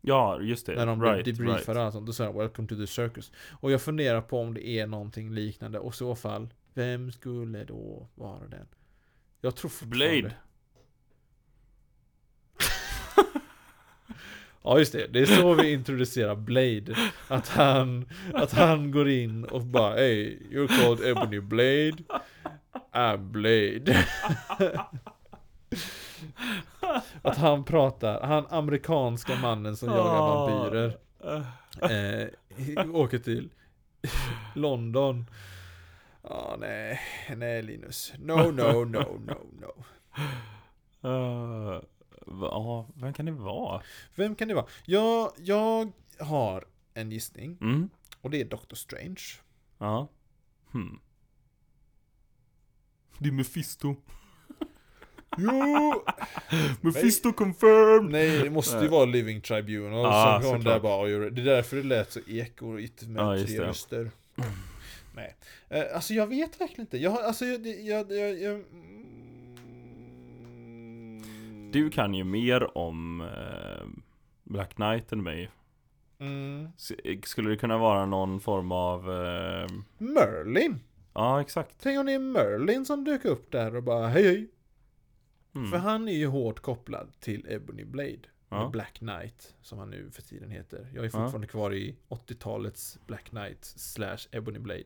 ja 0.00 0.40
just 0.40 0.66
det, 0.66 0.74
När 0.74 0.86
de 0.86 1.02
right, 1.02 1.24
debriefade 1.24 1.80
right. 1.80 1.86
och 1.86 1.92
sånt, 1.92 2.06
då 2.06 2.12
sa 2.12 2.24
jag 2.24 2.38
Welcome 2.38 2.68
to 2.68 2.76
the 2.76 2.86
circus. 2.86 3.32
Och 3.50 3.70
jag 3.70 3.82
funderar 3.82 4.20
på 4.20 4.40
om 4.40 4.54
det 4.54 4.66
är 4.66 4.86
någonting 4.86 5.34
liknande, 5.34 5.78
och 5.78 5.92
i 5.94 5.96
så 5.96 6.14
fall, 6.14 6.48
vem 6.74 7.12
skulle 7.12 7.64
då 7.64 8.08
vara 8.14 8.48
den? 8.48 8.66
Jag 9.40 9.56
tror 9.56 9.68
fortfarande... 9.68 10.20
Blade 10.20 10.34
Ja 14.68 14.78
just 14.78 14.92
det, 14.92 15.06
det 15.06 15.20
är 15.20 15.26
så 15.26 15.54
vi 15.54 15.72
introducerar 15.72 16.34
Blade. 16.34 16.96
Att 17.28 17.48
han, 17.48 18.08
att 18.34 18.52
han 18.52 18.90
går 18.90 19.08
in 19.08 19.44
och 19.44 19.60
bara 19.62 19.94
Hey, 19.94 20.38
you're 20.50 20.66
called 20.82 21.06
Ebony 21.10 21.40
Blade. 21.40 21.96
I'm 22.92 23.18
Blade. 23.30 24.04
Att 27.22 27.36
han 27.36 27.64
pratar, 27.64 28.20
han 28.20 28.46
amerikanska 28.50 29.36
mannen 29.36 29.76
som 29.76 29.88
jagar 29.88 30.02
Ah. 30.04 30.46
vampyrer. 30.46 30.98
Eh, 31.82 32.90
åker 32.94 33.18
till 33.18 33.48
London. 34.54 35.26
Ja, 36.22 36.56
nej, 36.60 37.00
nej 37.36 37.62
Linus. 37.62 38.12
No, 38.18 38.36
no, 38.36 38.84
no, 38.84 39.04
no, 39.18 39.40
no. 41.02 41.82
Ja, 42.26 42.88
vem 42.94 43.12
kan 43.12 43.26
det 43.26 43.32
vara? 43.32 43.82
Vem 44.14 44.34
kan 44.34 44.48
det 44.48 44.54
vara? 44.54 44.66
Jag, 44.84 45.32
jag 45.36 45.92
har 46.18 46.64
en 46.94 47.10
gissning. 47.12 47.58
Mm, 47.60 47.90
Och 48.20 48.30
det 48.30 48.40
är 48.40 48.44
Doctor 48.44 48.76
Strange. 48.76 49.22
ja 49.78 50.08
hmm. 50.72 51.00
Det 53.18 53.28
är 53.28 53.32
Mephisto 53.32 53.96
Jo! 55.38 56.04
Mephisto 56.80 57.32
confirmed! 57.32 58.10
Nej, 58.10 58.42
det 58.42 58.50
måste 58.50 58.78
ju 58.78 58.88
vara 58.88 59.04
Living 59.04 59.40
Tribunal 59.40 60.02
Ja, 60.02 60.40
som 60.42 60.52
kom 60.52 60.64
där 60.64 60.80
bara 60.80 61.08
Det 61.08 61.40
är 61.40 61.44
därför 61.44 61.76
det 61.76 61.82
lät 61.82 62.12
så 62.12 62.20
ekoigt 62.26 63.02
med 63.02 63.38
just 63.38 63.56
tre 63.56 63.64
röster. 63.66 64.10
Nej. 65.14 65.36
Eh, 65.68 65.84
alltså 65.94 66.14
jag 66.14 66.26
vet 66.26 66.60
verkligen 66.60 66.80
inte. 66.80 66.98
Jag 66.98 67.22
alltså 67.22 67.44
jag, 67.44 67.66
jag, 67.66 68.12
jag, 68.12 68.40
jag 68.40 68.64
Du 71.76 71.90
kan 71.90 72.14
ju 72.14 72.24
mer 72.24 72.78
om 72.78 73.20
eh, 73.20 73.86
Black 74.44 74.74
Knight 74.74 75.12
än 75.12 75.22
mig 75.22 75.50
Mm. 76.18 76.68
S- 76.76 76.92
Skulle 77.24 77.50
det 77.50 77.56
kunna 77.56 77.78
vara 77.78 78.06
någon 78.06 78.40
form 78.40 78.72
av 78.72 79.00
eh, 79.12 79.66
Merlin! 79.98 80.80
Ja, 81.14 81.40
exakt 81.40 81.76
Tänk 81.82 81.98
om 82.00 82.06
det 82.06 82.12
är 82.12 82.18
Merlin 82.18 82.84
som 82.86 83.04
dök 83.04 83.24
upp 83.24 83.50
där 83.52 83.76
och 83.76 83.82
bara 83.82 84.08
hej 84.08 84.22
hej. 84.24 84.50
mm. 85.54 85.70
För 85.70 85.78
han 85.78 86.08
är 86.08 86.12
ju 86.12 86.26
hårt 86.26 86.60
kopplad 86.60 87.12
till 87.20 87.46
Ebony 87.48 87.84
Blade. 87.84 88.18
Ja. 88.48 88.68
Black 88.72 88.94
Knight, 88.98 89.54
som 89.62 89.78
han 89.78 89.90
nu 89.90 90.10
för 90.10 90.22
tiden 90.22 90.50
heter. 90.50 90.88
Jag 90.94 91.04
är 91.04 91.08
fortfarande 91.08 91.46
kvar 91.46 91.74
i 91.74 91.96
80-talets 92.08 92.98
Black 93.06 93.24
Knight 93.28 93.64
slash 93.64 94.18
Ebony 94.32 94.58
Blade. 94.58 94.84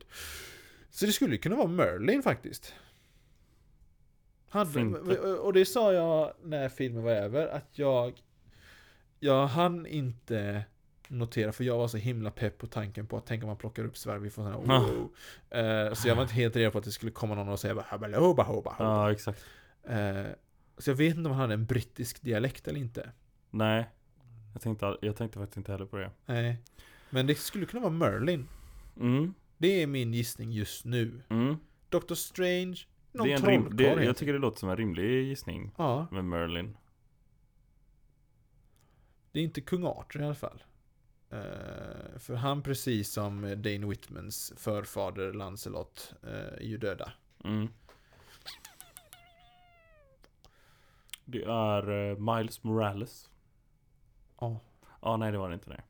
Så 0.90 1.06
det 1.06 1.12
skulle 1.12 1.36
kunna 1.36 1.56
vara 1.56 1.68
Merlin 1.68 2.22
faktiskt. 2.22 2.74
Fint. 4.74 4.96
och 5.40 5.52
det 5.52 5.64
sa 5.64 5.92
jag 5.92 6.32
när 6.44 6.68
filmen 6.68 7.02
var 7.02 7.10
över, 7.12 7.46
att 7.48 7.78
jag 7.78 8.20
Jag 9.18 9.46
hann 9.46 9.86
inte 9.86 10.64
notera, 11.08 11.52
för 11.52 11.64
jag 11.64 11.78
var 11.78 11.88
så 11.88 11.96
himla 11.96 12.30
pepp 12.30 12.58
på 12.58 12.66
tanken 12.66 13.06
på 13.06 13.16
att 13.16 13.26
tänka 13.26 13.44
om 13.46 13.48
man 13.48 13.56
plockar 13.56 13.84
upp 13.84 13.96
svärd, 13.96 14.20
vi 14.20 14.30
får 14.30 14.42
sån 14.42 14.52
här 14.52 14.60
Ja. 14.66 14.80
wow. 14.80 15.10
Eh, 15.88 15.92
Så 15.94 16.08
jag 16.08 16.14
var 16.14 16.22
inte 16.22 16.34
helt 16.34 16.56
redo 16.56 16.70
på 16.70 16.78
att 16.78 16.84
det 16.84 16.90
skulle 16.92 17.12
komma 17.12 17.34
någon 17.34 17.48
och 17.48 17.60
säga 17.60 17.74
bara 17.74 18.18
hoba 18.18 18.42
hoba 18.42 18.76
Ja, 18.78 19.12
exakt 19.12 19.44
Eh, 19.88 20.24
Så 20.78 20.90
jag 20.90 20.94
vet 20.96 21.16
inte 21.16 21.28
om 21.28 21.32
han 21.34 21.40
hade 21.40 21.54
en 21.54 21.66
brittisk 21.66 22.22
dialekt 22.22 22.68
eller 22.68 22.80
inte. 22.80 23.10
Nej 23.50 23.88
jag 24.52 24.62
tänkte, 24.62 24.96
jag 25.00 25.16
tänkte 25.16 25.38
faktiskt 25.38 25.56
inte 25.56 25.72
heller 25.72 25.86
på 25.86 25.96
det 25.96 26.10
Nej. 26.26 26.56
Men 27.10 27.26
det 27.26 27.34
skulle 27.34 27.66
kunna 27.66 27.80
vara 27.80 27.92
Merlin. 27.92 28.48
Mm, 29.00 29.34
Det 29.58 29.82
är 29.82 29.86
min 29.86 30.14
gissning 30.14 30.52
just 30.52 30.84
nu. 30.84 31.22
mm. 31.28 31.56
Doctor 31.88 32.14
Strange, 32.14 32.76
någon 33.12 33.26
Det 33.26 33.32
är 33.32 33.36
en 33.38 33.46
rim, 33.46 33.76
det, 33.76 34.04
Jag 34.04 34.16
tycker 34.16 34.32
det 34.32 34.38
låter 34.38 34.58
som 34.58 34.70
en 34.70 34.76
rimlig 34.76 35.24
gissning 35.28 35.70
Ja, 35.78 36.06
Med 36.10 36.24
Merlin 36.24 36.76
det 39.32 39.40
är 39.40 39.44
inte 39.44 39.60
kung 39.60 39.84
Arthur 39.86 40.20
i 40.20 40.24
alla 40.24 40.34
fall. 40.34 40.62
Eh, 41.30 42.18
för 42.18 42.34
han 42.34 42.62
precis 42.62 43.12
som 43.12 43.42
Dane 43.42 43.86
Whitmans 43.86 44.52
förfader 44.56 45.32
Lancelot 45.32 46.14
eh, 46.22 46.30
är 46.32 46.60
ju 46.62 46.78
döda. 46.78 47.12
mm. 47.44 47.68
Det 51.24 51.42
är 51.44 52.10
eh, 52.10 52.18
Miles 52.18 52.62
Morales 52.62 53.30
Ja. 54.40 54.60
Ja, 55.02 55.16
nej 55.16 55.32
det 55.32 55.38
var 55.38 55.48
det 55.48 55.54
inte 55.54 55.70
nej 55.70 55.80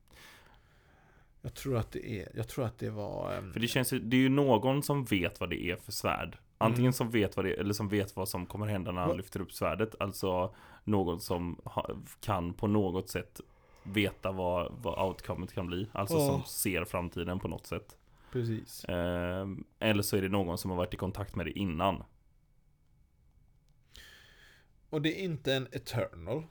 Jag 1.40 1.54
tror 1.54 1.76
att 1.76 1.92
det 1.92 2.10
är, 2.10 2.28
jag 2.34 2.48
tror 2.48 2.64
att 2.64 2.78
det 2.78 2.90
var... 2.90 3.34
ehm, 3.34 3.52
För 3.52 3.60
det 3.60 3.68
känns 3.68 3.92
ju, 3.92 3.98
det 4.00 4.16
är 4.16 4.20
ju 4.20 4.28
någon 4.28 4.82
som 4.82 5.04
vet 5.04 5.40
vad 5.40 5.50
det 5.50 5.64
är 5.70 5.76
för 5.76 5.92
svärd 5.92 6.38
Antingen 6.62 6.84
Mm. 6.84 6.92
som 6.92 7.10
vet 7.10 7.36
vad 7.36 7.44
det 7.44 7.52
eller 7.60 7.74
som 7.74 7.88
vet 7.88 8.16
vad 8.16 8.28
som 8.28 8.46
kommer 8.46 8.66
hända 8.66 8.92
när 8.92 9.02
han 9.02 9.16
lyfter 9.16 9.40
upp 9.40 9.52
svärdet 9.52 9.94
Alltså 10.00 10.54
någon 10.84 11.20
som 11.20 11.60
ha, 11.64 11.90
kan 12.20 12.52
på 12.54 12.66
något 12.66 13.08
sätt 13.08 13.40
veta 13.82 14.32
vad, 14.32 14.72
vad 14.82 15.08
outcomet 15.08 15.52
kan 15.52 15.66
bli 15.66 15.88
Alltså 15.92 16.16
Ja. 16.18 16.26
som 16.26 16.42
ser 16.44 16.84
framtiden 16.84 17.38
på 17.40 17.48
något 17.48 17.66
sätt 17.66 17.96
Precis. 18.32 18.84
Ehm, 18.88 19.64
Eller 19.78 20.02
så 20.02 20.16
är 20.16 20.22
det 20.22 20.28
någon 20.28 20.58
som 20.58 20.70
har 20.70 20.78
varit 20.78 20.94
i 20.94 20.96
kontakt 20.96 21.34
med 21.36 21.46
det 21.46 21.58
innan 21.58 22.02
Och 24.90 25.02
det 25.02 25.20
är 25.20 25.24
inte 25.24 25.54
en 25.54 25.68
Eternal. 25.72 26.42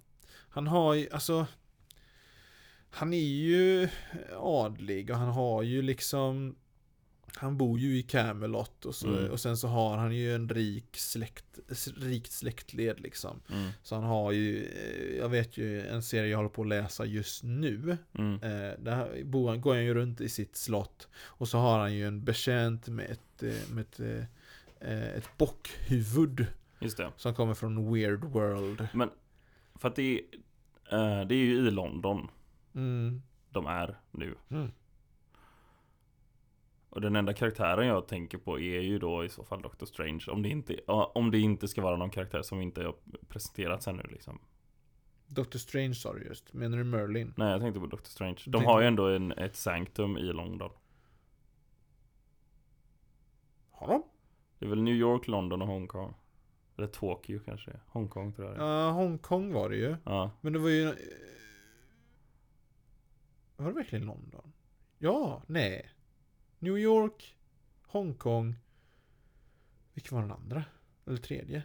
Han 0.50 0.68
har 0.68 0.94
ju, 0.94 1.10
alltså 1.12 1.48
Han 2.90 3.14
är 3.14 3.28
ju 3.28 3.90
adlig 4.38 5.10
och 5.10 5.18
han 5.18 5.30
har 5.30 5.64
ju 5.64 5.82
liksom 5.82 6.56
Han 7.38 7.58
bor 7.58 7.80
ju 7.80 7.98
i 7.98 8.04
Camelot 8.04 8.86
och, 8.86 8.96
så, 8.96 9.08
Mm. 9.08 9.32
och 9.32 9.40
sen 9.40 9.58
så 9.58 9.68
har 9.68 9.98
han 9.98 10.16
ju 10.16 10.36
en 10.36 10.50
rik 10.50 10.98
släkt, 10.98 11.60
rikt 11.98 12.32
släktled 12.32 13.00
liksom. 13.00 13.40
mm, 13.52 13.70
Så 13.84 13.96
han 13.96 14.04
har 14.04 14.32
ju, 14.32 14.66
eh, 14.66 15.18
jag 15.18 15.30
vet 15.30 15.58
ju 15.58 15.88
en 15.88 16.04
serie 16.04 16.30
jag 16.30 16.38
håller 16.38 16.50
på 16.50 16.62
att 16.62 16.68
läsa 16.68 17.06
just 17.06 17.44
nu. 17.44 17.98
mm, 18.14 18.34
Eh, 18.44 18.80
där 18.80 19.24
bor 19.24 19.50
han, 19.50 19.62
går 19.62 19.74
han 19.74 19.86
ju 19.86 19.94
runt 19.94 20.22
i 20.22 20.30
sitt 20.30 20.56
slott. 20.56 21.08
Och 21.26 21.48
så 21.48 21.58
har 21.58 21.80
han 21.80 21.94
ju 21.94 22.08
en 22.08 22.24
betjänt 22.24 22.88
med 22.88 23.12
ett, 23.12 23.44
eh, 23.44 23.74
med 23.74 23.82
ett, 23.82 24.00
eh, 24.80 25.04
ett 25.16 25.30
bockhuvud. 25.38 26.46
Just 26.80 26.98
det 26.98 27.12
Som 27.18 27.34
kommer 27.36 27.54
från 27.54 27.94
Weird 27.94 28.24
World. 28.24 28.88
Men 28.94 29.10
För 29.76 29.88
att 29.88 29.96
det 29.96 30.22
är 30.90 31.26
Det 31.26 31.36
är 31.36 31.40
ju 31.40 31.68
i 31.68 31.72
London 31.72 32.28
Mm. 32.76 33.22
De 33.50 33.66
är 33.66 34.00
nu 34.12 34.36
Mm. 34.50 34.72
Och 36.98 37.02
den 37.02 37.16
enda 37.16 37.34
karaktären 37.34 37.88
jag 37.88 38.08
tänker 38.08 38.38
på 38.38 38.60
är 38.60 38.82
ju 38.82 39.00
då 39.00 39.26
i 39.26 39.30
så 39.30 39.44
fall 39.44 39.62
Doctor 39.62 39.86
Strange 39.86 40.24
Om 40.28 40.44
det 40.44 40.50
inte, 40.50 40.80
om 40.88 41.32
det 41.32 41.40
inte 41.40 41.68
ska 41.68 41.82
vara 41.82 41.98
någon 41.98 42.10
karaktär 42.10 42.42
som 42.42 42.62
inte 42.62 42.84
har 42.84 42.96
presenterats 43.28 43.88
ännu 43.88 44.04
liksom 44.10 44.40
Doctor 45.28 45.60
Strange 45.60 45.94
sa 45.94 46.14
du 46.14 46.24
just. 46.24 46.54
Menar 46.54 46.78
du 46.78 46.84
Merlin? 46.84 47.34
Nej 47.38 47.52
jag 47.52 47.62
tänkte 47.62 47.80
på 47.80 47.86
Doctor 47.86 48.10
Strange 48.10 48.38
De 48.46 48.66
har 48.66 48.82
ju 48.82 48.88
ändå 48.88 49.08
en, 49.08 49.32
ett 49.32 49.56
sanctum 49.56 50.18
i 50.18 50.34
London 50.34 50.72
Har 53.72 53.88
de? 53.88 54.04
Det 54.60 54.66
är 54.66 54.70
väl 54.70 54.82
New 54.82 54.96
York, 54.96 55.28
London 55.28 55.62
och 55.62 55.68
Hongkong 55.68 56.14
Eller 56.78 56.88
Tokyo 56.88 57.40
kanske 57.46 57.72
Hongkong 57.88 58.34
tror 58.34 58.48
jag. 58.48 58.58
Ja, 58.58 58.92
Hongkong 58.92 59.54
var 59.54 59.70
det 59.70 59.76
ju. 59.76 59.96
Ja, 60.04 60.32
Men 60.42 60.54
det 60.54 60.60
var 60.60 60.70
ju... 60.70 60.86
Var 63.58 63.68
det 63.68 63.74
verkligen 63.74 64.06
London? 64.06 64.54
Ja, 64.98 65.44
nej. 65.48 65.90
New 66.60 66.78
York, 66.78 67.38
Hongkong. 67.88 68.56
Vilken 69.94 70.16
var 70.16 70.22
den 70.22 70.32
andra? 70.32 70.64
Eller 71.06 71.18
tredje? 71.18 71.64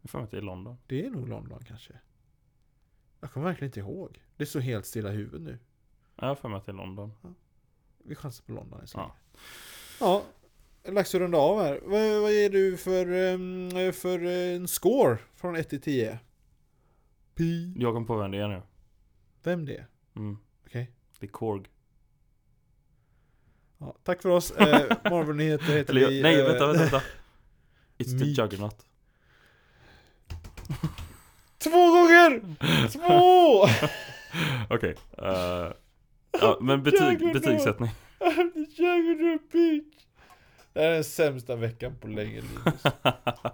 Jag 0.00 0.10
får 0.10 0.22
att 0.22 0.30
det 0.30 0.36
är 0.36 0.42
London. 0.42 0.76
Det 0.86 1.06
är 1.06 1.10
nog 1.10 1.28
London 1.28 1.64
kanske. 1.64 1.92
Jag 3.20 3.32
kommer 3.32 3.46
verkligen 3.46 3.68
inte 3.68 3.80
ihåg. 3.80 4.22
Det 4.36 4.44
är 4.44 4.46
så 4.46 4.60
helt 4.60 4.86
stilla 4.86 5.12
i 5.12 5.16
huvudet 5.16 5.40
nu. 5.40 5.58
Ja, 6.16 6.26
Jag 6.26 6.38
får 6.38 6.48
mig 6.48 6.58
att 6.58 6.66
det 6.66 6.72
är 6.72 6.76
London. 6.76 7.12
Vi 7.98 8.14
chansar 8.14 8.44
på 8.44 8.52
London 8.52 8.86
så 8.86 8.98
Ja. 8.98 9.16
Ja, 10.00 10.24
dags 10.92 11.14
att 11.14 11.20
runda 11.20 11.38
av 11.38 11.60
här. 11.62 11.80
Vad, 11.82 12.22
vad 12.22 12.32
ger 12.32 12.50
du 12.50 12.76
för, 12.76 13.06
ehm, 13.12 13.92
för 13.92 14.24
eh, 14.24 14.56
en 14.56 14.68
score 14.68 15.18
från 15.34 15.56
1 15.56 15.68
till 15.68 15.80
10? 15.80 16.18
Pi. 17.34 17.74
Jag 17.78 17.94
kom 17.94 18.06
på 18.06 18.16
vem 18.16 18.30
det 18.30 18.38
är 18.38 18.48
nu. 18.48 18.62
Vem 19.42 19.66
det 19.66 19.76
är? 19.76 19.86
Mm. 20.16 20.38
Okej. 20.66 20.90
Det 21.18 21.26
är 21.26 21.30
Korg. 21.30 21.68
Ja, 23.82 23.94
tack 24.04 24.22
för 24.22 24.28
oss. 24.28 24.50
Eh, 24.50 24.96
Marvel-nyheter 25.10 25.64
heter 25.76 25.90
Eller, 25.96 26.08
vi. 26.08 26.22
nej, 26.22 26.40
eh, 26.40 26.46
vänta, 26.46 26.66
vänta, 26.66 26.82
vänta. 26.82 27.02
It's 27.98 28.18
the. 28.18 28.24
Juggernaut. 28.24 28.86
Två 31.58 31.90
gånger! 31.90 32.40
Två! 32.88 33.66
Okej. 34.74 34.94
eh, 35.18 35.72
ja, 36.40 36.58
men 36.60 36.82
betyg, 36.82 37.00
Juggernaut. 37.02 37.36
I'm 37.36 37.40
betygssättning. 37.40 37.90
the 38.54 38.82
Juggernaut 38.82 39.52
bitch! 39.52 40.02
Det 40.72 40.80
här 40.80 40.88
är 40.88 40.94
den 40.94 41.04
sämsta 41.04 41.56
veckan 41.56 41.96
på 42.00 42.08
länge 42.08 42.40
Linus. 42.40 42.82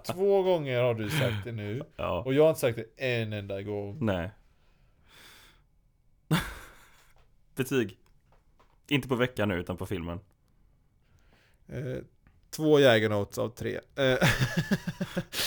Två 0.03 0.43
gånger 0.43 0.81
har 0.81 0.93
du 0.93 1.09
sagt 1.09 1.43
det 1.43 1.51
nu. 1.51 1.83
ja. 1.97 2.23
Och 2.25 2.33
jag 2.33 2.43
har 2.43 2.49
inte 2.49 2.61
sagt 2.61 2.77
det 2.95 3.05
en 3.21 3.33
enda 3.33 3.61
gång. 3.61 3.97
Nej. 4.01 4.29
betyg. 7.55 7.97
Inte 8.89 9.07
på 9.07 9.15
veckan 9.15 9.49
nu, 9.49 9.55
utan 9.59 9.77
på 9.77 9.85
filmen. 9.85 10.19
Eh, 11.67 11.97
två 12.49 12.79
Jägernotes 12.79 13.37
av 13.37 13.49
tre. 13.49 13.79
Eh, 13.95 14.17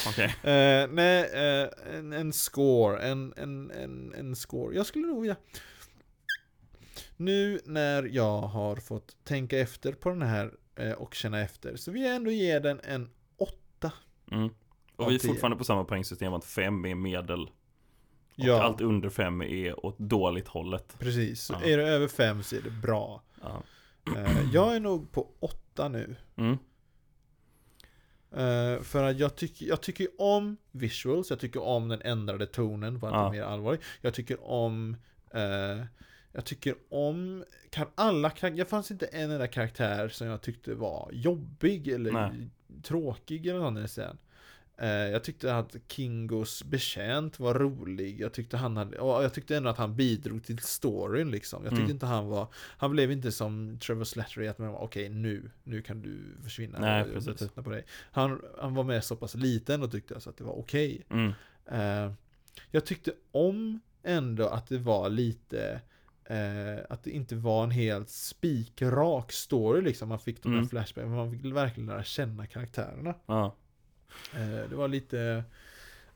Okej. 0.09 0.25
eh, 0.43 0.89
nej, 0.91 1.23
eh, 1.33 1.69
en, 1.99 2.13
en 2.13 2.33
score. 2.33 2.99
En, 3.03 3.35
en, 3.37 3.71
en, 3.71 4.15
en 4.17 4.37
score. 4.37 4.77
Jag 4.77 4.87
skulle 4.87 5.07
nog 5.07 5.21
vilja... 5.21 5.37
Nu 7.17 7.61
när 7.65 8.03
jag 8.03 8.41
har 8.41 8.77
fått 8.77 9.17
tänka 9.25 9.59
efter 9.59 9.93
på 9.93 10.09
den 10.09 10.23
här 10.23 10.53
eh, 10.77 10.93
och 10.93 11.15
känna 11.15 11.41
efter 11.41 11.77
så 11.77 11.91
vill 11.91 12.03
jag 12.03 12.15
ändå 12.17 12.31
ge 12.31 12.59
den 12.59 12.81
en 12.85 13.11
åtta. 13.37 13.93
Mm. 14.31 14.49
Och 14.97 15.11
vi 15.11 15.15
är 15.15 15.19
fortfarande 15.19 15.57
på 15.57 15.65
samma 15.65 15.85
poängsystem 15.85 16.33
att 16.33 16.45
5 16.45 16.85
är 16.85 16.95
medel. 16.95 17.41
Och 17.43 17.51
Ja. 18.35 18.63
allt 18.63 18.81
under 18.81 19.09
5 19.11 19.43
är 19.43 19.87
åt 19.87 19.99
dåligt 19.99 20.49
hållet. 20.49 20.97
Precis, 20.99 21.43
så 21.43 21.53
Ja. 21.53 21.69
är 21.69 21.77
det 21.77 21.89
över 21.89 22.09
fem 22.09 22.43
så 22.43 22.57
är 22.57 22.61
det 22.63 22.71
bra. 22.71 23.23
Ja. 23.43 23.63
Eh, 24.17 24.41
jag 24.53 24.77
är 24.77 24.81
nog 24.81 25.13
på 25.13 25.29
åtta 25.41 25.89
nu. 25.89 26.17
Mm. 26.37 26.59
Eh, 28.31 28.83
för 28.83 29.03
att 29.03 29.19
jag 29.19 29.37
tycker, 29.37 29.67
jag 29.67 29.81
tycker 29.81 30.09
om 30.19 30.57
visuals, 30.71 31.31
jag 31.31 31.39
tycker 31.41 31.63
om 31.63 31.89
den 31.89 32.03
ändrade 32.03 32.47
tonen 32.47 32.97
att 32.97 33.03
Ja. 33.03 33.31
mer 33.31 33.43
allvarlig. 33.43 33.81
Jag 34.01 34.15
tycker 34.15 34.45
om 34.45 34.97
eh, 35.31 35.85
Jag 36.35 36.45
tycker 36.45 36.75
om 36.91 37.45
kan 37.71 37.87
alla 37.95 38.31
karaktärer, 38.31 38.65
det 38.65 38.71
fanns 38.71 38.91
inte 38.91 39.07
en 39.07 39.31
enda 39.31 39.47
karaktär 39.47 40.09
som 40.09 40.27
jag 40.27 40.43
tyckte 40.43 40.75
var 40.75 41.11
jobbig 41.13 41.89
eller 41.89 42.13
Nej. 42.13 42.51
tråkig 42.83 43.47
eller 43.47 43.71
något 43.71 43.91
sen. 43.91 44.19
Eh, 44.83 44.89
jag 44.89 45.25
tyckte 45.25 45.57
att 45.57 45.77
Kingos 45.89 46.65
betjänt 46.65 47.39
var 47.41 47.55
rolig. 47.55 48.21
Jag 48.21 48.33
tyckte 48.33 48.57
han 48.57 48.77
hade, 48.77 48.97
jag 48.97 49.35
tyckte 49.35 49.57
ändå 49.57 49.71
att 49.71 49.79
han 49.79 49.97
bidrog 49.97 50.45
till 50.45 50.59
storyn 50.59 51.31
liksom. 51.31 51.63
Jag 51.65 51.71
tyckte 51.71 51.83
Mm. 51.83 51.91
inte 51.91 52.07
han 52.07 52.27
var, 52.27 52.47
han 52.55 52.91
blev 52.91 53.13
inte 53.13 53.33
som 53.33 53.79
Trevor 53.83 54.05
Slattery 54.05 54.47
att 54.49 54.59
man 54.59 54.73
var 54.73 54.79
okej 54.81 55.09
nu, 55.09 55.51
nu 55.65 55.83
kan 55.83 56.03
du 56.03 56.19
försvinna. 56.43 56.79
Nej, 56.79 56.99
Jag 57.15 57.25
precis. 57.25 57.51
på 57.51 57.71
dig. 57.71 57.85
Han, 58.13 58.41
han 58.61 58.75
var 58.75 58.85
med 58.85 59.05
så 59.05 59.17
pass 59.17 59.35
liten 59.35 59.83
och 59.83 59.91
tyckte 59.91 60.15
alltså 60.15 60.31
att 60.31 60.37
det 60.37 60.45
var 60.45 60.59
okej. 60.59 61.03
Mm. 61.11 61.33
Eh, 61.71 62.13
jag 62.71 62.87
tyckte 62.87 63.13
om 63.33 63.81
ändå 64.03 64.47
att 64.47 64.67
det 64.69 64.79
var 64.79 65.09
lite 65.11 65.81
eh, 66.25 66.85
att 66.91 67.05
det 67.05 67.11
inte 67.11 67.37
var 67.37 67.65
en 67.65 67.71
helt 67.71 68.11
spikrak 68.11 69.33
story 69.33 69.83
liksom. 69.83 70.09
Man 70.09 70.19
fick 70.19 70.43
de 70.43 70.49
här 70.49 70.57
Mm. 70.59 70.69
flashbacks, 70.69 71.07
men 71.07 71.17
man 71.17 71.33
fick 71.33 71.53
verkligen 71.53 71.87
lära 71.87 72.05
känna 72.05 72.47
karaktärerna. 72.47 73.15
Ja. 73.27 73.57
Eh, 74.35 74.69
det 74.71 74.77
var 74.77 74.89
lite 74.89 75.45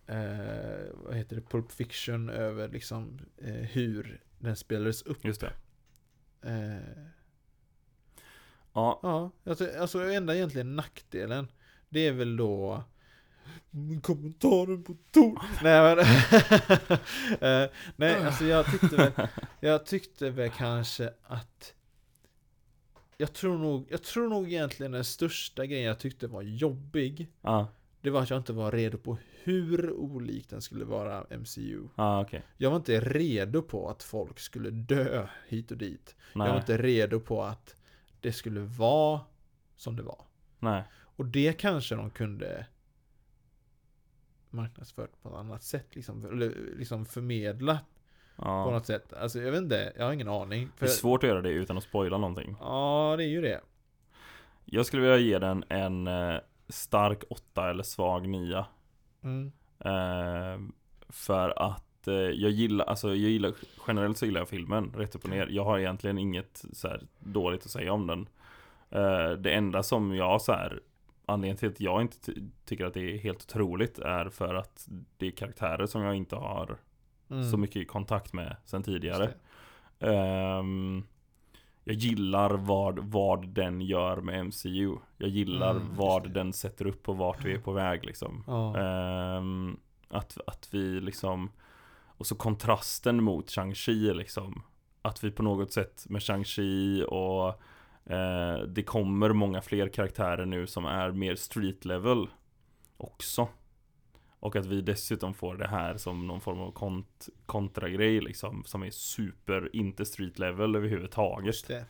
eh, 0.07 0.95
vad 0.95 1.15
heter 1.17 1.37
det, 1.37 1.43
Pulp 1.43 1.73
Fiction 1.73 2.29
över 2.31 2.69
liksom 2.69 3.19
eh, 3.39 3.53
hur 3.55 4.21
den 4.39 4.57
spelades 4.57 5.03
upp. 5.03 5.25
Just 5.25 5.41
det. 5.41 5.53
Eh, 6.43 7.03
Ja. 8.73 9.01
ja, 9.03 9.31
alltså, 9.51 9.69
alltså 9.81 9.99
enda 10.01 10.37
egentligen 10.37 10.77
nackdelen 10.77 11.49
det 11.89 12.01
är 12.01 12.13
väl 12.13 12.37
då 12.37 12.85
kommentaren 14.03 14.85
på 14.85 14.97
Tor. 15.13 15.43
Nej 15.63 15.97
men 15.97 15.99
eh, 17.65 17.71
Nej 17.97 18.25
alltså 18.25 18.45
jag 18.45 18.67
tyckte 18.71 18.97
väl 18.97 19.13
Jag 19.61 19.87
tyckte 19.87 20.31
väl 20.31 20.51
kanske 20.51 21.11
att 21.23 21.75
Jag 23.17 23.33
tror 23.33 23.59
nog 23.59 23.87
Jag 23.91 24.03
tror 24.03 24.29
nog 24.29 24.47
egentligen 24.53 24.93
den 24.93 25.05
största 25.05 25.67
grejen 25.67 25.85
jag 25.87 25.99
tyckte 25.99 26.27
var 26.27 26.43
jobbig 26.43 27.29
Ja. 27.43 27.69
Det 28.07 28.11
var 28.13 28.23
att 28.23 28.31
jag 28.31 28.37
inte 28.37 28.53
var 28.53 28.73
redo 28.73 28.99
på 28.99 29.19
hur 29.43 29.91
olik 29.93 30.49
den 30.49 30.63
skulle 30.63 30.85
vara 30.85 31.27
MCU 31.31 31.89
Ja, 31.97 32.21
okej. 32.23 32.43
Jag 32.57 32.71
var 32.71 32.77
inte 32.77 33.01
redo 33.01 33.63
på 33.63 33.89
att 33.91 34.03
folk 34.03 34.39
skulle 34.39 34.71
dö 34.71 35.27
hit 35.49 35.71
och 35.71 35.77
dit 35.77 36.17
Jag 36.33 36.39
var 36.39 36.49
Nej. 36.49 36.57
inte 36.59 36.77
redo 36.79 37.21
på 37.21 37.43
att 37.43 37.77
Det 38.21 38.33
skulle 38.33 38.61
vara 38.61 39.21
Som 39.77 39.97
det 39.97 40.03
var 40.03 40.25
Nej. 40.59 40.83
och 40.93 41.27
det 41.27 41.53
kanske 41.53 41.95
de 41.95 42.11
kunde 42.11 42.67
marknadsfört 44.51 45.23
på 45.23 45.29
ett 45.29 45.35
annat 45.35 45.63
sätt 45.63 45.87
liksom, 45.97 46.25
eller 46.27 46.53
liksom 46.79 47.07
förmedla 47.07 47.79
på 48.37 48.43
Ja. 48.45 48.71
något 48.71 48.87
sätt. 48.87 49.13
Alltså 49.13 49.39
jag 49.41 49.53
vet 49.53 49.63
inte, 49.63 49.93
jag 49.97 50.05
har 50.05 50.13
ingen 50.13 50.29
aning. 50.29 50.65
Det 50.67 50.79
För, 50.79 50.87
är 50.87 50.91
svårt 50.91 51.23
att 51.25 51.29
göra 51.29 51.43
det 51.43 51.51
utan 51.51 51.77
att 51.79 51.85
spoila 51.85 52.19
någonting. 52.19 52.57
ja, 52.61 53.15
det 53.19 53.25
är 53.25 53.29
ju 53.29 53.41
det. 53.41 53.61
Jag 54.65 54.87
skulle 54.87 55.03
vilja 55.03 55.19
ge 55.19 55.39
den 55.39 55.65
en 55.69 56.07
eh, 56.07 56.37
stark 56.69 57.23
åtta 57.31 57.71
eller 57.71 57.83
svag 57.83 58.29
nia. 58.29 58.67
Mm. 59.23 59.53
Eh, 59.79 60.69
för 61.09 61.63
att 61.71 62.09
eh, 62.09 62.15
jag 62.15 62.51
gillar, 62.51 62.85
alltså 62.85 63.09
jag 63.09 63.17
gillar, 63.31 63.53
generellt 63.89 64.19
så 64.19 64.27
gillar 64.27 64.41
jag 64.41 64.49
filmen 64.49 64.93
rätt 64.97 65.15
upp 65.15 65.25
och 65.25 65.31
ner. 65.31 65.47
Jag 65.51 65.65
har 65.65 65.79
egentligen 65.79 66.19
inget 66.19 66.65
så 66.73 66.89
här 66.89 67.01
dåligt 67.19 67.65
att 67.65 67.71
säga 67.71 67.93
om 67.93 68.07
den. 68.07 68.29
Eh, 68.91 69.31
det 69.31 69.53
enda 69.55 69.83
som 69.83 70.15
jag 70.15 70.43
så 70.43 70.53
här, 70.53 70.81
anledningen 71.27 71.57
till 71.57 71.69
att 71.69 71.81
jag 71.81 72.01
inte 72.03 72.21
ty- 72.21 72.43
tycker 72.65 72.85
att 72.87 72.95
det 72.95 73.15
är 73.15 73.19
helt 73.19 73.43
otroligt 73.43 73.99
är 73.99 74.29
för 74.29 74.55
att 74.55 74.89
det 75.17 75.27
är 75.27 75.31
karaktärer 75.31 75.87
som 75.87 76.03
jag 76.03 76.15
inte 76.15 76.37
har 76.37 76.77
Mm. 77.31 77.51
så 77.51 77.57
mycket 77.57 77.89
kontakt 77.89 78.33
med 78.33 78.57
sen 78.65 78.83
tidigare. 78.83 79.31
Ehm, 80.01 81.05
jag 81.89 81.97
gillar 81.97 82.51
vad, 82.51 82.99
vad 82.99 83.49
den 83.49 83.81
gör 83.81 84.17
med 84.17 84.47
MCU. 84.47 84.97
Jag 85.19 85.29
gillar 85.29 85.71
Mm, 85.71 85.97
vad 85.97 86.31
den 86.31 86.53
sätter 86.53 86.87
upp 86.87 87.09
och 87.09 87.17
vart 87.17 87.45
vi 87.45 87.53
är 87.55 87.59
på 87.59 87.73
väg 87.73 88.05
liksom. 88.05 88.45
Ja. 88.47 88.77
Ehm, 88.79 89.77
att, 90.09 90.39
att 90.47 90.69
vi 90.71 91.01
liksom 91.01 91.51
Och 92.17 92.27
så 92.27 92.35
kontrasten 92.35 93.23
mot 93.23 93.51
Shang-Chi 93.51 94.15
liksom 94.15 94.63
Att 95.03 95.25
vi 95.25 95.31
på 95.31 95.43
något 95.43 95.73
sätt 95.73 96.07
med 96.09 96.23
Shang-Chi 96.23 97.03
och 97.03 97.49
eh, 98.13 98.59
Det 98.59 98.83
kommer 98.83 99.33
många 99.33 99.63
fler 99.63 99.89
karaktärer 99.89 100.47
nu 100.47 100.67
som 100.67 100.85
är 100.85 101.11
mer 101.11 101.35
street 101.35 101.85
level 101.85 102.27
Också 102.97 103.49
Och 104.41 104.57
att 104.57 104.67
vi 104.67 104.81
dessutom 104.81 105.35
får 105.35 105.57
det 105.57 105.69
här 105.69 105.97
som 105.97 106.27
någon 106.27 106.41
form 106.41 106.61
av 106.61 106.73
kont 106.73 107.29
kontragrej 107.47 108.21
liksom 108.21 108.65
Som 108.65 108.83
är 108.83 108.91
super, 108.91 109.71
inte 109.73 110.05
street 110.05 110.39
level 110.39 110.77
överhuvudtaget. 110.77 111.47
Just 111.47 111.69
det. 111.69 111.87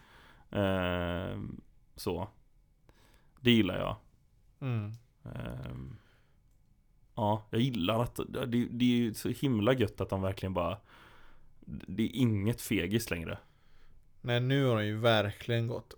Ehm, 0.51 1.61
Så. 1.97 2.29
Det 3.41 3.51
gillar 3.51 3.79
jag. 3.79 3.97
Mm. 4.61 4.93
Ehm, 5.25 5.97
Ja, 7.17 7.47
jag 7.51 7.61
gillar 7.61 8.03
att 8.03 8.21
det, 8.29 8.47
det 8.47 8.85
är 8.85 8.97
ju 8.97 9.15
så 9.15 9.29
himla 9.29 9.73
gött 9.73 10.01
att 10.01 10.09
de 10.11 10.23
verkligen 10.23 10.55
bara 10.55 10.79
Det 11.67 12.03
är 12.03 12.17
inget 12.17 12.61
fegis 12.61 13.11
längre. 13.11 13.39
Nej, 14.21 14.41
nu 14.41 14.65
har 14.65 14.77
de 14.77 14.87
ju 14.87 14.97
verkligen 14.97 15.67
gått 15.67 15.95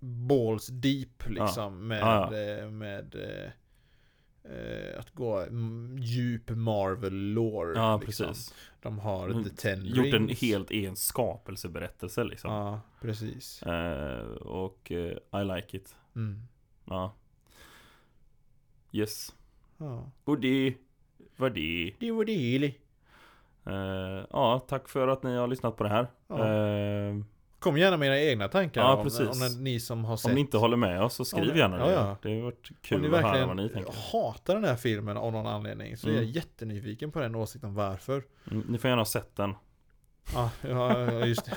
balls 0.00 0.66
deep 0.66 1.28
liksom 1.28 1.86
med, 1.86 2.00
Ja, 2.00 2.36
eh, 2.36 2.70
med 2.70 3.14
eh, 3.14 3.44
eh, 3.44 3.50
att 4.98 5.10
gå 5.10 5.46
djup 5.98 6.50
Marvel 6.50 7.12
lore. 7.32 7.78
Ja, 7.78 8.00
liksom. 8.06 8.26
precis 8.26 8.54
De 8.82 8.98
har 8.98 9.28
Mm, 9.28 9.44
The 9.44 9.50
Ten 9.50 9.84
Gjort 9.84 10.06
en 10.14 10.26
Rings. 10.26 10.40
helt 10.42 10.70
egen 10.70 10.96
skapelseberättelse 10.96 12.24
liksom 12.24 12.50
Ja, 12.52 12.80
precis. 13.00 13.62
Ehm, 13.62 14.36
Och 14.36 14.92
eh, 14.92 15.40
I 15.40 15.44
like 15.56 15.76
it 15.76 15.96
Mm. 16.16 16.40
Ja 16.84 17.14
Yes 18.92 19.34
Ja. 19.78 20.10
Och 20.24 20.38
det 20.40 20.74
var 21.36 21.50
det 21.50 21.94
Det 22.00 22.10
var 22.12 22.24
det. 22.24 22.74
Eh, 23.66 24.26
ja, 24.30 24.64
tack 24.68 24.88
för 24.88 25.08
att 25.08 25.22
ni 25.22 25.36
har 25.36 25.48
lyssnat 25.48 25.76
på 25.76 25.84
det 25.84 25.90
här. 25.90 26.06
Ja. 26.28 26.36
Kom 27.64 27.78
gärna 27.78 27.96
med 27.96 28.08
era 28.08 28.20
egna 28.20 28.48
tankar 28.48 28.80
Ja, 28.80 28.92
om, 28.94 29.00
om 29.00 29.38
när 29.38 29.60
ni 29.62 29.80
som 29.80 30.04
har 30.04 30.16
sett 30.16 30.28
om 30.28 30.34
ni 30.34 30.40
inte 30.40 30.56
håller 30.58 30.76
med 30.76 31.02
oss 31.02 31.14
så 31.14 31.24
skriv 31.24 31.50
Om- 31.50 31.56
gärna 31.58 31.86
det. 31.86 31.92
ja. 31.92 32.16
Det 32.22 32.34
har 32.34 32.42
varit 32.42 32.70
om 32.70 32.76
kul 32.82 33.00
ni 33.00 33.16
att 33.16 33.22
höra 33.22 33.46
vad 33.46 33.56
ni 33.56 33.68
tänker. 33.68 33.92
hatar 34.12 34.54
den 34.54 34.64
här 34.64 34.76
filmen 34.76 35.16
av 35.16 35.32
någon 35.32 35.46
anledning 35.46 35.96
så 35.96 36.06
är 36.08 36.12
jag 36.12 36.20
Mm. 36.22 36.30
jättenyfiken 36.32 37.10
på 37.12 37.20
den 37.20 37.34
åsikten 37.34 37.74
varför. 37.74 38.24
Mm, 38.50 38.66
Ni 38.68 38.78
får 38.78 38.88
gärna 38.88 39.00
ha 39.00 39.06
sett 39.06 39.36
den. 39.36 39.54
Ja, 40.62 41.24
just 41.26 41.44
det. 41.44 41.56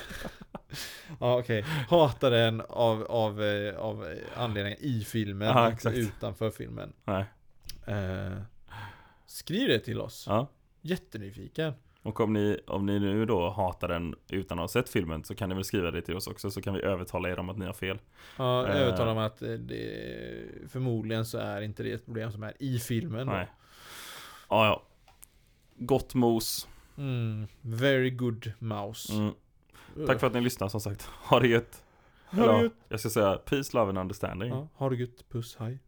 Ja 1.20 1.38
okej. 1.38 1.62
Hatar 1.88 2.30
den 2.30 2.60
av, 2.68 3.02
av, 3.04 3.42
eh, 3.42 3.76
av 3.76 4.14
anledningar 4.36 4.78
i 4.80 5.04
filmen, 5.04 5.48
Ja, 5.48 5.70
inte 5.70 5.88
utanför 5.88 6.50
filmen. 6.50 6.92
Nej. 7.04 7.24
Eh, 7.86 8.38
skriv 9.26 9.68
det 9.68 9.78
till 9.78 10.00
oss. 10.00 10.24
Ja. 10.28 10.46
Jättenyfiken. 10.80 11.72
Och 12.08 12.20
om 12.20 12.32
ni, 12.32 12.60
om 12.66 12.86
ni 12.86 12.98
nu 13.00 13.26
då 13.26 13.50
hatar 13.50 13.88
den 13.88 14.14
utan 14.30 14.58
att 14.58 14.62
ha 14.62 14.68
sett 14.68 14.88
filmen 14.88 15.24
så 15.24 15.34
kan 15.34 15.48
ni 15.48 15.54
väl 15.54 15.64
skriva 15.64 15.90
det 15.90 16.02
till 16.02 16.16
oss 16.16 16.26
också 16.26 16.50
så 16.50 16.62
kan 16.62 16.74
vi 16.74 16.80
övertala 16.82 17.28
er 17.28 17.38
om 17.38 17.48
att 17.48 17.58
ni 17.58 17.66
har 17.66 17.72
fel. 17.72 17.98
Ja, 18.36 18.66
Eh. 18.68 18.76
övertygad 18.76 19.08
om 19.08 19.18
att 19.18 19.42
eh, 19.42 19.48
det, 19.48 19.88
förmodligen 20.68 21.24
så 21.26 21.38
är 21.38 21.60
inte 21.60 21.82
det 21.82 21.92
ett 21.92 22.04
problem 22.04 22.32
som 22.32 22.42
är 22.42 22.52
i 22.58 22.78
filmen. 22.78 23.26
då. 23.26 23.32
Nej. 23.32 23.46
Ja, 24.48 24.66
ja. 24.66 24.82
Gott 25.76 26.14
mos. 26.14 26.68
Mm, 26.96 27.46
very 27.60 28.10
good 28.10 28.52
mouse. 28.58 29.12
Mm. 29.14 29.32
Tack 30.06 30.20
för 30.20 30.26
att 30.26 30.32
ni 30.34 30.40
lyssnade 30.40 30.70
som 30.70 30.80
sagt. 30.80 31.02
Ha 31.04 31.40
det 31.40 31.48
gött. 31.48 31.82
Ha 32.30 32.38
det 32.38 32.48
Eller, 32.52 32.62
gött. 32.62 32.72
Jag 32.88 33.00
ska 33.00 33.08
säga 33.10 33.36
peace, 33.36 33.76
love 33.76 33.88
and 33.88 33.98
understanding. 33.98 34.48
Ja, 34.48 34.68
ha 34.74 34.88
det 34.90 34.96
gött. 34.96 35.28
Puss, 35.28 35.56
hej. 35.60 35.78